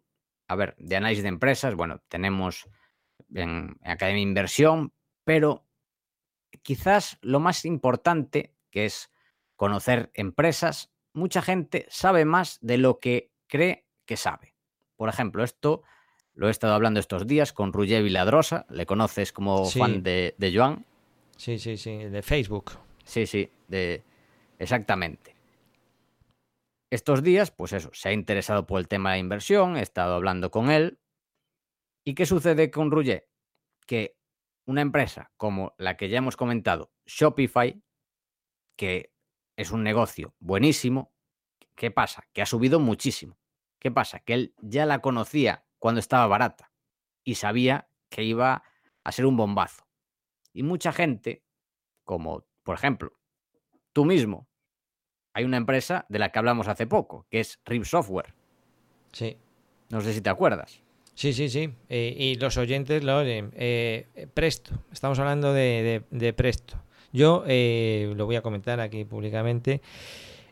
[0.48, 2.68] a ver, de análisis de empresas, bueno, tenemos
[3.34, 4.92] en, Academia de Inversión,
[5.30, 5.64] pero
[6.62, 9.12] quizás lo más importante, que es
[9.54, 14.56] conocer empresas, mucha gente sabe más de lo que cree que sabe.
[14.96, 15.84] Por ejemplo, esto
[16.34, 20.52] lo he estado hablando estos días con Ruggé Viladrosa, le conoces como fan de, de
[20.52, 20.84] Joan.
[21.36, 22.72] Sí, sí, sí, de Facebook.
[23.04, 24.02] Sí, sí, de
[24.58, 25.36] exactamente.
[26.90, 30.50] Estos días, pues eso, se ha interesado por el tema de inversión, he estado hablando
[30.50, 30.98] con él.
[32.02, 33.28] ¿Y qué sucede con Ruggé?
[33.86, 34.16] Que
[34.66, 37.82] una empresa como la que ya hemos comentado, Shopify,
[38.76, 39.12] que
[39.56, 41.12] es un negocio buenísimo,
[41.74, 42.24] ¿qué pasa?
[42.32, 43.38] Que ha subido muchísimo.
[43.78, 44.20] ¿Qué pasa?
[44.20, 46.72] Que él ya la conocía cuando estaba barata
[47.24, 48.62] y sabía que iba
[49.04, 49.86] a ser un bombazo.
[50.52, 51.42] Y mucha gente
[52.04, 53.12] como, por ejemplo,
[53.92, 54.48] tú mismo.
[55.32, 58.34] Hay una empresa de la que hablamos hace poco, que es RIP Software.
[59.12, 59.38] Sí.
[59.90, 60.82] No sé si te acuerdas.
[61.20, 61.68] Sí, sí, sí.
[61.90, 63.50] Eh, y los oyentes lo oyen.
[63.54, 64.70] Eh, Presto.
[64.90, 66.82] Estamos hablando de, de- de Presto.
[67.12, 69.82] Yo eh, lo voy a comentar aquí públicamente.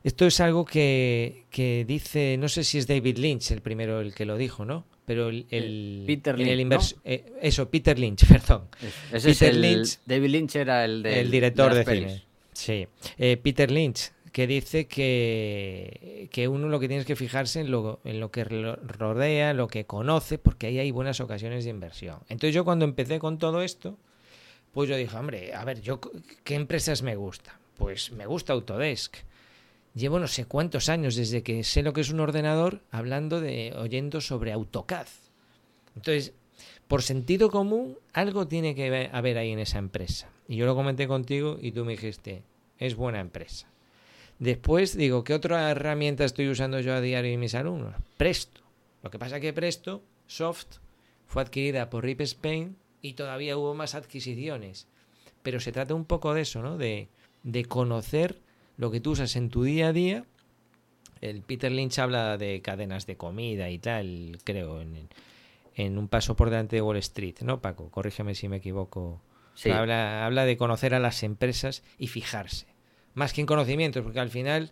[0.05, 4.13] Esto es algo que, que dice, no sé si es David Lynch el primero el
[4.15, 4.85] que lo dijo, ¿no?
[5.07, 8.65] Pero el, el- Peter el Lynch, eh, eso, Peter Lynch, perdón.
[9.11, 10.01] Ese Peter Lynch.
[10.05, 12.13] David Lynch era el, el director de, pelis.
[12.13, 12.23] cine.
[12.53, 12.87] Sí.
[13.17, 17.73] Eh, Peter Lynch, que dice que, que uno lo que tiene es que fijarse en
[17.73, 22.21] lo, en lo que rodea, lo que conoce, porque ahí hay buenas ocasiones de inversión.
[22.29, 23.99] Entonces yo cuando empecé con todo esto,
[24.73, 26.01] pues yo dije, hombre, a ver, yo
[26.45, 27.57] ¿qué empresas me gustan?
[27.77, 29.17] Pues me gusta Autodesk.
[29.97, 33.75] Llevo no sé cuántos años desde que sé lo que es un ordenador hablando de
[33.77, 35.09] oyendo sobre AutoCAD.
[35.97, 36.33] Entonces,
[36.87, 40.31] por sentido común, algo tiene que haber ahí en esa empresa.
[40.47, 42.45] Y yo lo comenté contigo y tú me dijiste,
[42.79, 43.67] es buena empresa.
[44.39, 47.95] Después digo, ¿qué otra herramienta estoy usando yo a diario en mis alumnos?
[48.17, 48.61] Presto.
[49.03, 50.79] Lo que pasa es que Presto, Soft,
[51.27, 54.87] fue adquirida por Rip Spain y todavía hubo más adquisiciones.
[55.43, 56.79] Pero se trata un poco de eso, ¿no?
[56.79, 57.09] De,
[57.43, 58.41] de conocer
[58.77, 60.25] lo que tú usas en tu día a día.
[61.21, 65.09] El Peter Lynch habla de cadenas de comida y tal, creo, en,
[65.75, 67.91] en un paso por delante de Wall Street, ¿no, Paco?
[67.91, 69.21] Corrígeme si me equivoco.
[69.55, 69.71] Sí.
[69.71, 72.68] Habla, habla de conocer a las empresas y fijarse.
[73.19, 74.71] Más que en conocimientos, porque al final,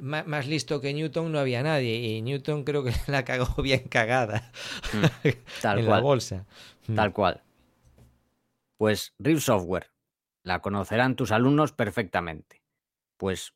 [0.00, 1.94] más, listo que Newton no había nadie.
[1.96, 4.50] Y Newton creo que la cagó bien cagada
[4.94, 5.28] Mm,
[5.62, 5.98] Tal en cual.
[5.98, 6.46] la bolsa.
[6.86, 6.94] Mm.
[6.94, 7.42] Tal cual.
[8.78, 9.90] Pues RIP Software
[10.42, 12.62] la conocerán tus alumnos perfectamente.
[13.18, 13.52] Pues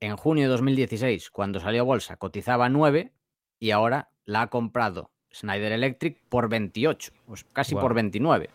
[0.00, 3.12] en junio de 2016, cuando salió a bolsa, cotizaba 9
[3.60, 7.94] y ahora la ha comprado Schneider Electric por 28, pues casi por Guau.
[7.96, 8.48] 29.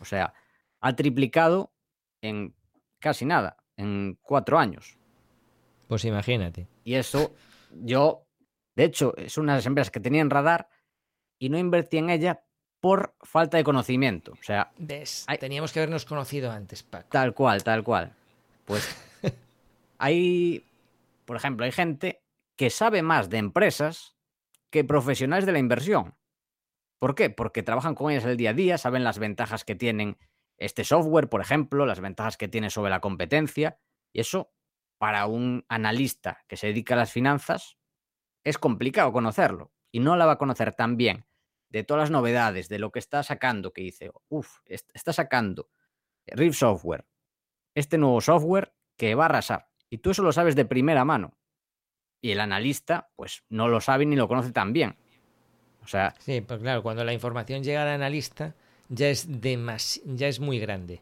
[0.00, 0.32] O sea,
[0.80, 1.70] ha triplicado
[2.22, 2.54] en
[2.98, 4.96] casi nada, en cuatro años.
[5.88, 6.68] Pues imagínate.
[6.84, 7.34] Y eso,
[7.82, 8.26] yo,
[8.76, 10.68] de hecho, es una de las empresas que tenía en radar
[11.38, 12.44] y no invertí en ella
[12.80, 14.32] por falta de conocimiento.
[14.32, 14.72] O sea.
[15.38, 17.08] Teníamos que habernos conocido antes, Paco.
[17.10, 18.14] Tal cual, tal cual.
[18.64, 18.88] Pues
[19.98, 20.64] hay,
[21.24, 22.22] por ejemplo, hay gente
[22.56, 24.16] que sabe más de empresas
[24.70, 26.14] que profesionales de la inversión.
[26.98, 27.30] ¿Por qué?
[27.30, 30.18] Porque trabajan con ellas el día a día, saben las ventajas que tienen
[30.60, 33.80] este software, por ejemplo, las ventajas que tiene sobre la competencia.
[34.12, 34.52] Y eso,
[34.98, 37.78] para un analista que se dedica a las finanzas,
[38.44, 39.72] es complicado conocerlo.
[39.90, 41.26] Y no la va a conocer tan bien
[41.70, 45.70] de todas las novedades, de lo que está sacando, que dice, uff, está sacando
[46.26, 47.06] Rift Software,
[47.74, 49.68] este nuevo software que va a arrasar.
[49.88, 51.38] Y tú eso lo sabes de primera mano.
[52.20, 54.98] Y el analista, pues no lo sabe ni lo conoce tan bien.
[55.82, 58.54] O sea, Sí, pues claro, cuando la información llega al analista
[58.90, 61.00] ya es, demas- ya es muy grande.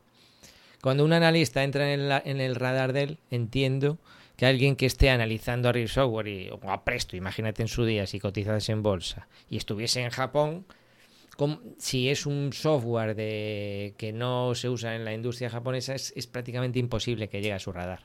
[0.80, 3.98] Cuando un analista entra en el, en el radar de él, entiendo
[4.36, 7.84] que alguien que esté analizando a Real Software y, o a Presto, imagínate en su
[7.84, 10.64] día si cotizase en bolsa y estuviese en Japón,
[11.78, 16.28] si es un software de, que no se usa en la industria japonesa, es, es
[16.28, 18.04] prácticamente imposible que llegue a su radar.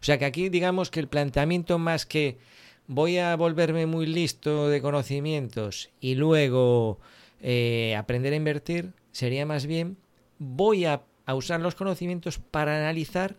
[0.00, 2.38] O sea que aquí digamos que el planteamiento más que
[2.86, 6.98] voy a volverme muy listo de conocimientos y luego
[7.42, 9.98] eh, aprender a invertir, sería más bien
[10.38, 13.36] voy a, a usar los conocimientos para analizar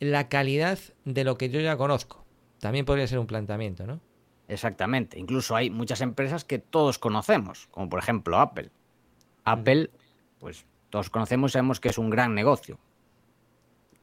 [0.00, 2.24] la calidad de lo que yo ya conozco.
[2.60, 4.00] También podría ser un planteamiento, ¿no?
[4.52, 5.18] exactamente.
[5.18, 8.70] Incluso hay muchas empresas que todos conocemos, como por ejemplo Apple.
[9.44, 9.90] Apple,
[10.38, 12.78] pues todos conocemos y sabemos que es un gran negocio.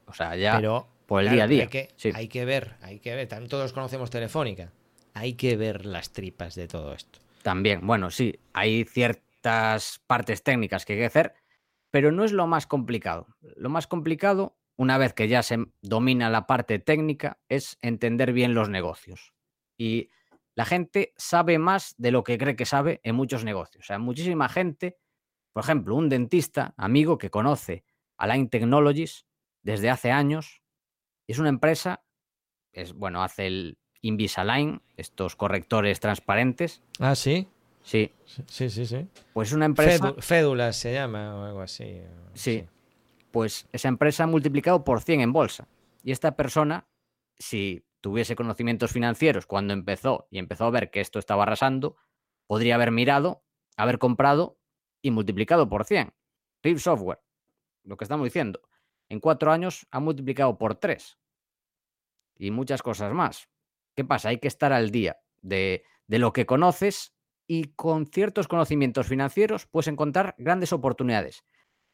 [0.07, 1.63] O sea, ya Pero por el claro, día a día.
[1.63, 2.11] Hay que, sí.
[2.13, 3.27] hay que ver, hay que ver.
[3.27, 4.71] También todos conocemos Telefónica.
[5.13, 7.19] Hay que ver las tripas de todo esto.
[7.43, 8.85] También, bueno, sí, hay
[9.41, 11.33] ciertas partes técnicas que hay que hacer,
[11.91, 13.27] pero no es lo más complicado.
[13.55, 18.53] Lo más complicado, una vez que ya se domina la parte técnica, es entender bien
[18.53, 19.33] los negocios.
[19.77, 20.09] Y
[20.55, 23.85] la gente sabe más de lo que cree que sabe en muchos negocios.
[23.85, 24.97] O sea, muchísima gente,
[25.53, 27.85] por ejemplo, un dentista, amigo que conoce
[28.17, 29.25] Align Technologies
[29.63, 30.61] desde hace años,
[31.27, 32.03] es una empresa,
[32.73, 36.81] es bueno, hace el Invisalign, estos correctores transparentes.
[36.99, 37.47] Ah, sí.
[37.81, 38.11] Sí,
[38.47, 39.07] Sí, sí, sí.
[39.33, 40.13] pues es una empresa.
[40.13, 42.01] Fédu- Fédulas se llama o algo así.
[42.33, 42.65] Sí.
[43.31, 45.67] Pues esa empresa ha multiplicado por 100 en bolsa.
[46.03, 46.87] Y esta persona,
[47.37, 51.95] si tuviese conocimientos financieros cuando empezó y empezó a ver que esto estaba arrasando,
[52.47, 53.43] podría haber mirado,
[53.77, 54.57] haber comprado
[55.01, 56.13] y multiplicado por 100.
[56.63, 57.19] RIP Software,
[57.83, 58.61] lo que estamos diciendo,
[59.09, 61.17] en cuatro años ha multiplicado por 3.
[62.37, 63.49] Y muchas cosas más.
[63.95, 64.29] ¿Qué pasa?
[64.29, 67.13] Hay que estar al día de, de lo que conoces
[67.51, 71.43] y con ciertos conocimientos financieros puedes encontrar grandes oportunidades.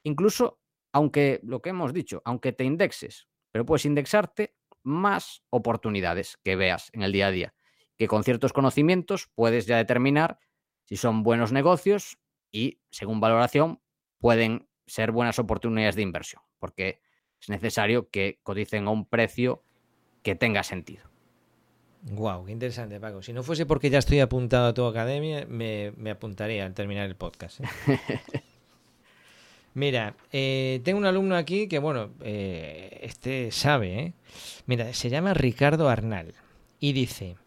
[0.03, 0.60] Incluso
[0.91, 4.53] aunque lo que hemos dicho, aunque te indexes, pero puedes indexarte
[4.84, 7.56] más oportunidades que veas en el día a día,
[7.97, 10.39] que con ciertos conocimientos puedes ya determinar
[10.84, 12.18] si son buenos negocios
[12.51, 13.82] y, según valoración,
[14.20, 17.01] pueden ser buenas oportunidades de inversión, porque
[17.39, 19.64] es necesario que coticen a un precio
[20.22, 21.14] que tenga sentido.
[22.08, 23.24] Wow, qué interesante, Paco.
[23.24, 27.16] Si no fuese porque ya estoy apuntado a tu academia, me, apuntaría al terminar el
[27.16, 27.62] podcast.
[27.62, 27.66] ¿eh?
[29.74, 34.14] Mira, eh, tengo un alumno aquí que, bueno, eh, este sabe, ¿eh?
[34.68, 36.36] Mira, se llama Ricardo Arnal
[36.80, 37.38] y dice,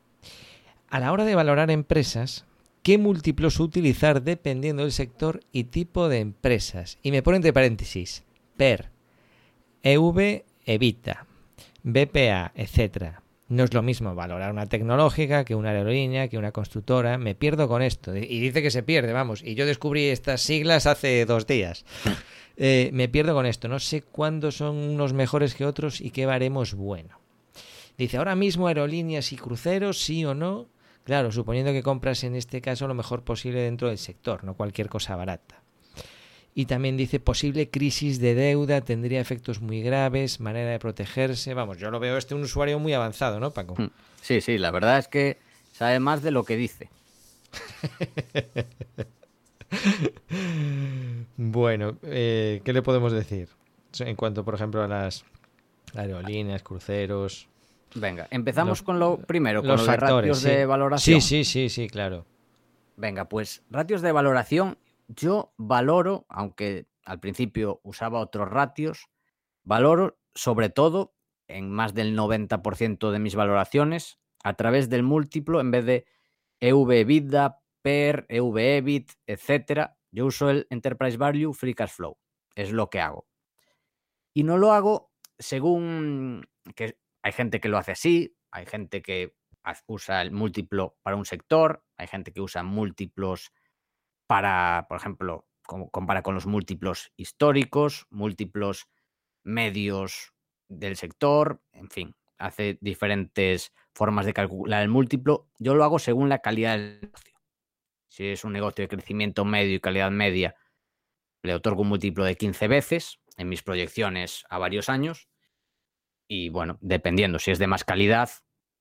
[0.90, 2.44] a la hora de valorar empresas,
[2.82, 6.98] ¿qué múltiplos utilizar dependiendo del sector y tipo de empresas?
[7.02, 8.24] Y me pone entre paréntesis,
[8.56, 8.90] PER,
[9.84, 11.26] EV, EVITA,
[11.84, 13.22] BPA, etcétera.
[13.49, 17.16] No es lo mismo valorar una tecnológica que una aerolínea, que una constructora.
[17.16, 18.14] Me pierdo con esto.
[18.14, 19.42] Y dice que se pierde, vamos.
[19.42, 21.84] Y yo descubrí estas siglas hace dos días.
[22.61, 23.68] Eh, me pierdo con esto.
[23.68, 27.20] No sé cuándo son unos mejores que otros y qué baremos bueno.
[27.96, 30.66] Dice, ahora mismo aerolíneas y cruceros, sí o no.
[31.05, 34.88] Claro, suponiendo que compras en este caso lo mejor posible dentro del sector, no cualquier
[34.88, 35.62] cosa barata.
[36.59, 41.54] Y también dice posible crisis de deuda, tendría efectos muy graves, manera de protegerse.
[41.54, 43.76] Vamos, yo lo veo este un usuario muy avanzado, ¿no, Paco?
[43.78, 43.90] Hmm.
[44.20, 45.38] Sí, sí, la verdad es que
[45.70, 46.90] sabe más de lo que dice.
[51.36, 53.50] bueno, eh, ¿qué le podemos decir?
[54.00, 55.24] En cuanto, por ejemplo, a las
[55.94, 57.46] aerolíneas, cruceros.
[57.94, 61.20] Venga, empezamos con lo primero, con los, ratios de Sí, valoración.
[61.20, 62.26] sí, sí, sí, claro.
[62.96, 64.76] Venga, pues ratios de valoración
[65.09, 69.09] yo valoro, aunque al principio usaba otros ratios,
[69.64, 71.14] valoro sobre todo
[71.48, 76.06] en más del 90% de mis valoraciones a través del múltiplo en vez de
[76.61, 79.90] EV PER, EV EBIT, etc.
[80.11, 82.18] Yo uso el Enterprise Value Free Cash Flow.
[82.54, 83.26] Es lo que hago.
[84.34, 89.34] Y no lo hago según que hay gente que lo hace así, hay gente que
[89.86, 93.52] usa el múltiplo para un sector, hay gente que usa múltiplos
[94.29, 95.49] para, por ejemplo,
[95.91, 98.89] compara con los múltiplos históricos, múltiplos
[99.43, 100.35] medios
[100.68, 105.49] del sector, en fin, hace diferentes formas de calcular el múltiplo.
[105.59, 107.35] Yo lo hago según la calidad del negocio.
[108.07, 110.55] Si es un negocio de crecimiento medio y calidad media,
[111.43, 115.29] le otorgo un múltiplo de 15 veces en mis proyecciones a varios años.
[116.29, 118.29] Y bueno, dependiendo si es de más calidad,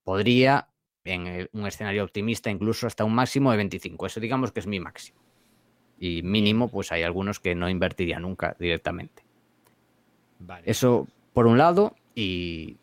[0.03, 0.73] podría
[1.05, 4.07] en un escenario optimista incluso hasta un máximo de 25.
[4.07, 5.26] Eso digamos que es mi máximo
[5.99, 9.23] y mínimo, pues hay algunos que no invertiría nunca directamente.
[10.65, 12.77] Eso por un lado y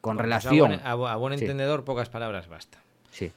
[0.00, 0.80] con pues relación...
[0.84, 2.78] A buen, entendedor, pocas palabras basta.
[3.10, 3.32] Sí.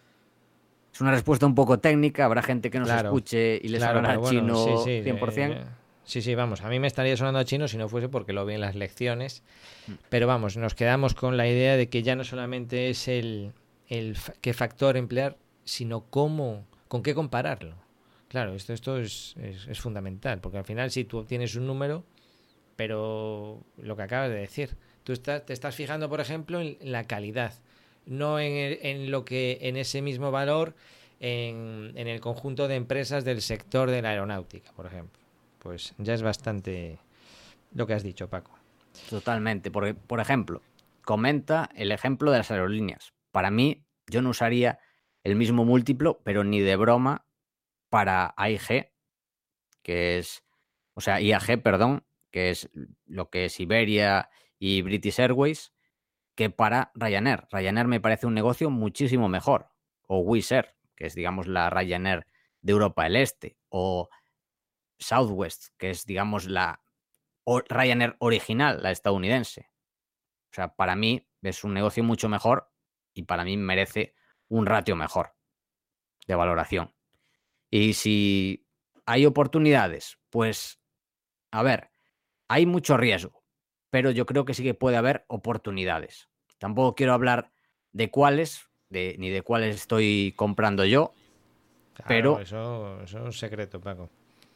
[0.94, 4.86] Es una respuesta un poco técnica, habrá gente que nos escuche y les claro, chino
[4.86, 5.52] 100%.
[5.52, 5.64] Eh,
[6.04, 8.46] sí, sí, vamos, a mí me estaría sonando a chino si no fuese porque lo
[8.46, 9.44] vi en las lecciones,
[9.88, 9.94] mm.
[10.10, 13.54] pero vamos, nos quedamos con la idea de que ya no solamente es el,
[13.88, 17.76] el qué factor emplear, sino cómo, con qué compararlo.
[18.28, 22.04] Claro, esto, esto es, es, fundamental, porque al final si tú obtienes un número,
[22.76, 27.06] pero lo que acabas de decir, tú estás, te estás fijando, por ejemplo, en la
[27.06, 27.54] calidad,
[28.06, 30.76] no en, en lo que en ese mismo valor
[31.20, 35.22] en, en, el conjunto de empresas del sector de la aeronáutica, por ejemplo.
[35.60, 37.00] Pues ya es bastante
[37.74, 38.58] lo que has dicho, Paco.
[39.10, 40.62] Totalmente, porque, por ejemplo,
[41.04, 43.14] comenta el ejemplo de las aerolíneas.
[43.32, 44.80] Para mí, yo no usaría
[45.24, 47.26] el mismo múltiplo, pero ni de broma,
[47.90, 48.92] para AIG,
[49.84, 50.44] que es,
[50.94, 52.70] o sea, IAG, perdón, que es
[53.06, 54.30] lo que es Iberia
[54.60, 55.74] y British Airways,
[56.36, 57.48] que para Ryanair.
[57.52, 59.70] Ryanair me parece un negocio muchísimo mejor.
[60.08, 62.28] O Wizz Air, que es, digamos, la Ryanair
[62.62, 63.58] de Europa del Este.
[63.70, 64.10] O
[65.00, 66.82] Southwest, que es, digamos, la
[67.46, 69.72] Ryanair original, la estadounidense.
[70.52, 72.72] O sea, para mí es un negocio mucho mejor
[73.14, 74.14] y para mí merece
[74.48, 75.36] un ratio mejor
[76.28, 76.97] de valoración.
[77.70, 78.66] Y si
[79.06, 80.80] hay oportunidades, pues,
[81.52, 81.92] a ver,
[82.48, 83.44] hay mucho riesgo,
[83.90, 86.30] pero yo creo que sí que puede haber oportunidades.
[86.58, 87.52] Tampoco quiero hablar
[87.92, 91.14] de cuáles, de, ni de cuáles estoy comprando yo,
[92.08, 92.40] pero...
[92.40, 94.10] Eso, eso es un secreto, Paco.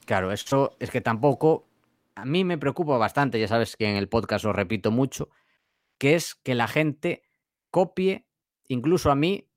[0.05, 1.68] Claro, eso es que tampoco...
[2.16, 5.30] A mí me preocupa bastante, ya sabes que en el podcast lo repito mucho,
[5.97, 7.24] que es que la gente
[7.72, 8.28] copie,
[8.68, 9.47] incluso a mí,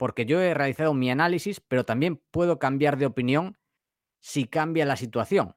[0.00, 3.58] porque yo he realizado mi análisis, pero también puedo cambiar de opinión
[4.18, 5.56] si cambia la situación.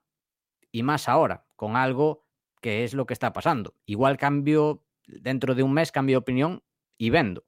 [0.70, 2.26] Y más ahora, con algo
[2.60, 3.74] que es lo que está pasando.
[3.86, 6.62] Igual cambio, dentro de un mes cambio de opinión
[6.98, 7.46] y vendo.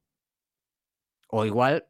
[1.28, 1.86] O igual,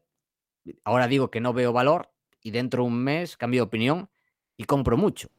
[0.83, 4.09] ahora digo que no veo valor y dentro de un mes cambio de opinión
[4.57, 5.29] y compro mucho.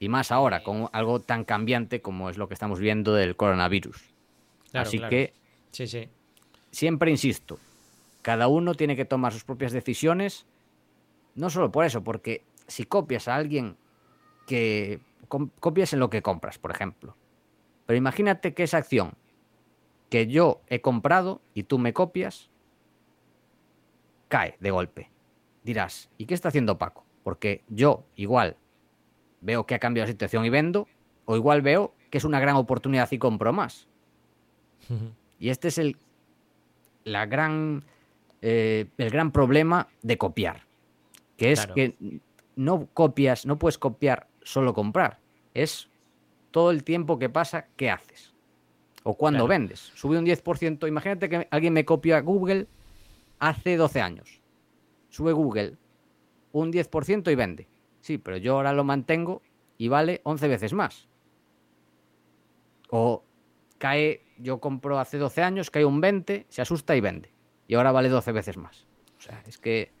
[0.00, 4.02] Y más ahora, con algo tan cambiante como es lo que estamos viendo del coronavirus.
[4.72, 5.10] Claro, Así claro.
[5.10, 5.32] que
[5.70, 6.08] Sí, sí.
[6.72, 7.60] siempre insisto,
[8.22, 10.46] cada uno tiene que tomar sus propias decisiones,
[11.34, 13.76] no solo por eso, porque si copias a alguien
[14.46, 15.00] que
[15.60, 17.16] copias en lo que compras, por ejemplo,
[17.86, 19.14] pero imagínate que esa acción
[20.10, 22.50] que yo he comprado y tú me copias,
[24.28, 25.10] cae de golpe.
[25.64, 27.04] Dirás, ¿y qué está haciendo Paco?
[27.22, 28.56] Porque yo igual
[29.40, 30.86] veo que ha cambiado la situación y vendo,
[31.24, 33.88] o igual veo que es una gran oportunidad y compro más.
[35.38, 35.96] Y este es el,
[37.04, 37.84] la gran,
[38.42, 40.66] eh, el gran problema de copiar.
[41.36, 41.74] Que es Claro.
[41.74, 42.20] que
[42.56, 45.18] no copias, no puedes copiar solo comprar.
[45.54, 45.88] Es
[46.50, 48.34] todo el tiempo que pasa, ¿qué haces?
[49.04, 49.48] O cuando Claro.
[49.60, 49.90] vendes.
[49.94, 50.86] Sube un 10%.
[50.86, 52.66] Imagínate que alguien me copia Google
[53.38, 54.40] hace 12 años.
[55.08, 55.76] Sube Google
[56.52, 57.68] un 10% y vende.
[58.00, 59.42] Sí, pero yo ahora lo mantengo
[59.78, 61.08] y vale 11 veces más.
[62.90, 63.24] O
[63.78, 67.30] cae, yo compro hace 12 años, cae un 20, se asusta y vende.
[67.68, 68.86] Y ahora vale 12 veces más.
[69.18, 69.92] O sea, es que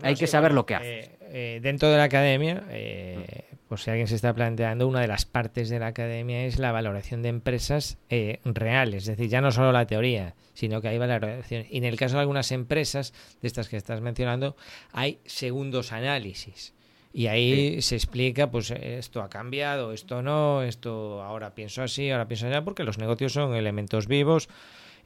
[0.00, 3.80] hay No que saber bueno, lo que eh, eh, dentro de la academia, eh, por
[3.80, 7.22] si alguien se está planteando, una de las partes de la academia es la valoración
[7.22, 9.02] de empresas eh, reales.
[9.02, 11.66] Es decir, ya no solo la teoría, sino que hay valoraciones.
[11.70, 13.12] Y en el caso de algunas empresas,
[13.42, 14.56] de estas que estás mencionando,
[14.92, 16.74] hay segundos análisis.
[17.12, 22.28] Y ahí se explica, pues esto ha cambiado, esto no, esto ahora pienso así, ahora
[22.28, 24.48] pienso allá, porque los negocios son elementos vivos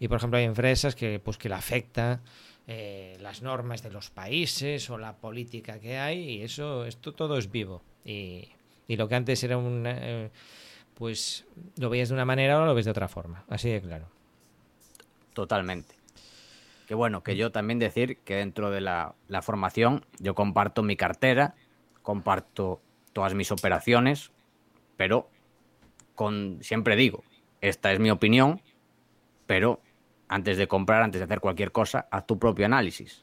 [0.03, 2.23] y por ejemplo hay empresas que pues que le afecta
[2.67, 7.39] eh, las normas de los países o la política que hay y eso esto todo
[7.39, 7.85] es vivo.
[8.05, 8.49] Y,
[8.89, 10.31] y lo que antes era un eh,
[10.95, 11.47] pues
[11.77, 13.45] lo veías de una manera ahora lo ves de otra forma.
[13.49, 14.09] Así de claro.
[15.35, 15.95] Totalmente.
[16.89, 20.97] Que bueno, que yo también decir que dentro de la, la formación yo comparto mi
[20.97, 21.55] cartera,
[22.03, 22.83] comparto
[23.13, 24.33] todas mis operaciones,
[24.97, 25.31] pero
[26.17, 27.23] con siempre digo,
[27.61, 28.61] esta es mi opinión,
[29.47, 29.81] pero
[30.35, 33.23] antes de comprar, antes de hacer cualquier cosa, haz tu propio análisis.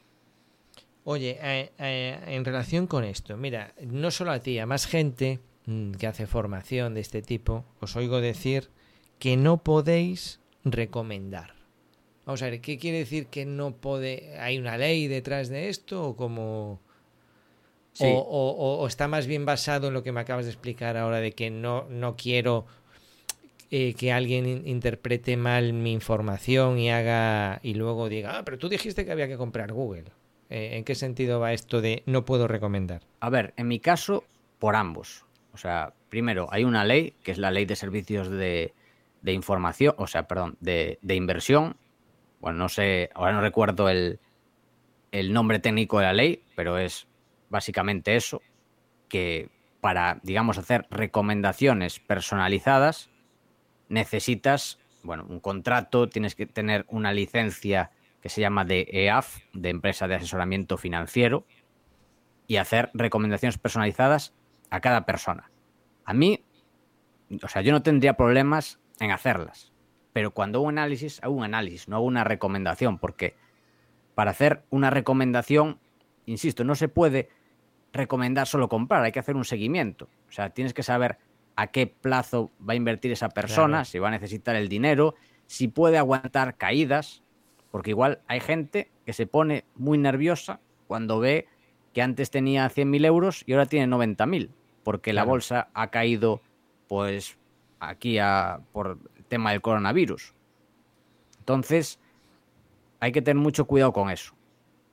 [1.04, 5.40] Oye, eh, eh, en relación con esto, mira, no solo a ti, a más gente
[5.66, 8.70] mm, que hace formación de este tipo, os oigo decir
[9.18, 11.54] que no podéis recomendar.
[12.26, 14.38] Vamos a ver, ¿qué quiere decir que no puede...
[14.40, 16.80] ¿Hay una ley detrás de esto o como...
[17.94, 18.06] Sí.
[18.06, 21.18] O- o- o está más bien basado en lo que me acabas de explicar ahora
[21.20, 22.66] de que no, no quiero
[23.72, 28.58] eh, que alguien in- interprete mal mi información y haga y luego diga, ah, pero
[28.58, 30.06] tú dijiste que había que comprar Google.
[30.50, 33.04] Eh, ¿En qué sentido va esto de no puedo recomendar?
[33.20, 34.24] A ver, en mi caso,
[34.58, 35.26] por ambos.
[35.54, 38.74] O sea, primero, hay una ley, que es la ley de servicios de,
[39.22, 41.78] de información, o sea, perdón, de, de inversión.
[42.40, 44.20] Bueno, no sé, ahora no recuerdo el,
[45.12, 47.08] el nombre técnico de la ley, pero es
[47.50, 48.42] básicamente eso,
[49.08, 49.50] que
[49.82, 53.10] para, digamos, hacer recomendaciones personalizadas,
[53.90, 59.70] necesitas, bueno, un contrato, tienes que tener una licencia que se llama de EAF, de
[59.70, 61.46] Empresa de Asesoramiento Financiero,
[62.48, 64.34] y hacer recomendaciones personalizadas
[64.70, 65.52] a cada persona.
[66.06, 66.44] A mí,
[67.44, 69.72] o sea, yo no tendría problemas en hacerlas,
[70.14, 73.36] pero cuando hago un análisis, hago un análisis, no hago una recomendación, porque
[74.16, 75.80] para hacer una recomendación,
[76.26, 77.30] insisto, no se puede
[77.94, 80.10] recomendar solo comprar, hay que hacer un seguimiento.
[80.28, 81.20] O sea, tienes que saber
[81.62, 83.86] a qué plazo va a invertir esa persona, Claro.
[83.86, 87.22] si va a necesitar el dinero, si puede aguantar caídas,
[87.70, 91.48] porque igual hay gente que se pone muy nerviosa cuando ve
[91.94, 94.52] que antes tenía 100.000 euros y ahora tiene 90.000,
[94.84, 96.42] porque la bolsa ha caído,
[96.88, 97.38] pues,
[97.82, 100.34] aquí a- por el tema del coronavirus.
[101.40, 102.00] Entonces,
[103.00, 104.34] hay que tener mucho cuidado con eso.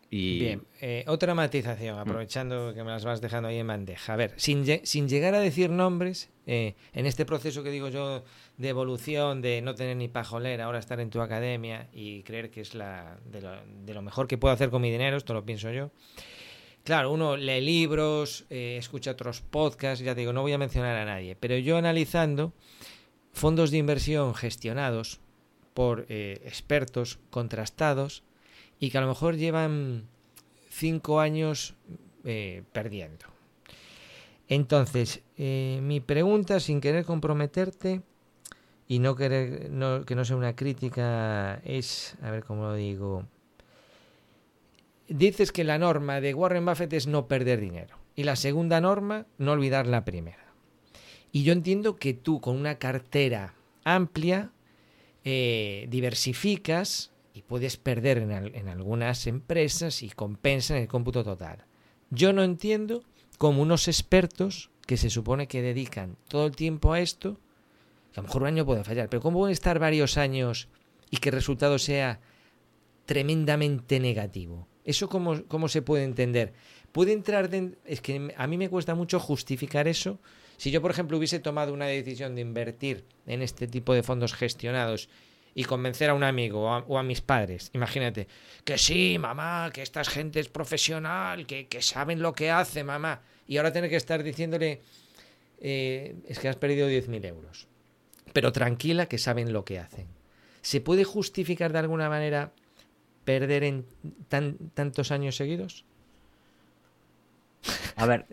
[0.08, 4.12] Y Bien, eh, otra matización, aprovechando que me las vas dejando ahí en bandeja.
[4.12, 8.22] A ver, sin, sin llegar a decir nombres, eh, en este proceso que digo yo
[8.56, 12.60] de evolución, de no tener ni pajolera, ahora estar en tu academia y creer que
[12.60, 13.50] es la, de, lo,
[13.84, 15.90] de lo mejor que puedo hacer con mi dinero, esto lo pienso yo.
[16.84, 20.96] Claro, uno lee libros, eh, escucha otros podcasts, ya te digo, no voy a mencionar
[20.96, 22.52] a nadie, pero yo analizando
[23.32, 25.20] fondos de inversión gestionados
[25.74, 28.22] por expertos contrastados
[28.78, 30.04] y que a lo mejor llevan
[30.68, 31.74] cinco años
[32.24, 33.26] eh, perdiendo.
[34.48, 38.02] Entonces, eh, mi pregunta, sin querer comprometerte
[38.86, 43.24] y no querer no- que no sea una crítica, es, a ver cómo lo digo,
[45.08, 49.26] dices que la norma de Warren Buffett es no perder dinero y la segunda norma,
[49.38, 50.44] no olvidar la primera.
[51.32, 53.54] Y yo entiendo que tú con una cartera
[53.84, 54.52] amplia
[55.24, 61.22] eh, diversificas y puedes perder en, al- en algunas empresas y compensa en el cómputo
[61.22, 61.66] total.
[62.08, 63.04] Yo no entiendo
[63.36, 67.38] cómo unos expertos que se supone que dedican todo el tiempo a esto,
[68.14, 70.68] a lo mejor un año puede fallar, pero ¿cómo pueden estar varios años
[71.10, 72.20] y que el resultado sea
[73.04, 74.66] tremendamente negativo?
[74.84, 76.54] ¿Eso cómo, cómo se puede entender?
[76.92, 77.78] Puede entrar dentro...
[77.84, 80.20] Es que a mí me cuesta mucho justificar eso.
[80.56, 84.32] Si yo, por ejemplo, hubiese tomado una decisión de invertir en este tipo de fondos
[84.32, 85.10] gestionados
[85.58, 88.28] y convencer a un amigo o a, mis padres, imagínate,
[88.62, 93.22] que sí, mamá, que esta gente es profesional, que, que saben lo que hace, mamá,
[93.48, 94.82] y ahora tener que estar diciéndole,
[95.58, 97.68] eh, es que has perdido 10.000 euros,
[98.34, 100.08] pero tranquila que saben lo que hacen.
[100.60, 102.52] ¿Se puede justificar de alguna manera
[103.24, 103.86] perder en
[104.28, 105.86] tan, tantos años seguidos?
[107.96, 108.26] A ver,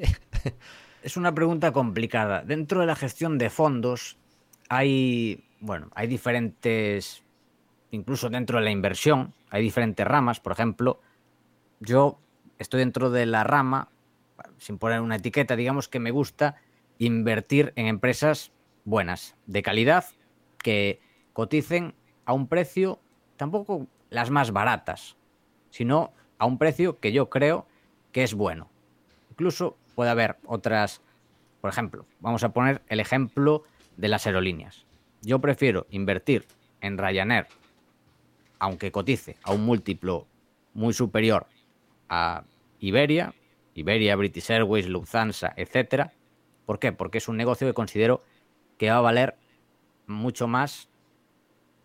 [1.03, 2.41] es una pregunta complicada.
[2.41, 4.17] Dentro de la gestión de fondos
[4.67, 7.23] hay, bueno, hay diferentes,
[7.91, 10.41] incluso dentro de la inversión, hay diferentes ramas.
[10.41, 10.99] Por ejemplo,
[11.79, 12.19] yo
[12.59, 13.87] estoy dentro de la rama,
[14.57, 16.57] sin poner una etiqueta, digamos que me gusta
[16.97, 18.51] invertir en empresas
[18.83, 20.03] buenas, de calidad,
[20.57, 20.99] que
[21.31, 21.95] coticen
[22.25, 22.99] a un precio,
[23.37, 25.15] tampoco las más baratas,
[25.69, 27.67] sino a un precio que yo creo
[28.11, 28.69] que es bueno.
[29.31, 31.01] Incluso puede haber otras,
[31.61, 33.63] por ejemplo, vamos a poner el ejemplo
[33.95, 34.82] de las aerolíneas.
[35.25, 36.45] Yo prefiero invertir
[36.81, 37.47] en Ryanair,
[38.59, 40.27] aunque cotice a un múltiplo
[40.73, 41.47] muy superior
[42.09, 42.43] a
[42.79, 43.33] Iberia,
[43.73, 46.11] Iberia, British Airways, Lufthansa, etcétera.
[46.65, 46.91] ¿Por qué?
[46.91, 48.21] Porque es un negocio que considero
[48.77, 49.37] que va a valer
[50.07, 50.89] mucho más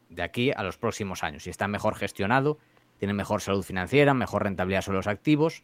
[0.08, 1.46] de aquí a los próximos años.
[1.46, 2.58] Y está mejor gestionado,
[2.98, 5.62] tiene mejor salud financiera, mejor rentabilidad sobre los activos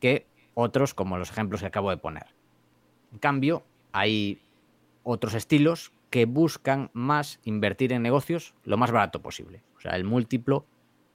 [0.00, 2.26] que otros como los ejemplos que acabo de poner.
[3.12, 4.42] En cambio, hay
[5.04, 9.62] otros estilos que buscan más invertir en negocios lo más barato posible.
[9.76, 10.64] O sea, el múltiplo,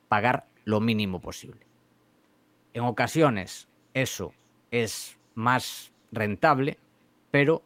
[0.09, 1.65] pagar lo mínimo posible.
[2.75, 4.31] En ocasiones eso
[4.69, 6.77] es más rentable,
[7.31, 7.63] pero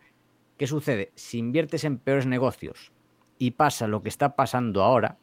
[0.58, 1.12] ¿qué sucede?
[1.16, 2.94] Si inviertes en peores negocios
[3.38, 5.18] y pasa lo que está pasando ahora,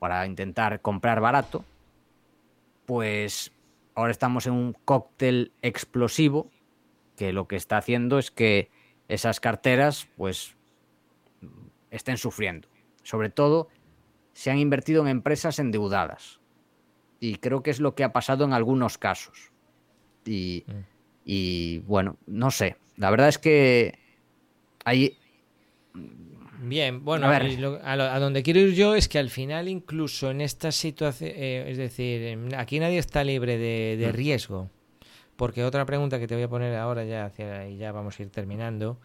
[0.00, 1.64] para intentar comprar barato,
[2.86, 3.52] pues
[3.94, 6.50] ahora estamos en un cóctel explosivo
[7.16, 8.68] que lo que está haciendo es que
[9.06, 10.56] esas carteras pues
[11.90, 12.68] estén sufriendo.
[13.02, 13.68] Sobre todo
[14.32, 16.40] se han invertido en empresas endeudadas.
[17.20, 19.52] Y creo que es lo que ha pasado en algunos casos.
[20.26, 20.64] Y,
[21.24, 22.76] y bueno, no sé.
[22.96, 23.98] La verdad es que
[24.84, 25.16] hay
[26.66, 27.80] Bien, bueno, a, ver.
[27.82, 31.64] A, a, donde quiero ir yo es que al final, incluso en esta situación, eh,
[31.68, 34.70] es decir, aquí nadie está libre de, de, riesgo.
[35.36, 38.22] Porque otra pregunta que te voy a poner ahora, ya hacia y ya vamos a
[38.22, 38.98] ir terminando,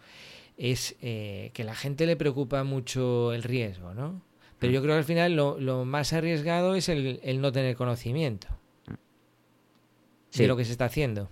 [0.56, 4.22] es eh, que la gente le preocupa mucho el riesgo, ¿no?
[4.58, 7.76] Pero yo creo que al final lo, lo más arriesgado es el, el, no tener
[7.76, 8.48] conocimiento
[10.28, 10.42] sí.
[10.42, 11.30] de lo que se está haciendo.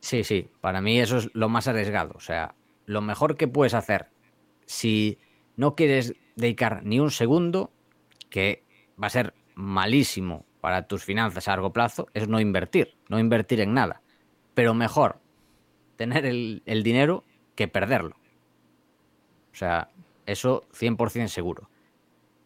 [0.00, 2.12] Sí, sí, para mí eso es lo más arriesgado.
[2.14, 2.54] O sea,
[2.86, 4.06] lo mejor que puedes hacer
[4.64, 5.18] si
[5.56, 7.72] no quieres dedicar ni un segundo,
[8.30, 8.62] que
[9.02, 13.60] va a ser malísimo para tus finanzas a largo plazo, es no invertir, no invertir
[13.60, 14.02] en nada.
[14.54, 15.20] Pero mejor
[15.96, 17.24] tener el, el dinero
[17.56, 18.16] que perderlo.
[19.58, 19.88] O sea,
[20.24, 21.68] eso 100% seguro.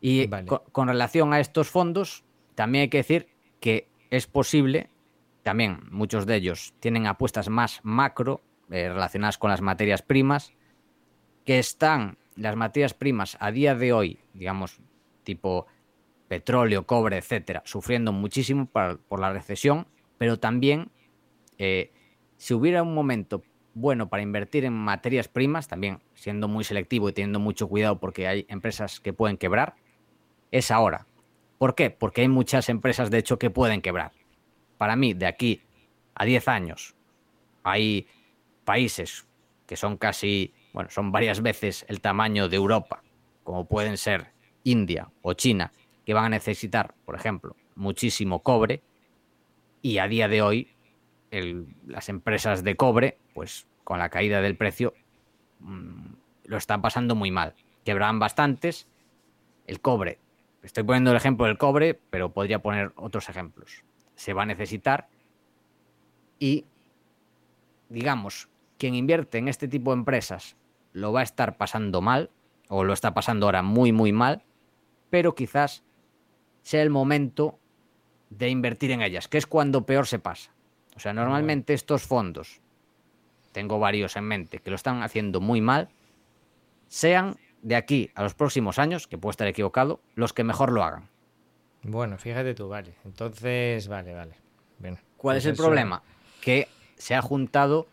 [0.01, 0.47] Y vale.
[0.47, 3.29] con, con, relación a estos fondos, también hay que decir
[3.61, 4.89] que es posible,
[5.43, 8.41] también muchos de ellos tienen apuestas más macro
[8.71, 10.55] eh, relacionadas con las materias primas,
[11.45, 14.81] que están las materias primas a día de hoy, digamos,
[15.23, 15.67] tipo
[16.29, 19.87] petróleo, cobre, etcétera, sufriendo muchísimo por, por la recesión,
[20.17, 20.91] pero también
[21.59, 21.93] eh,
[22.39, 23.43] si hubiera un momento
[23.75, 28.26] bueno para invertir en materias primas, también siendo muy selectivo y teniendo mucho cuidado porque
[28.26, 29.75] hay empresas que pueden quebrar,
[30.51, 31.07] es ahora.
[31.59, 31.91] ¿Por qué?
[31.91, 34.13] Porque hay muchas empresas, de hecho, que pueden quebrar.
[34.79, 35.63] Para mí, de aquí
[36.14, 36.95] a 10 años,
[37.63, 38.07] hay
[38.64, 39.26] países
[39.67, 43.03] que son casi bueno, son varias veces el tamaño de Europa,
[43.45, 44.33] como pueden ser
[44.64, 45.72] India o China,
[46.05, 48.83] que van a necesitar, por ejemplo, muchísimo cobre,
[49.83, 50.68] y a día de hoy
[51.87, 54.95] las empresas de cobre, pues con la caída del precio,
[55.61, 56.14] mmm,
[56.45, 57.54] lo están pasando muy mal.
[57.84, 58.88] Quebrarán bastantes.
[59.67, 60.18] El cobre,
[60.63, 63.84] estoy poniendo el ejemplo del cobre, pero podría poner otros ejemplos.
[64.17, 65.09] Se va a necesitar
[66.38, 66.67] y,
[67.88, 68.49] digamos,
[68.79, 70.57] quien invierte en este tipo de empresas
[70.92, 72.30] lo va a estar pasando mal,
[72.68, 74.42] o lo está pasando ahora muy, muy mal,
[75.11, 75.84] pero quizás
[76.63, 77.59] sea el momento
[78.30, 80.54] de invertir en ellas, que es cuando peor se pasa.
[80.96, 82.62] O sea, normalmente estos fondos,
[83.53, 85.88] tengo varios en mente, que lo están haciendo muy mal,
[86.88, 90.83] sean de aquí a los próximos años, que puedo estar equivocado, los que mejor lo
[90.83, 91.08] hagan.
[91.83, 92.95] Bueno, fíjate tú, vale.
[93.04, 94.37] Entonces, vale, vale.
[94.79, 94.99] Bien.
[95.16, 95.62] ¿Cuál pues es el eso...
[95.62, 96.03] problema?
[96.41, 97.87] Que se ha juntado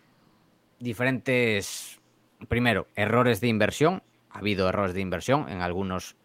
[0.80, 2.00] diferentes
[2.48, 4.04] primero, errores de inversión.
[4.30, 6.16] Ha habido errores de inversión en algunos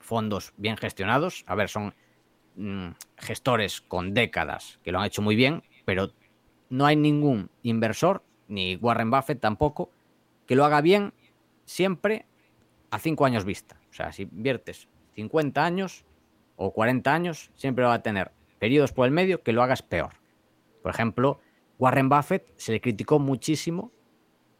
[0.00, 1.44] fondos bien gestionados.
[1.46, 1.94] A ver, son
[2.56, 6.12] mm, gestores con décadas que lo han hecho muy bien, pero
[6.68, 9.90] no hay ningún inversor, ni Warren Buffett tampoco,
[10.46, 11.12] que lo haga bien
[11.64, 12.26] siempre
[12.90, 13.80] a cinco años vista.
[13.90, 16.04] O sea, si inviertes 50 años
[16.56, 20.14] o 40 años, siempre va a tener periodos por el medio que lo hagas peor.
[20.82, 21.40] Por ejemplo,
[21.78, 23.90] Warren Buffett se le criticó muchísimo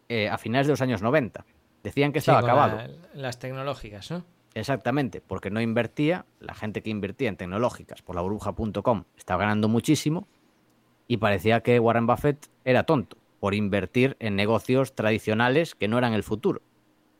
[0.08, 1.44] eh, a finales de los años 90.
[1.82, 2.78] Decían que estaba acabado.
[3.14, 4.24] las tecnológicas, ¿no?
[4.54, 9.68] Exactamente, porque no invertía, la gente que invertía en tecnológicas por la burbuja.com estaba ganando
[9.68, 10.26] muchísimo
[11.06, 16.14] y parecía que Warren Buffett era tonto por invertir en negocios tradicionales que no eran
[16.14, 16.62] el futuro.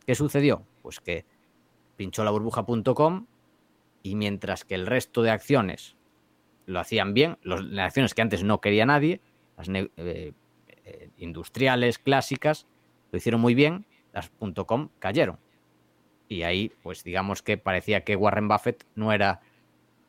[0.09, 0.67] ¿Qué sucedió?
[0.83, 1.25] Pues que
[1.95, 3.27] pinchó la burbuja.com
[4.03, 5.95] y mientras que el resto de acciones
[6.65, 9.21] lo hacían bien, las acciones que antes no quería nadie,
[9.57, 10.33] las eh,
[10.85, 12.67] eh, industriales, clásicas,
[13.13, 14.33] lo hicieron muy bien, las
[14.67, 15.39] .com cayeron.
[16.27, 19.43] Y ahí, pues digamos que parecía que Warren Buffett no era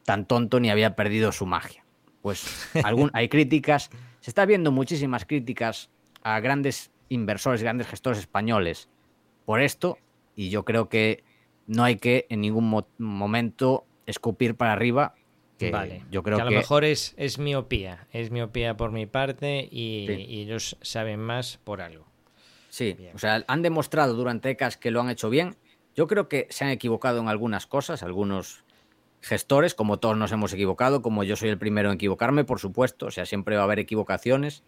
[0.04, 1.86] tan tonto ni había perdido su magia.
[2.24, 5.92] Pues algún, hay críticas, se está viendo muchísimas críticas
[6.24, 8.90] a grandes inversores, grandes gestores españoles
[9.46, 9.98] por esto,
[10.36, 11.24] y yo creo que
[11.68, 15.16] no hay que en ningún momento escupir para arriba.
[15.58, 16.04] Que vale.
[16.12, 16.58] yo creo que a lo que...
[16.58, 21.82] mejor es, es miopía, es miopía por mi parte y, y ellos saben más por
[21.82, 22.06] algo.
[22.70, 25.56] Sí, o sea, han demostrado durante décadas que lo han hecho bien.
[25.96, 28.64] Yo creo que se han equivocado en algunas cosas, algunos
[29.22, 33.08] gestores, como todos nos hemos equivocado, como yo soy el primero en equivocarme, por supuesto,
[33.08, 34.64] o sea, siempre va a haber equivocaciones.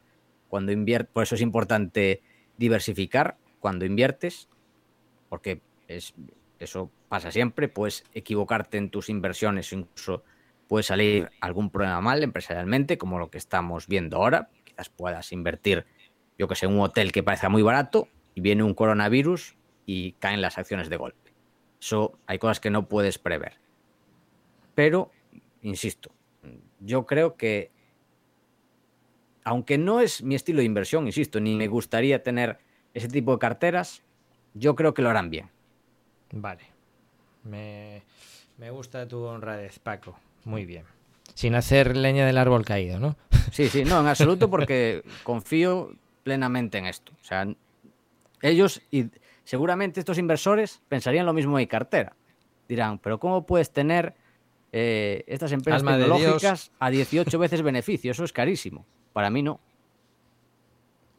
[0.49, 2.21] Cuando inviertes, por eso es importante
[2.57, 4.49] diversificar cuando inviertes,
[5.29, 6.13] porque es,
[6.59, 10.23] eso pasa siempre, puedes equivocarte en tus inversiones, incluso
[10.67, 14.49] puede salir algún problema mal empresarialmente, como lo que estamos viendo ahora.
[14.63, 15.85] Quizás puedas invertir,
[16.37, 19.55] yo que sé, en un hotel que parezca muy barato y viene un coronavirus
[19.85, 21.33] y caen las acciones de golpe.
[21.81, 23.53] Eso hay cosas que no puedes prever.
[24.75, 25.11] Pero,
[25.61, 26.11] insisto,
[26.79, 27.71] yo creo que,
[29.49, 32.59] aunque no es mi estilo de inversión, insisto, ni me gustaría tener
[32.93, 34.03] ese tipo de carteras,
[34.53, 35.49] yo creo que lo harán bien.
[36.31, 36.61] Vale.
[37.43, 38.03] Me,
[38.59, 40.19] me gusta tu honradez, Paco.
[40.45, 40.85] Muy bien.
[41.33, 43.15] Sin hacer leña del árbol caído, ¿no?
[43.51, 47.11] Sí, sí, no, en absoluto, porque confío plenamente en esto.
[47.19, 47.47] O sea,
[48.43, 49.07] ellos y
[49.43, 52.15] seguramente estos inversores pensarían lo mismo en mi cartera.
[52.67, 54.13] Dirán, pero ¿cómo puedes tener
[54.71, 58.11] eh, estas empresas Alma de tecnológicas a 18 veces beneficio?
[58.11, 58.85] Eso es carísimo.
[59.19, 59.59] Para mí no.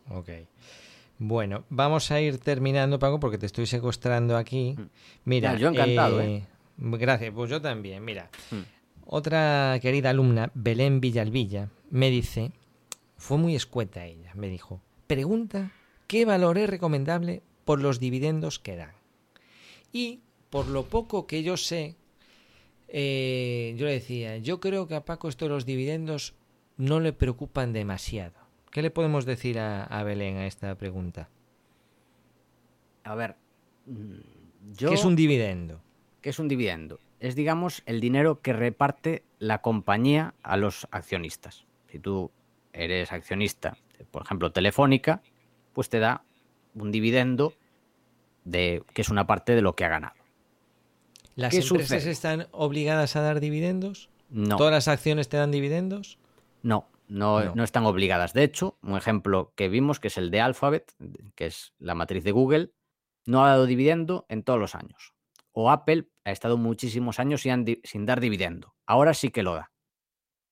[0.08, 0.30] Ok.
[1.18, 4.74] Bueno, vamos a ir terminando, Paco, porque te estoy secuestrando aquí.
[5.26, 6.46] Mira, Ya, yo encantado, ¿eh?
[6.78, 8.02] Gracias, pues yo también.
[8.02, 8.60] Mira, Mm.
[9.04, 12.52] otra querida alumna, Belén Villalvilla, me dice,
[13.18, 15.70] fue muy escueta ella, me dijo, pregunta
[16.06, 18.94] qué valor es recomendable por los dividendos que dan.
[19.92, 21.96] Y por lo poco que yo sé,
[22.88, 26.32] eh, yo le decía, yo creo que a Paco esto de los dividendos
[26.80, 28.34] no le preocupan demasiado.
[28.70, 31.28] ¿Qué le podemos decir a, a Belén a esta pregunta?
[33.04, 33.36] A ver,
[33.86, 34.88] mm, yo...
[34.88, 35.80] ¿Qué es un dividendo?
[36.22, 36.98] ¿Qué es un dividendo?
[37.18, 41.66] Es, digamos, el dinero que reparte la compañía a los accionistas.
[41.90, 42.30] Si tú
[42.72, 43.76] eres accionista,
[44.10, 45.22] por ejemplo, Telefónica,
[45.74, 46.24] pues te da
[46.74, 47.52] un dividendo
[48.44, 50.14] de que es una parte de lo que ha ganado.
[51.34, 52.10] ¿Las ¿Qué empresas sucede?
[52.10, 54.08] están obligadas a dar dividendos?
[54.30, 56.18] No, ¿Todas las acciones te dan dividendos?
[56.62, 57.54] No, no, No.
[57.54, 58.32] no están obligadas.
[58.32, 60.92] De hecho, un ejemplo que vimos, que es el de Alphabet,
[61.34, 62.72] que es la matriz de Google,
[63.26, 65.14] no ha dado dividendo en todos los años.
[65.52, 68.74] O Apple ha estado muchísimos años sin, sin dar dividendo.
[68.86, 69.72] Ahora sí que lo da.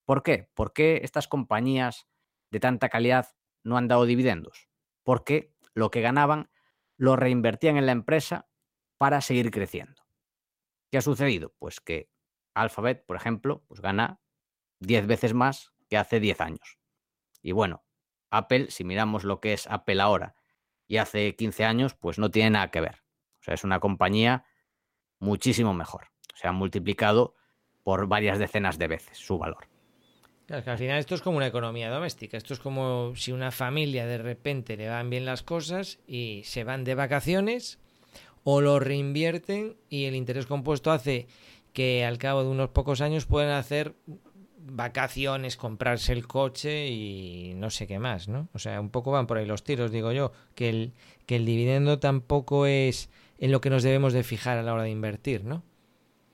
[0.05, 0.49] ¿Por qué?
[0.55, 2.09] ¿Por qué estas compañías
[2.51, 3.29] de tanta calidad
[3.63, 4.69] no han dado dividendos?
[5.05, 6.51] Porque lo que ganaban
[6.97, 8.49] lo reinvertían en la empresa
[8.97, 10.03] para seguir creciendo.
[10.91, 11.55] ¿Qué ha sucedido?
[11.59, 12.11] Pues que
[12.55, 14.21] Alphabet, por ejemplo, pues gana
[14.81, 16.79] 10 veces más que hace 10 años.
[17.43, 17.85] Y bueno,
[18.31, 20.35] Apple, si miramos lo que es Apple ahora
[20.87, 23.03] y hace 15 años, pues no tiene nada que ver.
[23.41, 24.45] O sea, es una compañía
[25.19, 26.09] muchísimo mejor.
[26.35, 27.35] Se ha multiplicado
[27.83, 29.67] por varias decenas de veces su valor.
[30.47, 32.37] Claro, que al final esto es como una economía doméstica.
[32.37, 36.65] Esto es como si una familia de repente le van bien las cosas y se
[36.65, 37.79] van de vacaciones
[38.45, 41.27] o lo reinvierten y el interés compuesto hace
[41.75, 43.95] que al cabo de unos pocos años puedan hacer
[44.61, 48.49] vacaciones, comprarse el coche y no sé qué más, ¿no?
[48.53, 50.95] O sea, un poco van por ahí los tiros, digo yo, que el,
[51.27, 54.83] que el dividendo tampoco es en lo que nos debemos de fijar a la hora
[54.83, 55.63] de invertir, ¿no?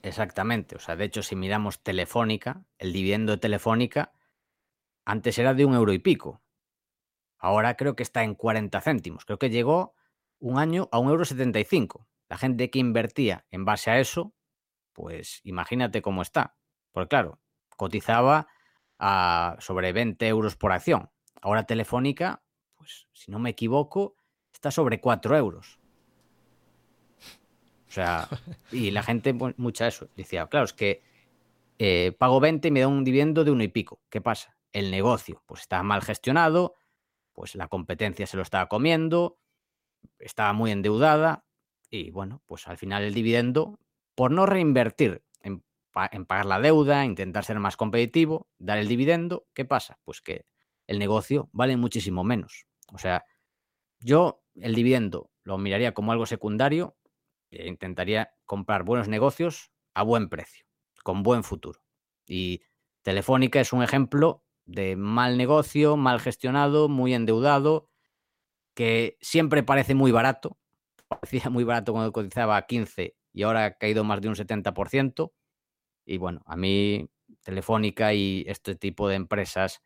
[0.03, 0.77] Exactamente.
[0.77, 4.13] O sea, de hecho, si miramos Telefónica, el dividendo de Telefónica
[5.05, 6.43] antes era de un euro y pico.
[7.39, 9.25] Ahora creo que está en 40 céntimos.
[9.25, 9.95] Creo que llegó
[10.39, 12.07] un año a 1,75€.
[12.29, 14.35] La gente que invertía en base a eso,
[14.93, 16.57] pues imagínate cómo está.
[16.93, 17.41] Porque claro,
[17.77, 18.49] cotizaba
[18.99, 21.11] a sobre 20 euros por acción.
[21.41, 22.43] Ahora Telefónica,
[22.77, 24.17] pues si no me equivoco,
[24.53, 25.79] está sobre 4 euros.
[27.89, 28.29] O sea,
[28.73, 31.03] y la gente, pues, mucha eso, decía, claro, es que
[31.79, 34.01] eh, pago 20 y me da un dividendo de uno y pico.
[34.09, 34.57] ¿Qué pasa?
[34.73, 36.75] El negocio, pues está mal gestionado,
[37.33, 39.39] pues la competencia se lo estaba comiendo,
[40.19, 41.45] estaba muy endeudada
[41.91, 43.79] y bueno, pues al final el dividendo,
[44.15, 45.25] por no reinvertir
[46.13, 49.99] en, pagar la deuda, intentar ser más competitivo, dar el dividendo, ¿qué pasa?
[50.05, 50.47] Pues que
[50.87, 52.67] el negocio vale muchísimo menos.
[52.93, 53.25] O sea,
[54.01, 56.97] yo el dividendo lo miraría como algo secundario
[57.51, 60.67] e intentaría comprar buenos negocios a buen precio,
[61.03, 61.81] con buen futuro.
[62.27, 62.63] Y
[63.03, 67.89] Telefónica es un ejemplo de mal negocio, mal gestionado, muy endeudado,
[68.75, 70.59] que siempre parece muy barato.
[71.09, 75.33] Parecía muy barato cuando cotizaba a 15 y ahora ha caído más de un 70%.
[76.05, 77.09] Y bueno, a mí
[77.43, 79.83] Telefónica y este tipo de empresas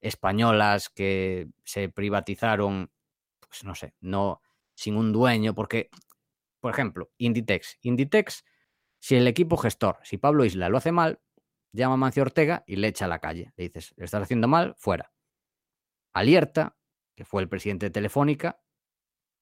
[0.00, 2.90] españolas que se privatizaron,
[3.40, 4.40] pues no sé, no
[4.74, 5.90] sin un dueño, porque,
[6.60, 7.78] por ejemplo, Inditex.
[7.82, 8.44] Inditex,
[8.98, 11.20] si el equipo gestor, si Pablo Isla lo hace mal,
[11.72, 13.52] llama a Mancio Ortega y le echa a la calle.
[13.56, 15.12] Le dices, le estás haciendo mal, fuera.
[16.14, 16.76] Alierta,
[17.16, 18.62] que fue el presidente de Telefónica,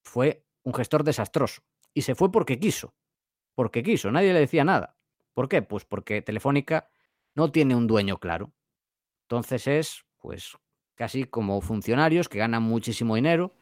[0.05, 1.63] fue un gestor desastroso.
[1.95, 2.95] Y se fue porque quiso.
[3.55, 4.97] Porque quiso, nadie le decía nada.
[5.35, 5.63] ¿Por qué?
[5.63, 6.89] Pues porque Telefónica
[7.35, 8.53] no tiene un dueño claro.
[9.29, 10.57] Entonces es, pues,
[10.95, 13.55] casi como funcionarios que ganan muchísimo dinero.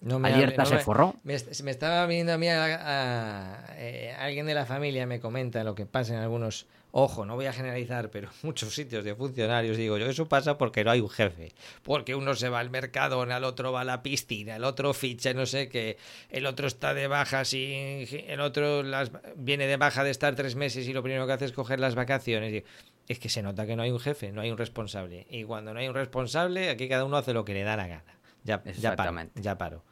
[0.00, 1.14] No me hable- no se me- forró.
[1.24, 5.64] Me, me estaba viendo a mí, a- a- eh, alguien de la familia me comenta
[5.64, 9.76] lo que pasa en algunos, ojo, no voy a generalizar, pero muchos sitios de funcionarios,
[9.76, 11.52] digo yo, eso pasa porque no hay un jefe,
[11.82, 15.32] porque uno se va al mercado, el otro va a la piscina, el otro ficha,
[15.34, 15.96] no sé qué,
[16.30, 20.56] el otro está de baja, sin, el otro las, viene de baja de estar tres
[20.56, 22.64] meses y lo primero que hace es coger las vacaciones.
[23.08, 25.26] Es que se nota que no hay un jefe, no hay un responsable.
[25.30, 27.86] Y cuando no hay un responsable, aquí cada uno hace lo que le da la
[27.86, 28.18] gana.
[28.44, 29.82] Ya, ya paro, ya paro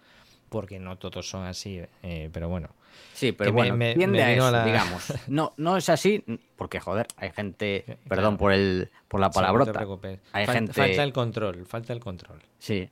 [0.49, 2.71] porque no todos son así, eh, pero bueno.
[3.13, 5.03] Sí, pero bueno, me- tiende me a vino eso, la- digamos.
[5.29, 6.23] No, no es así,
[6.57, 9.87] porque joder, hay gente, perdón por el por la Sí, no te palabrota.
[10.33, 12.41] hay Fal- gente, Falta el control, falta el control.
[12.59, 12.89] sí,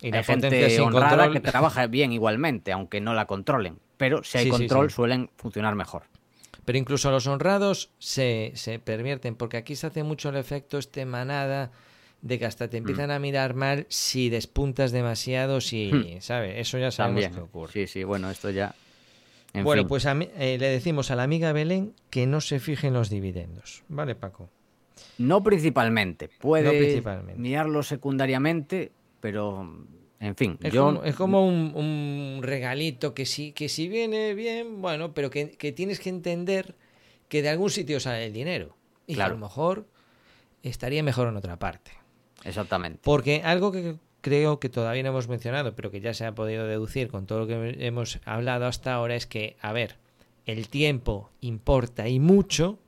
[0.00, 3.78] Y la hay gente sin honrada control- que trabaja bien igualmente, aunque no la controlen.
[3.96, 6.04] Pero si hay Sí, control, suelen funcionar mejor.
[6.64, 11.04] Pero incluso los honrados se, se pervierten, porque aquí se hace mucho el efecto este
[11.06, 11.70] manada
[12.22, 16.20] de que hasta te empiezan a mirar mal si despuntas demasiado, si, Hmm.
[16.20, 16.54] ¿sabes?
[16.58, 17.34] Eso ya sabemos También.
[17.34, 17.72] que ocurre.
[17.72, 18.74] Sí, sí, bueno, esto ya.
[19.52, 19.88] En bueno, fin.
[19.88, 22.94] pues a mí- eh, le decimos a la amiga Belén que no se fije en
[22.94, 23.84] los dividendos.
[23.88, 24.50] ¿Vale, Paco?
[25.18, 26.28] No principalmente.
[26.40, 27.40] Puede principalmente.
[27.40, 29.62] mirarlo secundariamente, pero
[30.20, 34.34] en fin, Es yo como, es como un, un regalito que sí, que si viene
[34.34, 36.74] bien, bueno, pero que, que tienes que entender
[37.28, 38.76] que de algún sitio sale el dinero.
[39.06, 39.86] Y que a lo mejor
[40.62, 41.92] estaría mejor en otra parte.
[42.44, 43.00] exactamente.
[43.02, 43.96] Porque algo que
[44.26, 47.38] creo que todavía no hemos mencionado, pero que ya se ha podido deducir con todo
[47.38, 49.98] lo que hemos hablado hasta ahora, es que, a ver,
[50.46, 52.80] el tiempo importa y mucho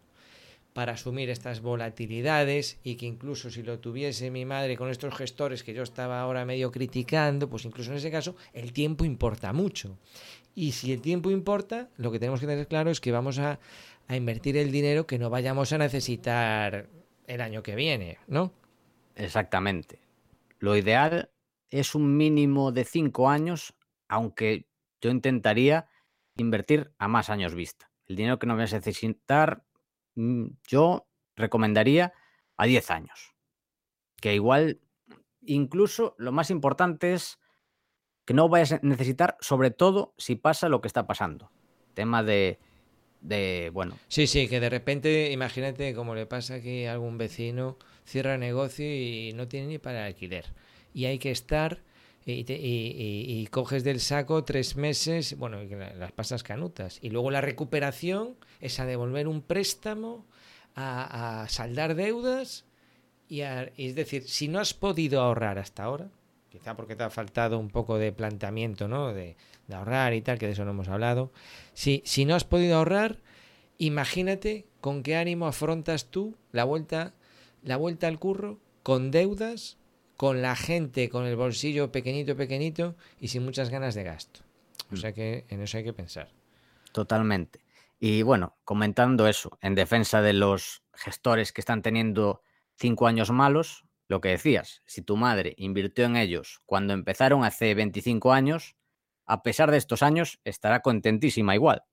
[0.72, 5.62] para asumir estas volatilidades y que incluso si lo tuviese mi madre con estos gestores
[5.62, 9.96] que yo estaba ahora medio criticando, pues incluso en ese caso el tiempo importa mucho.
[10.56, 13.60] Y si el tiempo importa, lo que tenemos que tener claro es que vamos a,
[14.08, 16.88] a invertir el dinero que no vayamos a necesitar
[17.28, 18.52] el año que viene, ¿no?
[19.14, 20.07] Exactamente.
[20.58, 21.30] Lo ideal
[21.70, 23.74] es un mínimo de cinco años,
[24.08, 24.68] aunque
[25.00, 25.88] yo intentaría
[26.36, 27.90] invertir a más años vista.
[28.06, 29.64] El dinero que no vas a necesitar,
[30.14, 31.06] mm, yo
[31.36, 32.12] recomendaría
[32.56, 33.34] a 10 años.
[34.20, 34.80] Que igual,
[35.42, 37.38] incluso lo más importante es
[38.24, 41.50] que no vayas a necesitar, sobre todo si pasa lo que está pasando.
[41.94, 42.58] Tema de,
[43.20, 47.76] de bueno, Sí, sí, que de repente, imagínate como le pasa aquí a algún vecino,
[48.04, 50.46] cierra negocio y no tiene ni para alquiler.
[50.94, 51.82] Y hay que estar
[52.26, 55.62] y, coges del saco tres meses, bueno,
[55.98, 56.98] las pasas canutas.
[57.02, 60.26] Y luego la recuperación es a devolver un préstamo,
[60.74, 62.64] a, a saldar deudas.
[63.28, 66.10] Y, a- es decir, si no has podido ahorrar hasta ahora,
[66.58, 69.12] quizá porque te ha faltado un poco de planteamiento, ¿no?
[69.12, 69.36] De,
[69.72, 71.30] ahorrar y tal, que de eso no hemos hablado.
[71.74, 73.18] Si, si no has podido ahorrar,
[73.76, 77.14] imagínate con qué ánimo afrontas tú la vuelta,
[77.62, 79.76] la vuelta al curro con deudas,
[80.16, 84.40] con la gente con el bolsillo pequeñito, pequeñito y sin muchas ganas de gasto.
[84.90, 86.30] O sea que en eso hay que pensar.
[86.92, 87.60] Totalmente.
[88.00, 92.42] Y bueno, comentando eso, en defensa de los gestores que están teniendo
[92.74, 97.74] cinco años malos, lo que decías, si tu madre invirtió en ellos cuando empezaron hace
[97.74, 98.76] 25 años,
[99.26, 101.84] a pesar de estos años, estará contentísima igual.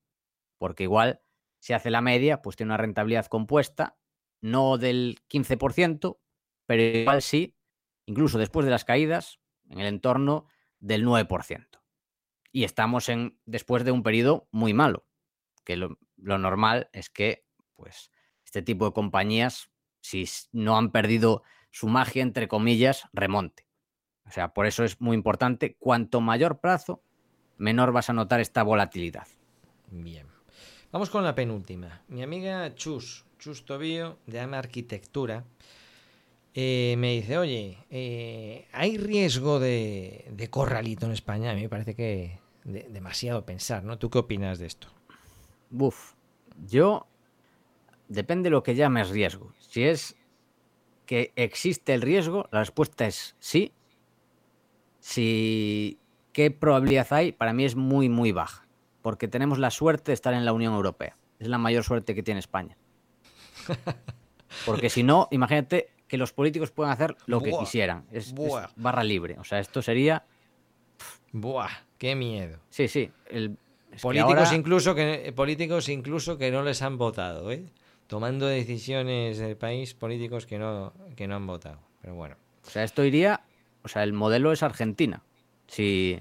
[0.58, 1.22] Porque igual,
[1.60, 3.98] si hace la media, pues tiene una rentabilidad compuesta,
[4.40, 6.18] no del 15%,
[6.66, 7.58] pero igual sí,
[8.06, 9.40] incluso después de las caídas,
[9.70, 10.48] en el entorno
[10.80, 11.68] del 9%.
[12.54, 15.06] Y estamos en, después de un periodo muy malo,
[15.66, 18.10] que lo, lo normal es que pues,
[18.46, 19.70] este tipo de compañías,
[20.00, 21.44] si no han perdido
[21.76, 23.68] su magia, entre comillas, remonte.
[24.26, 27.04] O sea, por eso es muy importante, cuanto mayor plazo,
[27.58, 29.28] menor vas a notar esta volatilidad.
[29.92, 30.26] Bien.
[30.94, 32.02] Vamos con la penúltima.
[32.08, 35.44] Mi amiga Chus, Chus Tobío, de AMA Arquitectura,
[36.54, 41.52] eh, me dice, oye, eh, ¿hay riesgo de, de, corralito en España?
[41.52, 44.00] A mí me parece que de, demasiado pensar, ¿no?
[44.00, 44.88] ¿Tú qué opinas de esto?
[45.70, 46.14] Buf,
[46.66, 47.06] yo...
[48.08, 49.52] Depende de lo que llames riesgo.
[49.58, 50.16] Si es
[51.06, 53.72] que existe el riesgo, la respuesta es sí.
[55.00, 56.00] Si
[56.34, 57.32] ¿Qué probabilidad hay?
[57.32, 58.68] Para mí es muy, muy baja,
[59.02, 61.16] porque tenemos la suerte de estar en la Unión Europea.
[61.40, 62.78] Es la mayor suerte que tiene España.
[64.66, 68.06] Porque si no, imagínate que los políticos pueden hacer lo que Buah, quisieran.
[68.12, 68.34] Es,
[68.76, 69.38] barra libre.
[69.40, 70.26] O sea, esto sería...
[71.32, 72.60] Buah, qué miedo.
[72.70, 73.12] Sí, sí.
[73.30, 73.58] el-
[73.92, 77.64] que Políticos ahora- incluso que políticos incluso que no les han votado, ¿eh?
[78.08, 81.80] Tomando decisiones del país, políticos que no, que no han votado.
[82.02, 82.36] Pero bueno.
[82.66, 83.42] O sea, esto iría...
[83.84, 85.22] O sea, el modelo es Argentina.
[85.68, 86.20] Si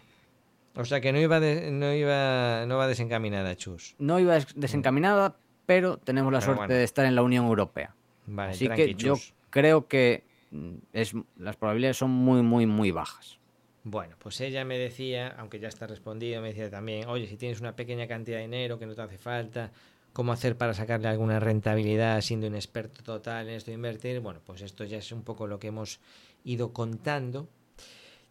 [0.77, 3.95] O sea que no iba de- no iba no va desencaminada, Chus.
[3.99, 5.37] no iba des- desencaminada,
[5.67, 6.75] pero tenemos la Pero suerte bueno.
[6.79, 7.95] de estar en la Unión Europea.
[8.27, 9.15] Vale, Así tranqui, que yo
[9.51, 13.39] creo que mm, es, las probabilidades son muy, muy, muy bajas.
[13.85, 17.61] Bueno, pues ella me decía, aunque ya está respondido, me decía también, oye, si tienes
[17.61, 19.71] una pequeña cantidad de dinero que no te hace falta,
[20.15, 24.21] ¿cómo hacer para sacarle alguna rentabilidad siendo un experto total en esto de invertir?
[24.21, 26.01] Bueno, pues esto ya es un poco lo que hemos
[26.45, 27.49] ido contando.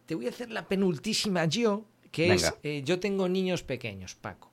[0.06, 4.50] Te voy a hacer la penultísima yo, que es, eh, yo tengo niños pequeños, Paco.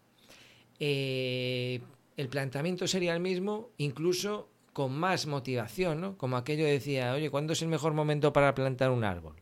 [0.79, 1.81] Eh,
[2.17, 6.17] el planteamiento sería el mismo, incluso con más motivación, ¿no?
[6.17, 9.35] Como aquello decía, oye, ¿cuándo es el mejor momento para plantar un árbol?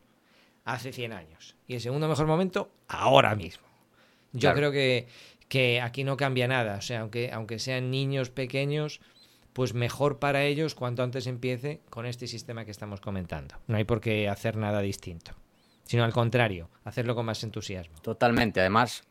[0.64, 1.56] Hace 100 años.
[1.66, 3.66] Y el segundo mejor momento, ahora mismo.
[4.32, 4.56] Yo Claro.
[4.56, 5.08] creo que,
[5.50, 6.76] que aquí no cambia nada.
[6.76, 9.00] O sea, aunque, aunque sean niños pequeños,
[9.52, 13.56] pues mejor para ellos cuanto antes empiece con este sistema que estamos comentando.
[13.66, 15.32] No hay por qué hacer nada distinto.
[15.84, 17.98] Sino al contrario, hacerlo con más entusiasmo.
[18.00, 18.60] Totalmente.
[18.60, 19.02] Además,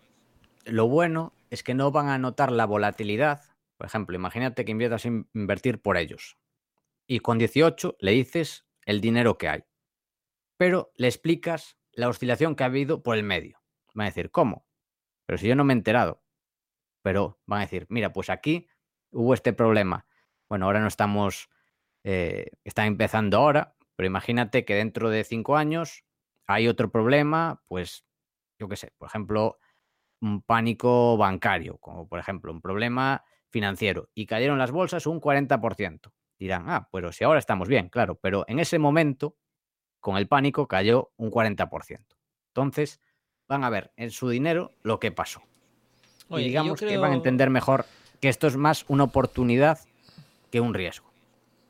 [0.64, 3.41] lo bueno es que no van a notar la volatilidad.
[3.78, 6.38] Por ejemplo, imagínate que inviertas a in- invertir por ellos.
[7.06, 9.64] Y con 18 le dices el dinero que hay.
[10.56, 13.60] Pero le explicas la oscilación que ha habido por el medio.
[13.94, 14.66] Van a decir, ¿cómo?
[15.26, 16.24] Pero si yo no me he enterado.
[17.10, 18.68] Pero van a decir, mira, pues aquí
[19.10, 20.06] hubo este problema.
[20.48, 21.49] Bueno, ahora no estamos,
[22.03, 26.03] eh, está empezando ahora, pero imagínate que dentro de cinco años
[26.45, 28.06] hay otro problema, pues
[28.60, 29.57] yo qué sé, por ejemplo,
[30.22, 36.14] un pánico bancario, como por ejemplo un problema financiero, y cayeron las bolsas un 40%.
[36.38, 39.36] Dirán, ah, pero si ahora estamos bien, claro, pero en ese momento,
[39.99, 42.19] con el pánico, cayó un 40%.
[42.49, 43.02] Entonces,
[43.48, 45.41] van a ver en su dinero lo que pasó.
[46.30, 47.86] Oye, y digamos que van a entender mejor
[48.20, 49.80] que esto es más una oportunidad
[50.52, 51.10] que un riesgo.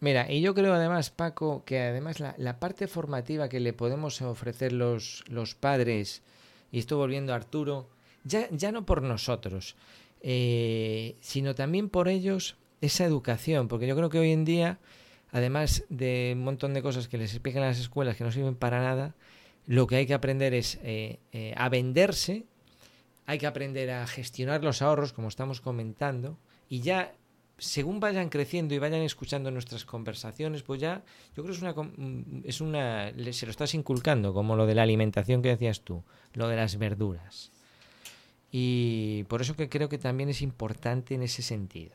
[0.02, 4.22] Mira, y yo creo además, Paco, que además la, la parte formativa que le podemos
[4.22, 6.22] ofrecer los, los padres,
[6.72, 7.88] y estoy volviendo a Arturo,
[8.24, 9.76] ya, ya no por nosotros,
[10.22, 14.80] eh, sino también por ellos, esa educación, porque yo creo que hoy en día,
[15.32, 18.56] además de un montón de cosas que les explican en las escuelas que no sirven
[18.56, 19.16] para nada,
[19.68, 22.46] lo que hay que aprender es eh, eh, a venderse,
[23.30, 27.14] hay que aprender a gestionar los ahorros, como estamos comentando, y ya
[27.60, 31.04] según vayan creciendo y vayan escuchando nuestras conversaciones, pues ya
[31.36, 31.76] yo creo que es una
[32.44, 36.04] es una se lo estás inculcando como lo de la alimentación que decías tú,
[36.34, 37.52] lo de las verduras.
[38.52, 41.92] Y por eso que creo que también es importante en ese sentido.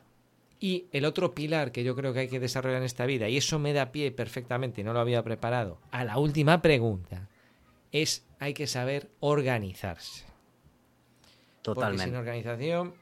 [0.60, 3.38] Y el otro pilar que yo creo que hay que desarrollar en esta vida, y
[3.38, 7.28] eso me da pie perfectamente, no lo había preparado, a la última pregunta,
[7.90, 10.33] es hay que saber organizarse.
[11.64, 12.18] Porque sin Totalmente.
[12.18, 12.94] organización,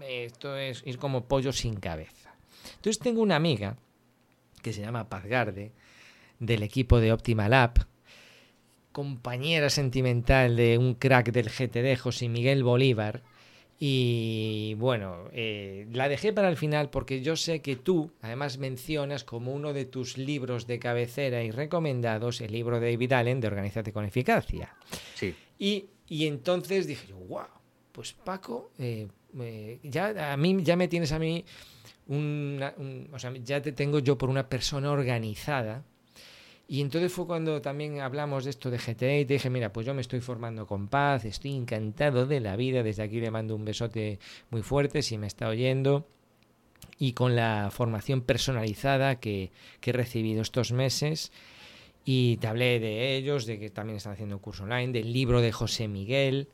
[0.00, 2.34] eh, esto es ir como pollo sin cabeza.
[2.76, 3.76] Entonces tengo una amiga
[4.62, 5.72] que se llama Paz Garde,
[6.38, 7.78] del equipo de Optimal App,
[8.92, 13.22] compañera sentimental de un crack del GTD, José Miguel Bolívar.
[13.78, 19.22] Y bueno, eh, la dejé para el final porque yo sé que tú, además, mencionas
[19.22, 23.48] como uno de tus libros de cabecera y recomendados el libro de David Allen de
[23.48, 24.74] Organízate con Eficacia.
[25.14, 25.34] Sí.
[25.58, 27.46] Y, y entonces dije yo, wow,
[27.96, 29.08] pues Paco, eh,
[29.82, 31.44] ya a mí ya me tienes a mí
[32.08, 32.62] un-
[33.12, 35.82] o sea, ya te tengo yo por una persona organizada
[36.68, 39.86] Y entonces fue cuando también hablamos de esto de GTE y te dije, mira, pues
[39.86, 43.54] yo me estoy formando con paz, estoy encantado de la vida, desde aquí le mando
[43.54, 44.18] un besote
[44.50, 46.08] muy fuerte si me está oyendo
[46.98, 51.30] y con la formación personalizada que, que he recibido estos meses.
[52.04, 55.40] Y te hablé de ellos, de que también están haciendo un curso online, del libro
[55.40, 56.48] de José Miguel.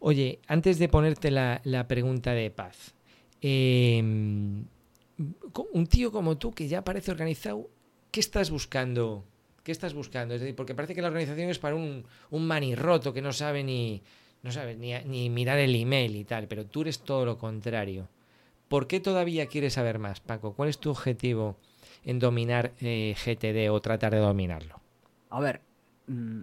[0.00, 2.94] Oye, antes de ponerte la, la pregunta de paz,
[3.42, 7.68] eh, un tío como tú que ya parece organizado,
[8.10, 9.24] ¿qué estás buscando?
[9.62, 10.34] ¿Qué estás buscando?
[10.34, 13.62] Es decir, porque parece que la organización es para un, un manirroto que no sabe
[13.62, 14.02] ni,
[14.42, 18.08] no sabe ni, ni mirar el email y tal, pero tú eres todo lo contrario.
[18.68, 20.54] ¿Por qué todavía quieres saber más, Paco?
[20.54, 21.56] ¿Cuál es tu objetivo
[22.04, 24.80] en dominar eh, GTD o tratar de dominarlo?
[25.28, 25.60] A ver,
[26.06, 26.40] mm,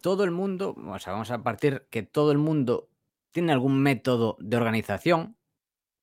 [0.00, 2.88] todo el mundo, o sea, vamos a partir que todo el mundo
[3.30, 5.36] tiene algún método de organización,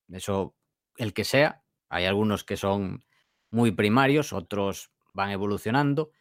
[0.09, 0.55] eso
[0.95, 3.05] el que sea, hay algunos que son
[3.49, 6.11] muy primarios, otros van evolucionando,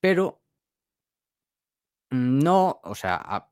[0.00, 0.42] pero
[2.10, 3.50] no, o sea,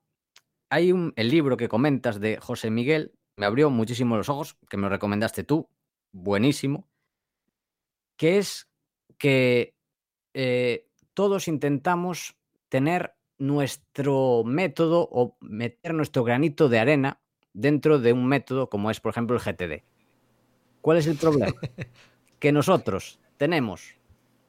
[0.71, 4.77] hay un, el libro que comentas de José Miguel, me abrió muchísimo los ojos, que
[4.77, 5.69] me lo recomendaste tú,
[6.13, 6.89] buenísimo,
[8.17, 8.71] que es
[9.19, 9.77] que
[10.35, 12.37] eh, todos intentamos
[12.69, 17.21] tener nuestro método o meter nuestro granito de arena
[17.53, 19.85] dentro de un método como es, por ejemplo, el GTD.
[20.81, 21.53] ¿Cuál es el problema?
[22.39, 23.97] que nosotros tenemos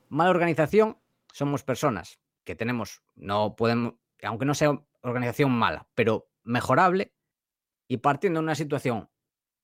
[0.10, 0.98] mala organización,
[1.32, 7.14] somos personas que tenemos, no podemos, aunque no sea organización mala, pero mejorable,
[7.88, 9.10] y partiendo de una situación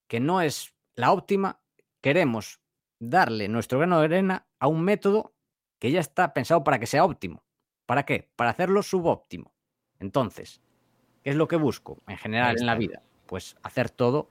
[0.07, 1.61] que no es la óptima,
[2.01, 2.59] queremos
[2.99, 5.33] darle nuestro grano de arena a un método
[5.79, 7.43] que ya está pensado para que sea óptimo.
[7.91, 8.29] ¿Para qué?
[8.37, 9.51] Para hacerlo subóptimo.
[9.99, 10.61] Entonces,
[11.25, 13.03] ¿qué es lo que busco en general en la vida?
[13.25, 14.29] Pues hacer todo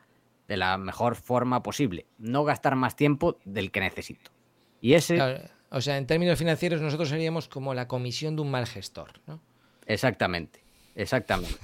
[0.49, 4.31] de la mejor forma posible, no gastar más tiempo del que necesito.
[4.81, 5.17] Y ese...
[5.17, 9.21] Claro, o sea, en términos financieros nosotros seríamos como la comisión de un mal gestor,
[9.27, 9.43] ¿no?
[9.85, 10.65] Exactamente,
[10.95, 11.61] exactamente.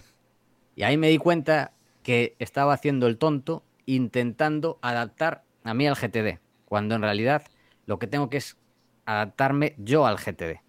[0.75, 5.95] Y ahí me di cuenta que estaba haciendo el tonto intentando adaptar a mí al
[5.95, 7.45] GTD, cuando en realidad
[7.87, 8.59] lo que tengo que es
[9.07, 10.66] adaptarme yo al GTD.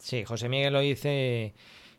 [0.00, 1.54] Sí, José Miguel lo dice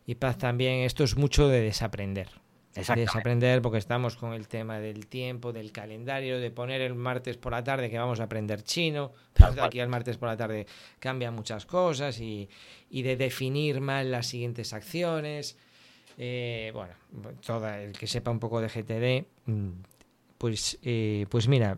[0.05, 2.29] y Paz también, esto es mucho de desaprender.
[2.73, 7.51] Desaprender porque estamos con el tema del tiempo, del calendario, de poner el martes por
[7.51, 10.65] la tarde que vamos a aprender chino, pero de aquí al martes por la tarde
[10.99, 12.49] cambian muchas cosas y,
[12.89, 15.57] y de definir mal las siguientes acciones.
[16.17, 16.93] Eh, bueno,
[17.45, 19.25] toda el que sepa un poco de GTD,
[20.37, 21.77] pues, eh, pues mira,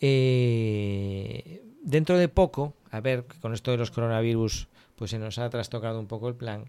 [0.00, 5.48] eh, dentro de poco, a ver, con esto de los coronavirus, pues se nos ha
[5.48, 6.64] trastocado un poco el plan.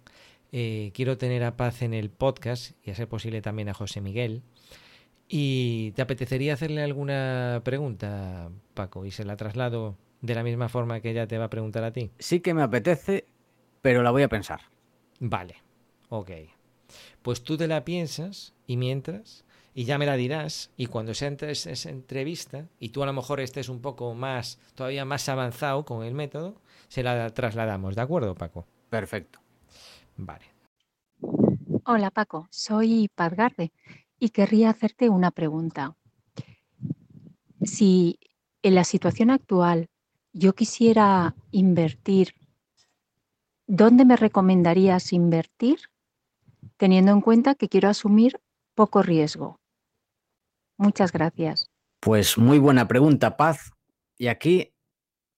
[0.53, 3.99] Eh, quiero tener a Paz en el podcast y a ser posible también a José
[3.99, 4.43] Miguel.
[5.27, 9.05] ¿Y te apetecería hacerle alguna pregunta, Paco?
[9.05, 11.91] Y se la traslado de la misma forma que ella te va a preguntar a
[11.91, 12.11] ti.
[12.17, 13.25] Sí que me apetece,
[13.81, 14.61] pero la voy a pensar.
[15.19, 15.55] Vale,
[16.09, 16.31] ok.
[17.21, 19.43] Pues tú te la piensas y mientras,
[19.77, 23.39] y ya me la dirás, y cuando sea esa entrevista, y tú a lo mejor
[23.39, 26.55] estés un poco más, todavía más avanzado con el método,
[26.87, 28.65] se la trasladamos, ¿de acuerdo, Paco?
[28.89, 29.39] Perfecto.
[30.15, 30.45] Vale.
[31.85, 33.71] Hola Paco, soy Paz Garde
[34.17, 35.95] y querría hacerte una pregunta.
[37.61, 38.19] Si
[38.63, 39.89] en la situación actual
[40.33, 42.33] yo quisiera invertir,
[43.67, 45.81] ¿dónde me recomendarías invertir
[46.77, 48.41] teniendo en cuenta que quiero asumir
[48.73, 49.59] poco riesgo?
[50.77, 51.69] Muchas gracias.
[51.99, 53.71] Pues muy buena pregunta, Paz.
[54.17, 54.75] Y aquí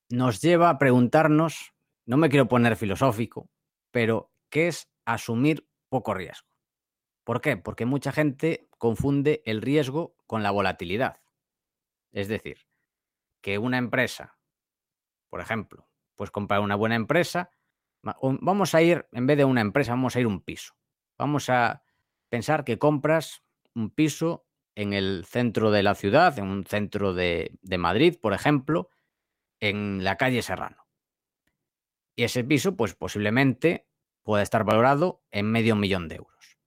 [0.10, 1.74] nos lleva a preguntarnos,
[2.06, 3.50] no me quiero poner filosófico,
[3.92, 6.48] pero ¿qué es asumir poco riesgo?
[7.24, 7.58] ¿Por qué?
[7.58, 11.22] Porque mucha gente confunde el riesgo con la volatilidad.
[12.12, 12.66] Es decir,
[13.42, 14.38] que una empresa,
[15.30, 17.52] por ejemplo, pues comprar una buena empresa,
[18.02, 20.74] vamos a ir, en vez de una empresa, vamos a ir un piso.
[21.18, 21.84] Vamos a
[22.30, 23.44] pensar que compras
[23.76, 24.46] un piso
[24.80, 28.90] en el centro de la ciudad, en un centro de, Madrid, por ejemplo,
[29.60, 30.88] en la calle Serrano.
[32.16, 33.90] Y ese piso, pues posiblemente
[34.24, 36.58] puede estar valorado en medio millón de euros.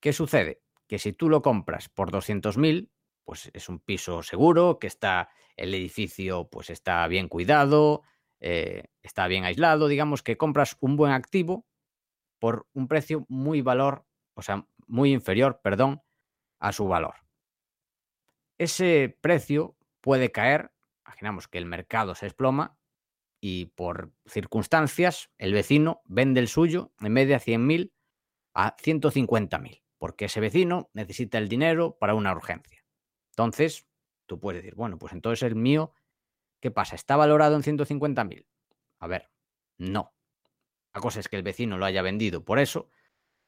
[0.00, 0.60] ¿Qué sucede?
[0.88, 2.90] Que si tú lo compras por 200.000,
[3.22, 8.02] pues es un piso seguro, que está el edificio pues está bien cuidado,
[8.40, 11.64] eh, está bien aislado, digamos que compras un buen activo
[12.40, 14.04] por un precio muy valor,
[14.34, 16.02] o sea, muy inferior, perdón,
[16.58, 17.14] a su valor.
[18.58, 20.72] Ese precio puede caer,
[21.06, 22.76] imaginamos que el mercado se desploma
[23.40, 27.92] y por circunstancias el vecino vende el suyo en vez de a 100.000
[28.54, 32.84] a 150.000, porque ese vecino necesita el dinero para una urgencia.
[33.30, 33.86] Entonces,
[34.26, 35.94] tú puedes decir, bueno, pues entonces el mío,
[36.60, 36.96] ¿qué pasa?
[36.96, 38.46] ¿Está valorado en 150.000?
[38.98, 39.30] A ver,
[39.76, 40.12] no.
[40.92, 42.90] La cosa es que el vecino lo haya vendido por eso,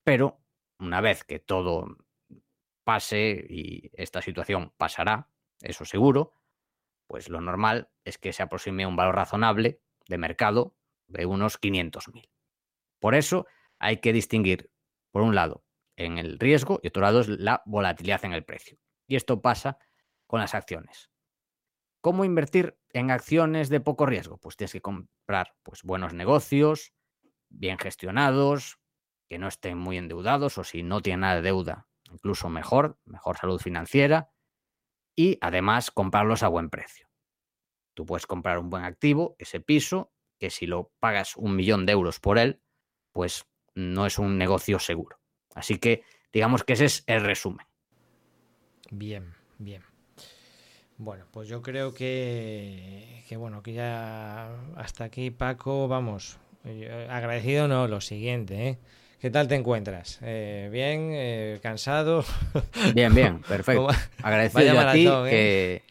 [0.04, 0.40] pero
[0.78, 1.96] una vez que todo
[2.90, 5.28] pase y esta situación pasará,
[5.60, 6.32] eso seguro,
[7.06, 10.74] pues lo normal es que se aproxime a un valor razonable de mercado
[11.06, 12.28] de unos 500.000.
[12.98, 13.46] Por eso
[13.78, 14.72] hay que distinguir,
[15.12, 15.62] por un lado,
[15.94, 18.76] en el riesgo y otro lado es la volatilidad en el precio.
[19.06, 19.78] Y esto pasa
[20.26, 21.12] con las acciones.
[22.00, 24.38] ¿Cómo invertir en acciones de poco riesgo?
[24.38, 26.92] Pues tienes que comprar pues, buenos negocios,
[27.50, 28.80] bien gestionados,
[29.28, 33.36] que no estén muy endeudados o si no tienen nada de deuda, incluso mejor, mejor
[33.38, 34.30] salud financiera
[35.16, 37.08] y además comprarlos a buen precio.
[37.94, 41.92] Tú puedes comprar un buen activo, ese piso, que si lo pagas un millón de
[41.92, 42.62] euros por él,
[43.12, 45.18] pues no es un negocio seguro.
[45.54, 47.66] Así que digamos que ese es el resumen.
[48.90, 49.82] Bien, bien.
[50.96, 57.68] Bueno, pues yo creo que, que bueno, que ya hasta aquí Paco, vamos, eh, agradecido
[57.68, 58.78] no, lo siguiente, ¿eh?
[59.20, 60.18] ¿Qué tal te encuentras?
[60.22, 61.10] Eh, ¿Bien?
[61.12, 62.24] Eh, ¿Cansado?
[62.94, 63.88] Bien, bien, perfecto.
[64.22, 65.82] Agradecido a ti que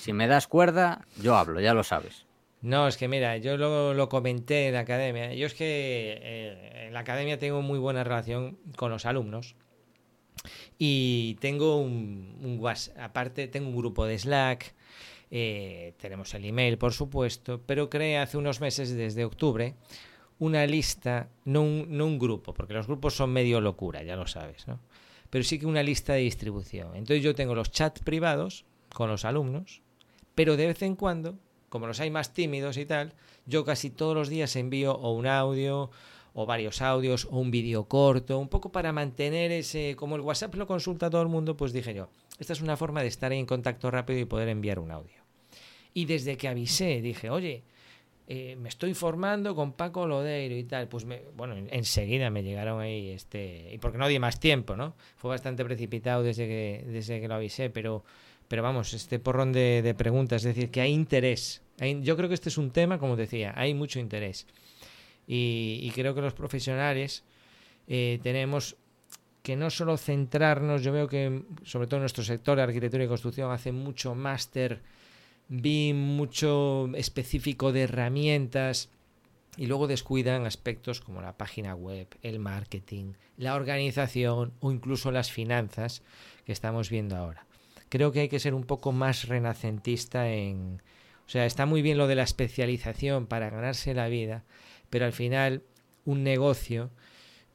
[0.00, 2.24] si me das cuerda, yo hablo, ya lo sabes.
[2.62, 5.34] No, es que mira, yo lo, lo comenté en la academia.
[5.34, 9.56] Yo es que en la academia tengo muy buena relación con los alumnos.
[10.78, 14.74] Y tengo un, un WhatsApp, aparte tengo un grupo de Slack,
[15.30, 19.74] eh, tenemos el email, por supuesto, pero creé hace unos meses, desde octubre,
[20.38, 24.80] una lista, no un, grupo, porque los grupos son medio locura, ya lo sabes, ¿no?
[25.30, 26.94] Pero sí que una lista de distribución.
[26.94, 29.82] Entonces yo tengo los chats privados con los alumnos,
[30.34, 31.38] pero de vez en cuando,
[31.68, 33.14] como los hay más tímidos y tal,
[33.46, 35.90] yo casi todos los días envío o un audio
[36.34, 40.54] o varios audios o un vídeo corto, un poco para mantener ese, como el WhatsApp
[40.56, 42.08] lo consulta todo el mundo, pues dije yo,
[42.38, 45.22] esta es una forma de estar en contacto rápido y poder enviar un audio.
[45.92, 47.62] Y desde que avisé, dije, oye,
[48.26, 52.80] eh, me estoy formando con Paco Lodeiro y tal, pues me, bueno, enseguida me llegaron
[52.80, 54.94] ahí, este, y porque no di más tiempo, ¿no?
[55.16, 58.04] Fue bastante precipitado desde que, desde que lo avisé, pero,
[58.48, 61.62] pero vamos, este porrón de, de preguntas, es decir, que hay interés.
[61.80, 64.46] Hay, yo creo que este es un tema, como decía, hay mucho interés.
[65.26, 67.24] Y, y creo que los profesionales
[67.86, 68.76] eh, tenemos
[69.42, 73.52] que no solo centrarnos, yo veo que sobre todo en nuestro sector arquitectura y construcción
[73.52, 74.80] hace mucho máster,
[75.48, 78.90] BIM, mucho específico de herramientas
[79.56, 85.30] y luego descuidan aspectos como la página web, el marketing, la organización o incluso las
[85.30, 86.02] finanzas
[86.44, 87.46] que estamos viendo ahora.
[87.88, 90.82] Creo que hay que ser un poco más renacentista en...
[91.26, 94.44] O sea, está muy bien lo de la especialización para ganarse la vida,
[94.90, 95.62] pero al final
[96.04, 96.90] un negocio,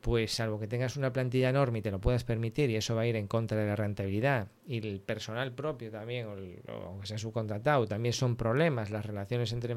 [0.02, 3.02] pues salvo que tengas una plantilla enorme y te lo puedas permitir y eso va
[3.02, 6.88] a ir en contra de la rentabilidad y el personal propio también, o, el, o
[6.88, 9.76] aunque sea subcontratado, también son problemas las relaciones entre,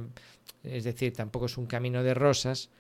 [0.63, 2.71] es decir, tampoco es un camino de rosas,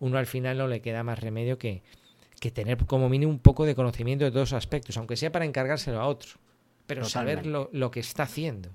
[0.00, 1.82] uno al final no le queda más remedio que,
[2.40, 5.44] que tener como mínimo un poco de conocimiento de todos los aspectos, aunque sea para
[5.44, 6.32] encargárselo a otro,
[6.86, 7.42] pero Totalmente.
[7.42, 8.70] saber lo, lo que está haciendo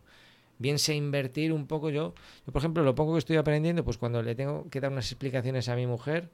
[0.59, 2.13] bien sé invertir un poco yo.
[2.45, 5.11] Yo, por ejemplo, lo poco que estoy aprendiendo, pues cuando le tengo que dar unas
[5.11, 6.29] explicaciones a mi mujer,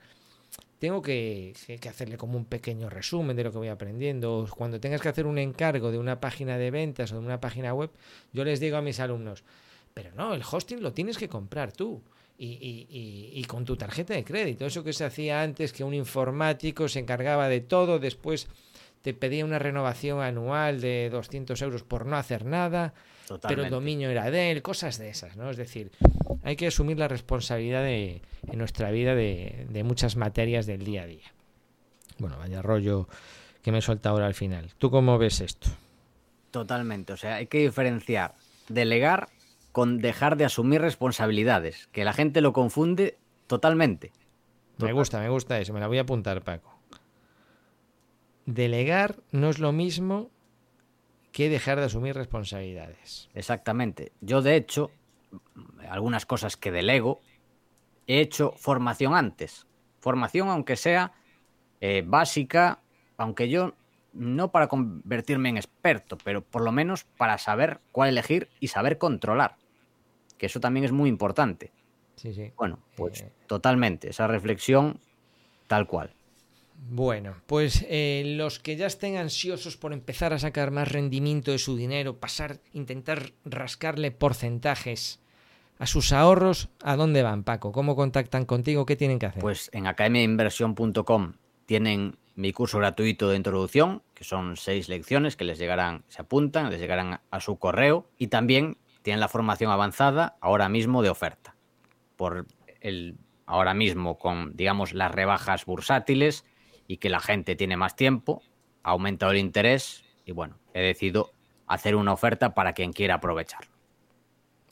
[0.80, 1.54] tengo que,
[1.90, 4.48] hacerle como un pequeño resumen de lo que voy aprendiendo.
[4.56, 7.74] Cuando tengas que hacer un encargo de una página de ventas o de una página
[7.74, 7.90] web,
[8.34, 9.44] yo les digo a mis alumnos,
[9.94, 12.02] pero no, el hosting lo tienes que comprar tú.
[12.36, 14.66] Y, y, y, y, con tu tarjeta de crédito.
[14.66, 18.48] Eso que se hacía antes, que un informático se encargaba de todo, después
[19.04, 22.96] te pedía una renovación anual de 200 euros por no hacer nada,
[23.28, 23.48] Totalmente.
[23.48, 25.50] pero el dominio era de él, cosas de esas, ¿no?
[25.50, 25.92] Es decir,
[26.44, 31.04] hay que asumir la responsabilidad de, en nuestra vida de, de muchas materias del día
[31.04, 31.34] a día.
[32.18, 33.08] Bueno, vaya rollo
[33.62, 34.72] que me suelta ahora al final.
[34.78, 35.70] ¿Tú cómo ves esto?
[36.52, 38.36] Totalmente, o sea, hay que diferenciar
[38.68, 39.30] delegar
[39.72, 43.18] con dejar de asumir responsabilidades, que la gente lo confunde
[43.48, 44.12] totalmente.
[44.78, 44.88] Total.
[44.88, 46.72] Me gusta, me gusta eso, me la voy a apuntar, Paco.
[48.46, 50.30] Delegar no es lo mismo
[51.34, 53.30] que dejar de asumir responsabilidades.
[53.34, 54.14] Exactamente.
[54.22, 54.92] Yo, de hecho,
[55.90, 57.20] algunas cosas que delego,
[58.08, 59.66] he hecho formación antes.
[60.00, 61.12] Formación, aunque sea
[61.82, 62.80] eh, básica,
[63.18, 63.74] aunque yo
[64.14, 69.00] no para convertirme en experto, pero por lo menos para saber cuál elegir y saber
[69.00, 69.56] controlar.
[70.38, 71.72] Que eso también es muy importante.
[72.16, 72.54] Sí, sí.
[72.56, 73.32] Bueno, pues eh...
[73.48, 74.10] totalmente.
[74.10, 75.00] Esa reflexión
[75.66, 76.14] tal cual.
[76.76, 81.58] Bueno, pues eh, los que ya estén ansiosos por empezar a sacar más rendimiento de
[81.58, 85.20] su dinero, pasar, intentar rascarle porcentajes
[85.80, 87.72] a sus ahorros, ¿a dónde van, Paco?
[87.72, 88.86] ¿Cómo contactan contigo?
[88.86, 89.42] ¿Qué tienen que hacer?
[89.42, 91.34] Pues en academiainversión.com
[91.66, 96.70] tienen mi curso gratuito de introducción, que son seis lecciones que les llegarán, se apuntan,
[96.70, 101.56] les llegarán a su correo y también tienen la formación avanzada ahora mismo de oferta
[102.16, 102.48] por
[102.82, 106.46] el ahora mismo con, digamos, las rebajas bursátiles
[106.94, 108.44] y que la gente tiene más tiempo,
[108.84, 111.32] ha aumentado el interés y bueno, he decidido
[111.66, 113.72] hacer una oferta para quien quiera aprovecharlo.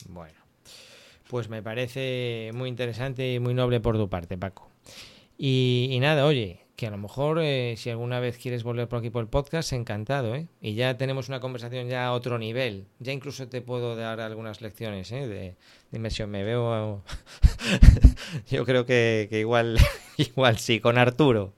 [0.08, 0.38] Bueno,
[1.28, 4.70] pues me parece muy interesante y muy noble por tu parte, Paco.
[5.36, 9.10] Y, nada, oye, que a lo mejor eh, si alguna vez quieres volver por aquí
[9.10, 10.46] por el podcast, encantado, ¿eh?
[10.60, 12.86] Y ya tenemos una conversación ya a otro nivel.
[13.00, 15.26] Ya incluso te puedo dar algunas lecciones, ¿eh?
[15.26, 15.56] De,
[15.90, 16.30] inmersión.
[16.30, 17.02] Me veo...
[18.48, 19.78] yo creo que, igual,
[20.16, 21.54] igual sí, con Arturo.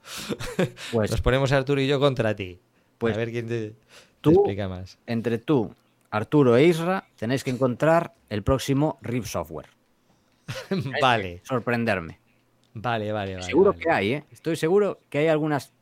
[0.93, 2.61] Pues, Nos ponemos Arturo y yo contra ti.
[2.99, 3.75] Pues a ver quién te,
[4.21, 4.99] tú, te explica más.
[5.07, 5.75] Entre tú,
[6.11, 9.69] Arturo e Isra, tenéis que encontrar el próximo RIP Software.
[11.03, 11.41] vale.
[11.45, 12.21] Sorprenderme.
[12.75, 13.47] Vale, vale, vale.
[13.47, 13.83] Seguro vale.
[13.83, 14.25] que hay, ¿eh?
[14.31, 15.75] Estoy seguro que hay algunas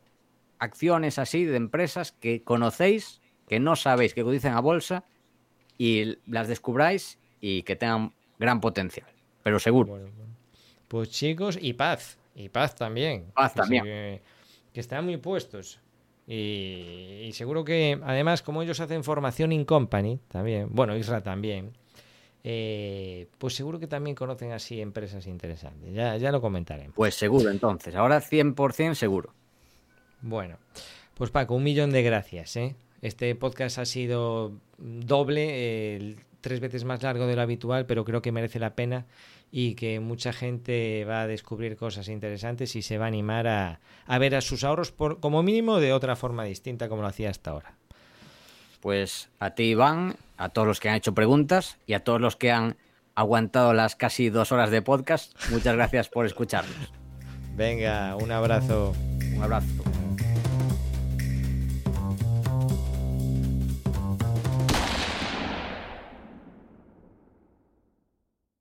[0.59, 5.05] acciones así de empresas que conocéis, que no sabéis que cotizan a bolsa
[5.77, 9.09] y las descubráis y que tengan gran potencial.
[9.43, 9.93] Pero seguro.
[9.93, 10.33] Bueno, bueno.
[10.89, 12.19] Pues chicos, y paz.
[12.35, 13.27] Y paz también.
[13.35, 13.85] Paz que también.
[13.85, 14.23] se-
[14.73, 15.81] que están muy puestos.
[16.27, 21.73] Y, y seguro que, además, como ellos hacen formación in company, también, bueno, Isra también,
[22.45, 25.93] eh, pues seguro que también conocen así empresas interesantes.
[25.93, 26.95] Ya, ya lo comentaremos.
[26.95, 27.95] Pues seguro, entonces.
[27.95, 29.35] Ahora 100% seguro.
[30.23, 30.57] Bueno,
[31.15, 32.57] pues Paco, un millón de gracias.
[32.57, 32.77] ¿eh?
[33.03, 38.23] Este podcast ha sido doble, eh, tres veces más largo de lo habitual, pero creo
[38.23, 39.07] que merece la pena
[39.55, 43.81] y que mucha gente va a descubrir cosas interesantes y se va a animar a,
[44.07, 47.29] a ver a sus ahorros por, como mínimo de otra forma distinta como lo hacía
[47.29, 47.75] hasta ahora.
[48.81, 52.35] Pues a ti, Iván, a todos los que han hecho preguntas y a todos los
[52.35, 52.77] que han
[53.15, 56.93] aguantado las casi dos horas de podcast, muchas gracias por escucharnos.
[57.55, 58.95] Venga, un abrazo.
[59.37, 59.92] Un abrazo.